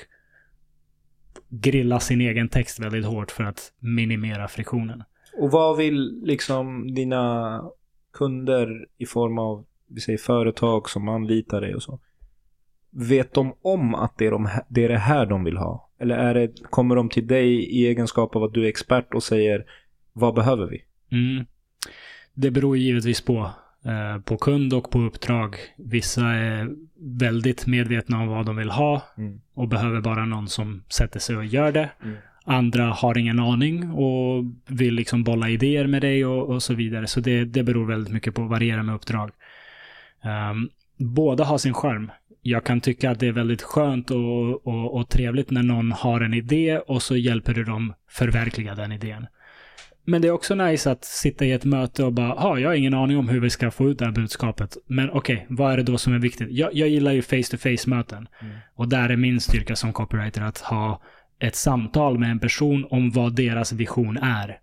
[1.49, 5.03] grilla sin egen text väldigt hårt för att minimera friktionen.
[5.39, 7.63] Och vad vill liksom dina
[8.13, 12.01] kunder i form av, vi säger företag som anlitar dig och så.
[12.97, 15.91] Vet de om att det är, de, det är det här de vill ha?
[15.99, 19.23] Eller är det, kommer de till dig i egenskap av att du är expert och
[19.23, 19.65] säger
[20.13, 20.85] vad behöver vi?
[21.13, 21.47] Mm.
[22.35, 23.51] Det beror givetvis på,
[23.85, 25.57] eh, på kund och på uppdrag.
[25.77, 29.41] Vissa är väldigt medvetna om vad de vill ha Mm.
[29.55, 31.91] och behöver bara någon som sätter sig och gör det.
[32.05, 32.17] Mm.
[32.45, 37.07] Andra har ingen aning och vill liksom bolla idéer med dig och, och så vidare.
[37.07, 39.31] Så det, det beror väldigt mycket på, varierar med uppdrag.
[40.51, 42.11] Um, båda har sin charm.
[42.47, 46.21] Jag kan tycka att det är väldigt skönt och, och, och trevligt när någon har
[46.21, 49.27] en idé och så hjälper du dem förverkliga den idén.
[50.05, 52.75] Men det är också nice att sitta i ett möte och bara, ha, jag har
[52.75, 54.77] ingen aning om hur vi ska få ut det här budskapet.
[54.87, 56.49] Men okej, vad är det då som är viktigt?
[56.51, 58.29] Jag, jag gillar ju face-to-face-möten.
[58.41, 58.57] Mm.
[58.75, 61.03] Och där är min styrka som copywriter att ha
[61.39, 64.59] ett samtal med en person om vad deras vision är.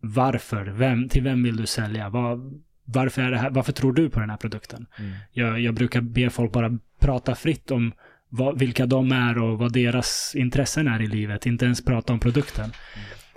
[0.00, 0.64] Varför?
[0.64, 2.08] Vem, till vem vill du sälja?
[2.08, 2.62] Vad,
[2.92, 4.86] varför, är det här, varför tror du på den här produkten?
[4.98, 5.12] Mm.
[5.32, 7.92] Jag, jag brukar be folk bara prata fritt om
[8.28, 11.46] vad, vilka de är och vad deras intressen är i livet.
[11.46, 12.72] Inte ens prata om produkten.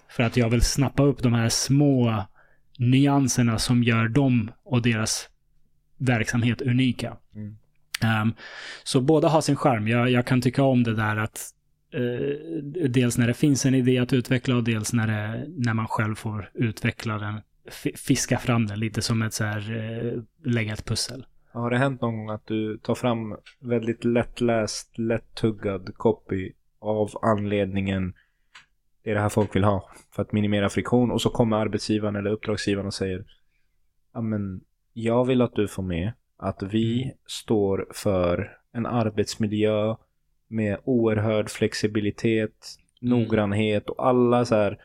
[0.10, 2.24] För att jag vill snappa upp de här små
[2.78, 5.30] nyanserna som gör dem och deras
[5.98, 7.18] verksamhet unika.
[7.36, 7.58] Mm.
[8.22, 8.34] Um,
[8.84, 9.88] så båda har sin charm.
[9.88, 11.50] Jag, jag kan tycka om det där att
[11.96, 12.38] uh,
[12.90, 16.16] dels när det finns en idé att utveckla och dels när, det, när man själv
[16.16, 17.42] får utveckla den,
[17.96, 21.26] fiska fram den lite som ett så här, uh, lägga ett pussel.
[21.54, 28.14] Har det hänt någon gång att du tar fram väldigt lättläst, lättuggad copy av anledningen
[29.04, 32.16] det är det här folk vill ha för att minimera friktion och så kommer arbetsgivaren
[32.16, 33.26] eller uppdragsgivaren och säger
[34.14, 34.62] ja men
[34.94, 37.16] jag vill att du får med att vi mm.
[37.26, 39.96] står för en arbetsmiljö
[40.48, 42.68] med oerhörd flexibilitet,
[43.02, 43.20] mm.
[43.20, 44.78] noggrannhet och alla så här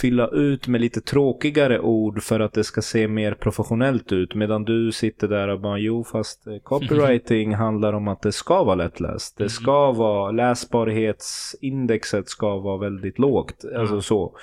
[0.00, 4.34] fylla ut med lite tråkigare ord för att det ska se mer professionellt ut.
[4.34, 8.64] Medan du sitter där och bara, jo fast eh, copywriting handlar om att det ska
[8.64, 9.36] vara lättläst.
[9.36, 9.98] Det ska mm.
[9.98, 13.64] vara, läsbarhetsindexet ska vara väldigt lågt.
[13.76, 14.36] Alltså så.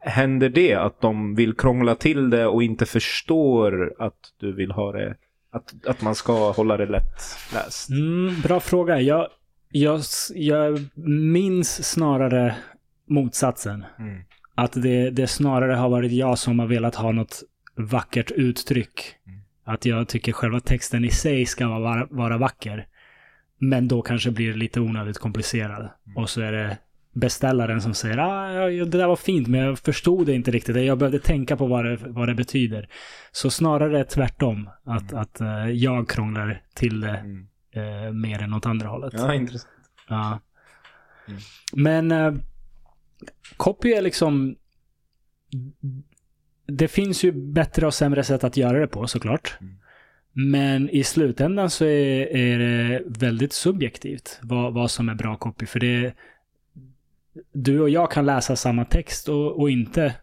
[0.00, 4.92] Händer det att de vill krångla till det och inte förstår att du vill ha
[4.92, 5.16] det,
[5.50, 7.90] att, att man ska hålla det lättläst?
[7.90, 9.00] Mm, bra fråga.
[9.00, 9.28] Jag,
[9.68, 10.00] jag,
[10.34, 12.54] jag minns snarare
[13.06, 13.84] motsatsen.
[13.98, 14.22] Mm.
[14.54, 17.42] Att det, det snarare har varit jag som har velat ha något
[17.76, 19.14] vackert uttryck.
[19.26, 19.40] Mm.
[19.64, 22.86] Att jag tycker själva texten i sig ska vara, vara vacker.
[23.58, 25.88] Men då kanske blir det lite onödigt komplicerad.
[26.06, 26.16] Mm.
[26.16, 26.78] Och så är det
[27.14, 30.76] beställaren som säger ah, det där var fint men jag förstod det inte riktigt.
[30.76, 32.88] Jag behövde tänka på vad det, vad det betyder.
[33.32, 34.70] Så snarare tvärtom.
[34.84, 35.22] Att, mm.
[35.22, 37.46] att uh, jag krånglar till det mm.
[38.06, 39.12] uh, mer än åt andra hållet.
[39.16, 39.72] Ja, intressant.
[40.08, 40.40] Ja.
[41.28, 41.40] Mm.
[41.72, 42.40] Men uh,
[43.56, 44.56] copy är liksom...
[46.66, 49.56] Det finns ju bättre och sämre sätt att göra det på såklart.
[49.60, 49.74] Mm.
[50.32, 55.66] Men i slutändan så är, är det väldigt subjektivt vad, vad som är bra copy.
[55.66, 56.14] För det
[57.52, 60.14] du och jag kan läsa samma text och, och, inte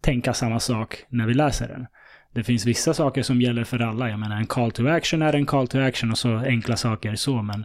[0.00, 1.86] tänka samma sak när vi läser den.
[2.32, 4.10] Det finns vissa saker som gäller för alla.
[4.10, 7.14] Jag menar en call to action är en call to action och så enkla saker
[7.14, 7.42] så.
[7.42, 7.64] Men,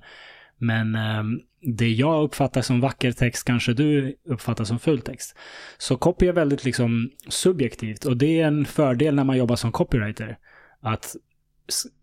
[0.58, 5.36] men um, det jag uppfattar som vacker text kanske du uppfattar som full text.
[5.78, 9.72] Så copy är väldigt liksom subjektivt och det är en fördel när man jobbar som
[9.72, 10.38] copywriter.
[10.82, 11.16] Att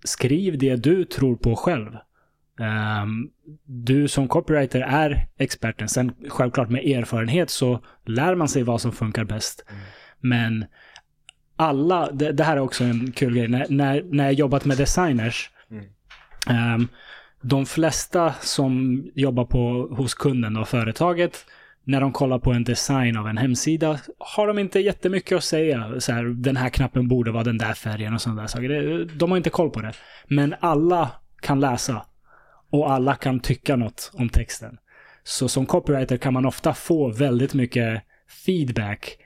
[0.05, 1.93] skriv det du tror på själv.
[2.59, 3.30] Um,
[3.64, 5.89] du som copywriter är experten.
[5.89, 9.64] Sen självklart med erfarenhet så lär man sig vad som funkar bäst.
[9.68, 9.82] Mm.
[10.20, 10.64] Men
[11.56, 13.48] alla, det, det, här är också en kul grej.
[13.48, 16.74] När, när, när jag jobbat med designers, mm.
[16.74, 16.89] um,
[17.43, 21.47] de flesta som jobbar på, hos kunden och företaget,
[21.85, 26.01] när de kollar på en design av en hemsida har de inte jättemycket att säga.
[26.01, 29.05] Så här, den här knappen borde vara den där färgen och sådana där saker.
[29.19, 29.93] De har inte koll på det.
[30.28, 31.10] Men alla
[31.40, 32.06] kan läsa
[32.70, 34.78] och alla kan tycka något om texten.
[35.24, 38.02] Så som copywriter kan man ofta få väldigt mycket
[38.47, 39.16] feedback.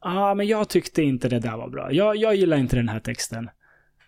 [0.00, 1.92] Ja, ah, men jag tyckte inte det där var bra.
[1.92, 3.50] Jag, jag gillar inte den här texten.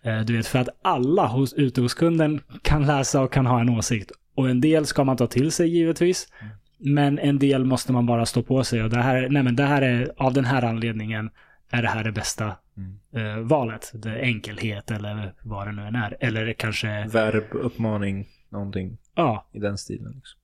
[0.05, 3.61] Eh, du vet, för att alla hos, ute hos kunden kan läsa och kan ha
[3.61, 4.13] en åsikt.
[4.35, 6.29] Och en del ska man ta till sig givetvis.
[6.79, 8.83] Men en del måste man bara stå på sig.
[8.83, 11.31] Och det här, nej men det här är, av den här anledningen
[11.71, 12.99] är det här det bästa mm.
[13.13, 13.93] eh, valet.
[13.95, 16.17] Det enkelhet eller vad det nu än är.
[16.21, 17.09] Eller kanske...
[17.13, 18.27] Verb, uppmaning.
[18.49, 19.47] Någonting ja.
[19.53, 20.13] i den stilen.
[20.13, 20.41] Liksom.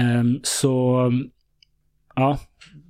[0.00, 1.12] Um, så,
[2.14, 2.38] ja,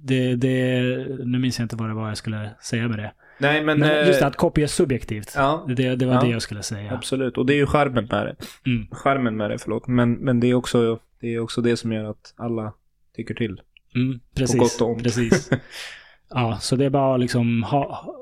[0.03, 0.81] det, det,
[1.25, 3.13] nu minns jag inte vad det var jag skulle säga med det.
[3.39, 5.33] Nej, men, men just det, att copy är subjektivt.
[5.37, 6.95] Ja, det, det var ja, det jag skulle säga.
[6.95, 8.37] Absolut, och det är ju charmen med det.
[8.71, 8.87] Mm.
[8.91, 9.87] Charmen med det, förlåt.
[9.87, 12.73] Men, men det, är också, det är också det som gör att alla
[13.17, 13.61] tycker till.
[13.95, 15.03] Mm, precis, På gott och ont.
[15.03, 15.51] precis.
[16.31, 18.15] Ja, så det är bara liksom ha,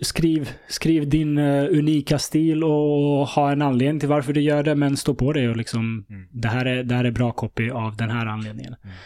[0.00, 4.74] skriv, skriv din uh, unika stil och ha en anledning till varför du gör det,
[4.74, 6.26] men stå på det och liksom mm.
[6.30, 8.74] det, här är, det här är bra copy av den här anledningen.
[8.82, 8.96] Mm.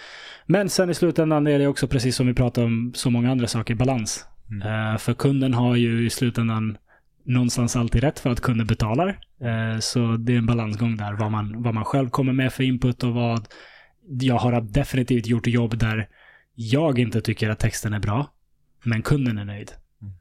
[0.46, 3.46] Men sen i slutändan är det också precis som vi pratar om så många andra
[3.46, 4.26] saker, balans.
[4.50, 4.92] Mm.
[4.92, 6.78] Uh, för kunden har ju i slutändan
[7.24, 9.08] någonstans alltid rätt för att kunden betalar.
[9.42, 12.64] Uh, så det är en balansgång där, vad man, vad man själv kommer med för
[12.64, 13.48] input och vad
[14.08, 16.08] jag har definitivt gjort jobb där
[16.54, 18.30] jag inte tycker att texten är bra,
[18.84, 19.72] men kunden är nöjd.
[20.02, 20.14] Mm.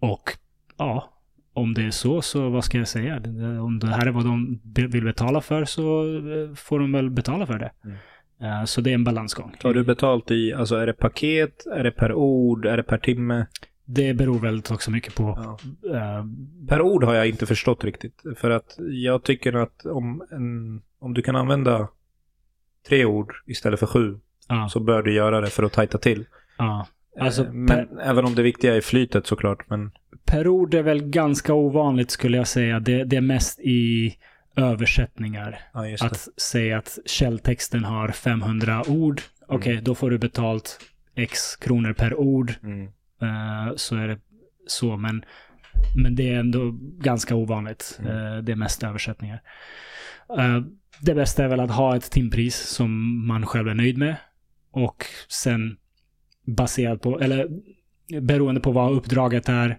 [0.00, 0.30] Och
[0.76, 1.12] ja,
[1.52, 3.16] om det är så, så vad ska jag säga?
[3.62, 7.46] Om det här är vad de vill betala för så eh, får de väl betala
[7.46, 7.72] för det.
[7.84, 7.96] Mm.
[8.42, 9.56] Uh, så det är en balansgång.
[9.60, 12.98] Tar du betalt i, alltså är det paket, är det per ord, är det per
[12.98, 13.46] timme?
[13.84, 15.38] Det beror väldigt också mycket på.
[15.82, 15.90] Ja.
[15.90, 16.26] Uh,
[16.68, 18.22] per ord har jag inte förstått riktigt.
[18.36, 21.88] För att jag tycker att om, en, om du kan använda
[22.88, 24.68] tre ord istället för sju Ja.
[24.68, 26.24] Så bör du göra det för att tajta till.
[26.58, 26.86] Ja.
[27.20, 29.70] Alltså, eh, men, per, även om det viktiga är flytet såklart.
[29.70, 29.90] Men...
[30.24, 32.80] Per ord är väl ganska ovanligt skulle jag säga.
[32.80, 34.14] Det, det är mest i
[34.56, 35.58] översättningar.
[35.74, 39.20] Ja, att säga att källtexten har 500 ord.
[39.46, 39.84] Okej, okay, mm.
[39.84, 40.80] då får du betalt
[41.14, 42.86] x kronor per ord Mm.
[43.22, 44.18] eh, så är det
[44.66, 44.96] så.
[44.96, 45.24] Men,
[46.02, 47.98] men det är ändå ganska ovanligt.
[48.00, 48.16] Mm.
[48.16, 49.42] Eh, det är mest översättningar.
[50.38, 50.60] Eh,
[51.00, 54.16] det bästa är väl att ha ett timpris som man själv är nöjd med.
[54.70, 55.76] Och sen
[56.46, 57.48] baserat på, eller
[58.20, 59.78] beroende på vad uppdraget är,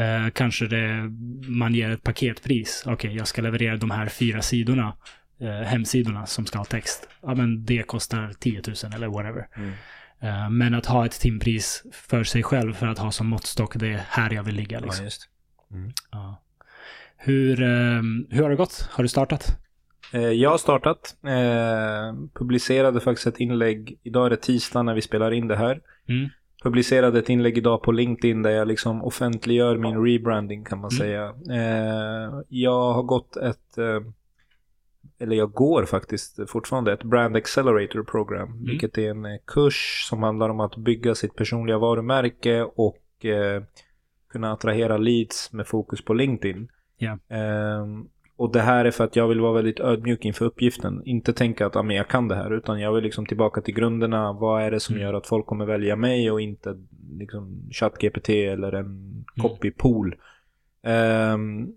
[0.00, 1.10] eh, kanske det,
[1.48, 2.84] man ger ett paketpris.
[2.86, 4.96] Okej, jag ska leverera de här fyra sidorna,
[5.40, 7.08] eh, hemsidorna som ska ha text.
[7.22, 9.48] Ja, men det kostar 10 000 eller whatever.
[9.56, 9.72] Mm.
[10.22, 13.88] Eh, men att ha ett timpris för sig själv för att ha som måttstock, det
[13.88, 14.78] är här jag vill ligga.
[14.78, 15.04] Ja, Liksom.
[15.04, 15.28] just.
[16.10, 16.42] Ja.
[17.16, 18.88] Hur, eh, hur har det gått?
[18.90, 19.56] Har du startat?
[20.12, 21.16] Eh, Jag har startat.
[21.26, 23.98] Eh, publicerade faktiskt ett inlägg.
[24.02, 25.80] Idag är det tisdag när vi spelar in det här.
[26.08, 26.28] Mm.
[26.62, 30.98] Publicerade ett inlägg idag på LinkedIn där jag liksom offentliggör min rebranding kan man Mm.
[30.98, 31.34] säga.
[31.50, 34.00] Eh, jag har gått ett, eh,
[35.18, 38.64] eller jag går faktiskt fortfarande ett Brand Accelerator program.
[38.64, 43.62] Vilket är en eh, kurs som handlar om att bygga sitt personliga varumärke och eh,
[44.32, 46.68] kunna attrahera leads med fokus på LinkedIn.
[46.98, 47.18] Ja.
[48.40, 51.02] Och det här är för att jag vill vara väldigt ödmjuk inför uppgiften.
[51.04, 52.54] Inte tänka att ah, men jag kan det här.
[52.54, 54.32] Utan jag vill liksom tillbaka till grunderna.
[54.32, 55.06] Vad är det som Mm.
[55.06, 56.76] gör att folk kommer välja mig och inte
[57.18, 59.24] liksom ChatGPT eller en Mm.
[59.42, 60.14] copypool.
[60.84, 61.68] Ehm,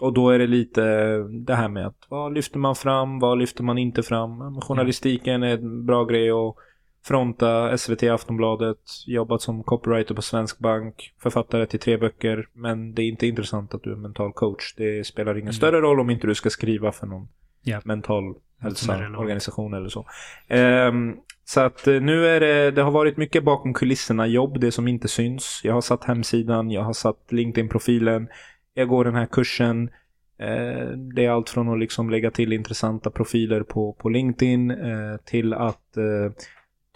[0.00, 0.82] och då är det lite
[1.22, 4.60] det här med att vad lyfter man fram, vad lyfter man inte fram.
[4.60, 6.56] Journalistiken är en bra grej att
[7.04, 12.48] fronta, SVT, Aftonbladet, jobbat som copywriter på Svensk Bank, författare till tre böcker.
[12.52, 14.74] Men det är inte intressant att du är mental coach.
[14.76, 15.52] Det spelar ingen Mm.
[15.52, 17.28] större roll om inte du ska skriva för någon
[17.62, 17.80] Ja.
[17.84, 19.18] mental som är hälsa, relevant.
[19.18, 20.06] organisation eller så.
[20.48, 24.72] Ehm, så att eh, nu är det, det har varit mycket bakom kulisserna jobb, det
[24.72, 25.60] som inte syns.
[25.64, 28.28] Jag har satt hemsidan, jag har satt LinkedIn-profilen,
[28.74, 29.90] jag går den här kursen.
[30.38, 35.16] Eh, det är allt från att liksom lägga till intressanta profiler på, på LinkedIn eh,
[35.24, 36.32] till att eh,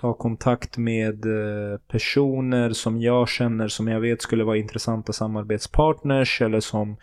[0.05, 6.43] ta kontakt med eh, personer som jag känner som jag vet skulle vara intressanta samarbetspartners
[6.43, 6.97] eller som,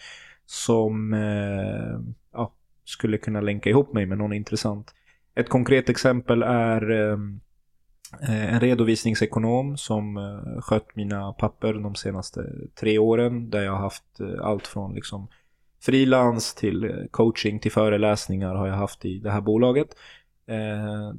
[0.45, 1.99] som eh,
[2.33, 2.53] ja,
[2.85, 4.93] skulle kunna länka ihop mig med någon intressant.
[5.35, 7.17] Ett konkret exempel är eh,
[8.53, 10.19] en redovisningsekonom som
[10.61, 12.45] skött mina papper de senaste
[12.79, 14.03] tre åren där jag har haft
[14.41, 15.27] allt från liksom
[15.81, 19.95] frilans till coaching till föreläsningar har jag haft i det här bolaget.
[20.47, 21.13] Eh,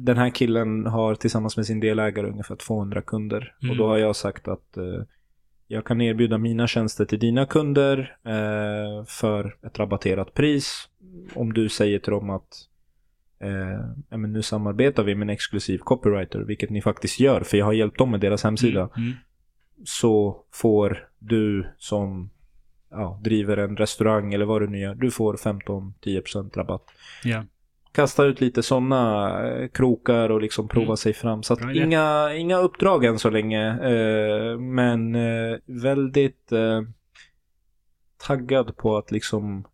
[0.00, 3.70] Den här killen har tillsammans med sin delägare ungefär 200 kunder Mm.
[3.70, 5.02] och då har jag sagt att eh,
[5.66, 10.88] jag kan erbjuda mina tjänster till dina kunder eh, för ett rabatterat pris.
[11.34, 12.48] Om du säger till dem att
[13.40, 17.64] eh, men nu samarbetar vi med en exklusiv copywriter, vilket ni faktiskt gör, för jag
[17.64, 18.80] har hjälpt dem med deras hemsida.
[18.96, 19.06] Mm.
[19.08, 19.16] Mm.
[19.84, 22.30] Så får du som
[22.90, 26.84] ja, driver en restaurang eller vad du nu gör, du får 15-10% rabatt.
[27.24, 27.44] Ja.
[27.98, 29.32] Kasta ut lite sådana
[29.72, 30.96] krokar och liksom prova Mm.
[30.96, 31.42] sig fram.
[31.42, 33.68] Så att inga, inga uppdrag än så länge.
[33.68, 36.82] Eh, men eh, väldigt eh,
[38.26, 39.64] taggad på att liksom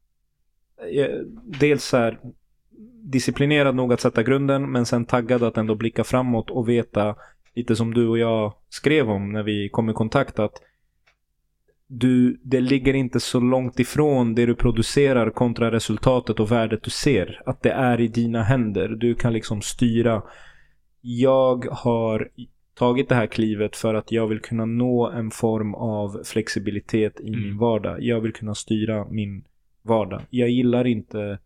[0.93, 1.07] eh,
[1.45, 2.19] dels här
[3.03, 7.17] disciplinerad nog att sätta grunden men sen taggad att ändå blicka framåt och veta
[7.55, 10.63] lite som du och jag skrev om när vi kom i kontakt att
[11.89, 16.91] du, det ligger inte så långt ifrån det du producerar kontra resultatet och värdet du
[16.91, 17.43] ser.
[17.47, 18.89] Att det är i dina händer.
[18.89, 20.23] Du kan liksom styra.
[21.01, 22.29] Jag har
[22.75, 27.29] tagit det här klivet för att jag vill kunna nå en form av flexibilitet i
[27.29, 27.41] Mm.
[27.43, 28.03] min vardag.
[28.03, 29.45] Jag vill kunna styra min
[29.83, 30.23] vardag.
[30.31, 31.39] Jag gillar inte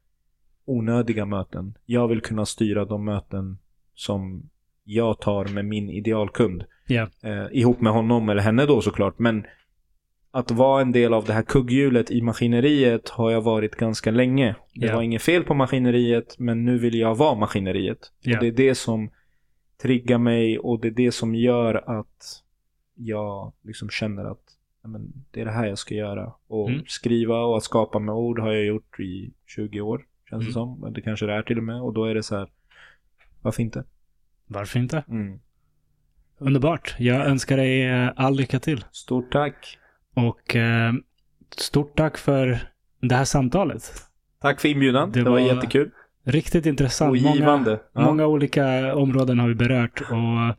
[0.64, 1.74] onödiga möten.
[1.86, 3.58] Jag vill kunna styra de möten
[3.94, 4.42] som
[4.84, 6.64] jag tar med min idealkund.
[6.86, 7.08] Ja.
[7.22, 9.18] Eh, ihop med honom eller henne då såklart.
[9.18, 9.44] Men
[10.30, 14.54] att vara en del av det här kugghjulet i maskineriet har jag varit ganska länge.
[14.74, 14.94] Det Ja.
[14.94, 18.12] var inget fel på maskineriet, men nu vill jag vara maskineriet.
[18.20, 18.36] Ja.
[18.36, 19.10] Och det är det som
[19.82, 22.42] triggar mig och det är det som gör att
[22.94, 24.42] jag liksom känner att
[24.82, 26.32] men, det är det här jag ska göra.
[26.46, 26.82] Och Mm.
[26.86, 30.52] skriva och att skapa med ord har jag gjort i 20 år, känns det Mm.
[30.52, 30.92] som.
[30.92, 31.82] Det kanske det är till och med.
[31.82, 32.48] Och då är det så här,
[33.42, 33.84] varför inte?
[34.46, 35.04] Varför inte?
[35.08, 35.40] Mm.
[36.38, 36.94] Underbart.
[36.98, 38.84] Jag önskar dig eh, all lycka till.
[38.92, 39.78] Stort tack!
[40.26, 40.92] Och eh,
[41.56, 42.58] stort tack för
[43.00, 43.92] det här samtalet.
[44.42, 45.12] Tack för inbjudan.
[45.12, 45.90] Det Det, var, var- jättekul.
[46.24, 47.22] Riktigt intressant.
[47.22, 48.00] Många, Ja.
[48.00, 50.00] många olika områden har vi berört.
[50.00, 50.56] Och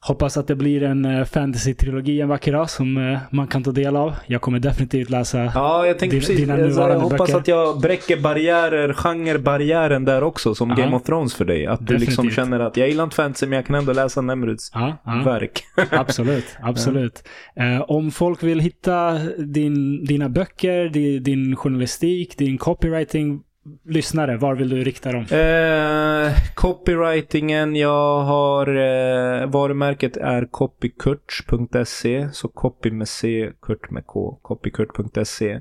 [0.00, 3.70] hoppas att det blir en eh, fantasy-trilogi en vacker dag som eh, man kan ta
[3.72, 4.14] del av.
[4.26, 5.38] Jag kommer definitivt läsa.
[5.54, 6.36] Ja, jag tänkte Dina- precis.
[6.40, 7.36] dina Alltså, jag nuvarande hoppas böcker.
[7.40, 10.76] att jag bräcker barriärer, genrebarriären där också, som Ja.
[10.76, 11.66] Game of Thrones för dig.
[11.66, 12.36] Att du liksom Definitivt.
[12.36, 15.22] känner att jag gillar inte fantasy, men jag kan ändå läsa Nemruds Ja, ja.
[15.24, 15.62] verk.
[15.90, 17.28] Absolut, absolut.
[17.56, 23.40] Eh, om folk vill hitta din, dina böcker, din, din journalistik, din copywriting,
[23.84, 25.22] lyssnare, var vill du rikta dem?
[25.22, 32.28] Eh, copywritingen, jag har eh, varumärket är copykurt.se.
[32.32, 34.38] Så copy med C, kurt med K.
[34.42, 35.60] Copykurt.se.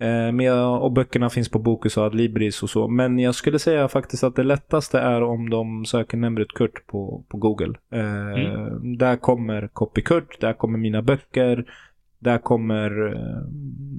[0.00, 2.88] Eh, jag, och böckerna finns på Bokus och Adlibris och så.
[2.88, 7.24] Men jag skulle säga faktiskt att det lättaste är om de söker Nemrut Kurt på,
[7.28, 7.74] på Google.
[7.92, 8.98] Eh, Mm.
[8.98, 11.64] Där kommer Copykurt, där kommer mina böcker.
[12.18, 13.42] Där kommer eh,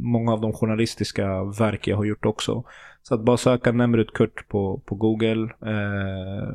[0.03, 2.63] många av de journalistiska verk jag har gjort också.
[3.07, 5.43] Så att bara söka Nemrut Kurt på, på Google.
[5.43, 6.47] Eh,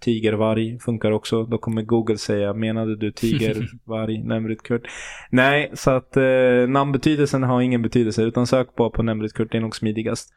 [0.00, 1.44] tigervarg funkar också.
[1.44, 4.82] Då kommer Google säga, menade du tigervarg, Nemrut Kurt?
[5.30, 6.22] Nej, så att eh,
[6.68, 8.22] namnbetydelsen har ingen betydelse.
[8.22, 10.30] Utan sök bara på Nemrut Kurt, det är nog smidigast.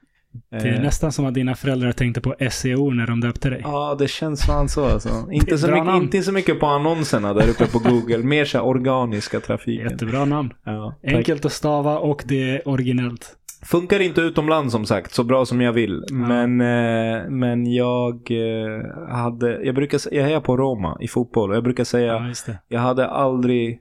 [0.50, 3.62] Det är Eh, nästan som att dina föräldrar tänkte på SEO när de döpte dig.
[3.64, 5.10] Ja, det känns fan så alltså.
[5.32, 6.04] Inte så, mycket, namn.
[6.04, 8.18] inte så mycket på annonserna där uppe på Google.
[8.18, 9.90] Mer så organiska trafiken.
[9.90, 10.54] Jättebra namn.
[10.64, 10.96] Ja.
[11.04, 13.38] Enkelt att stava och det är originellt.
[13.66, 16.04] Funkar inte utomlands som sagt, så bra som jag vill.
[16.12, 21.50] Men, eh, men jag eh, hade, jag brukar jag hejar på Roma i fotboll.
[21.50, 23.80] Och jag brukar säga, Ja, jag hade aldrig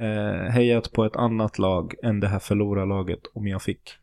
[0.00, 3.98] eh, hejat på ett annat lag än det här förlorarlaget om jag fick.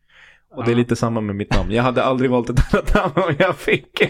[0.56, 1.70] Och det är lite samma med mitt namn.
[1.70, 4.00] Jag hade aldrig valt ett annat namn om jag fick.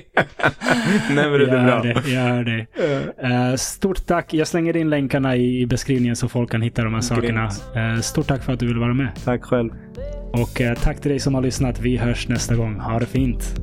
[1.11, 1.83] Nej men det är bra.
[1.83, 2.11] det.
[2.11, 2.67] Jag hör det.
[2.75, 4.35] Eh, Eh, stort tack.
[4.35, 7.45] Jag slänger in länkarna i beskrivningen så folk kan hitta de här sakerna.
[7.75, 9.09] Eh, stort tack för att du ville vara med.
[9.25, 9.71] Tack själv.
[10.33, 11.81] Och eh, tack till dig som har lyssnat.
[11.81, 12.81] Vi hörs nästa gång.
[12.81, 13.55] Ha det fint.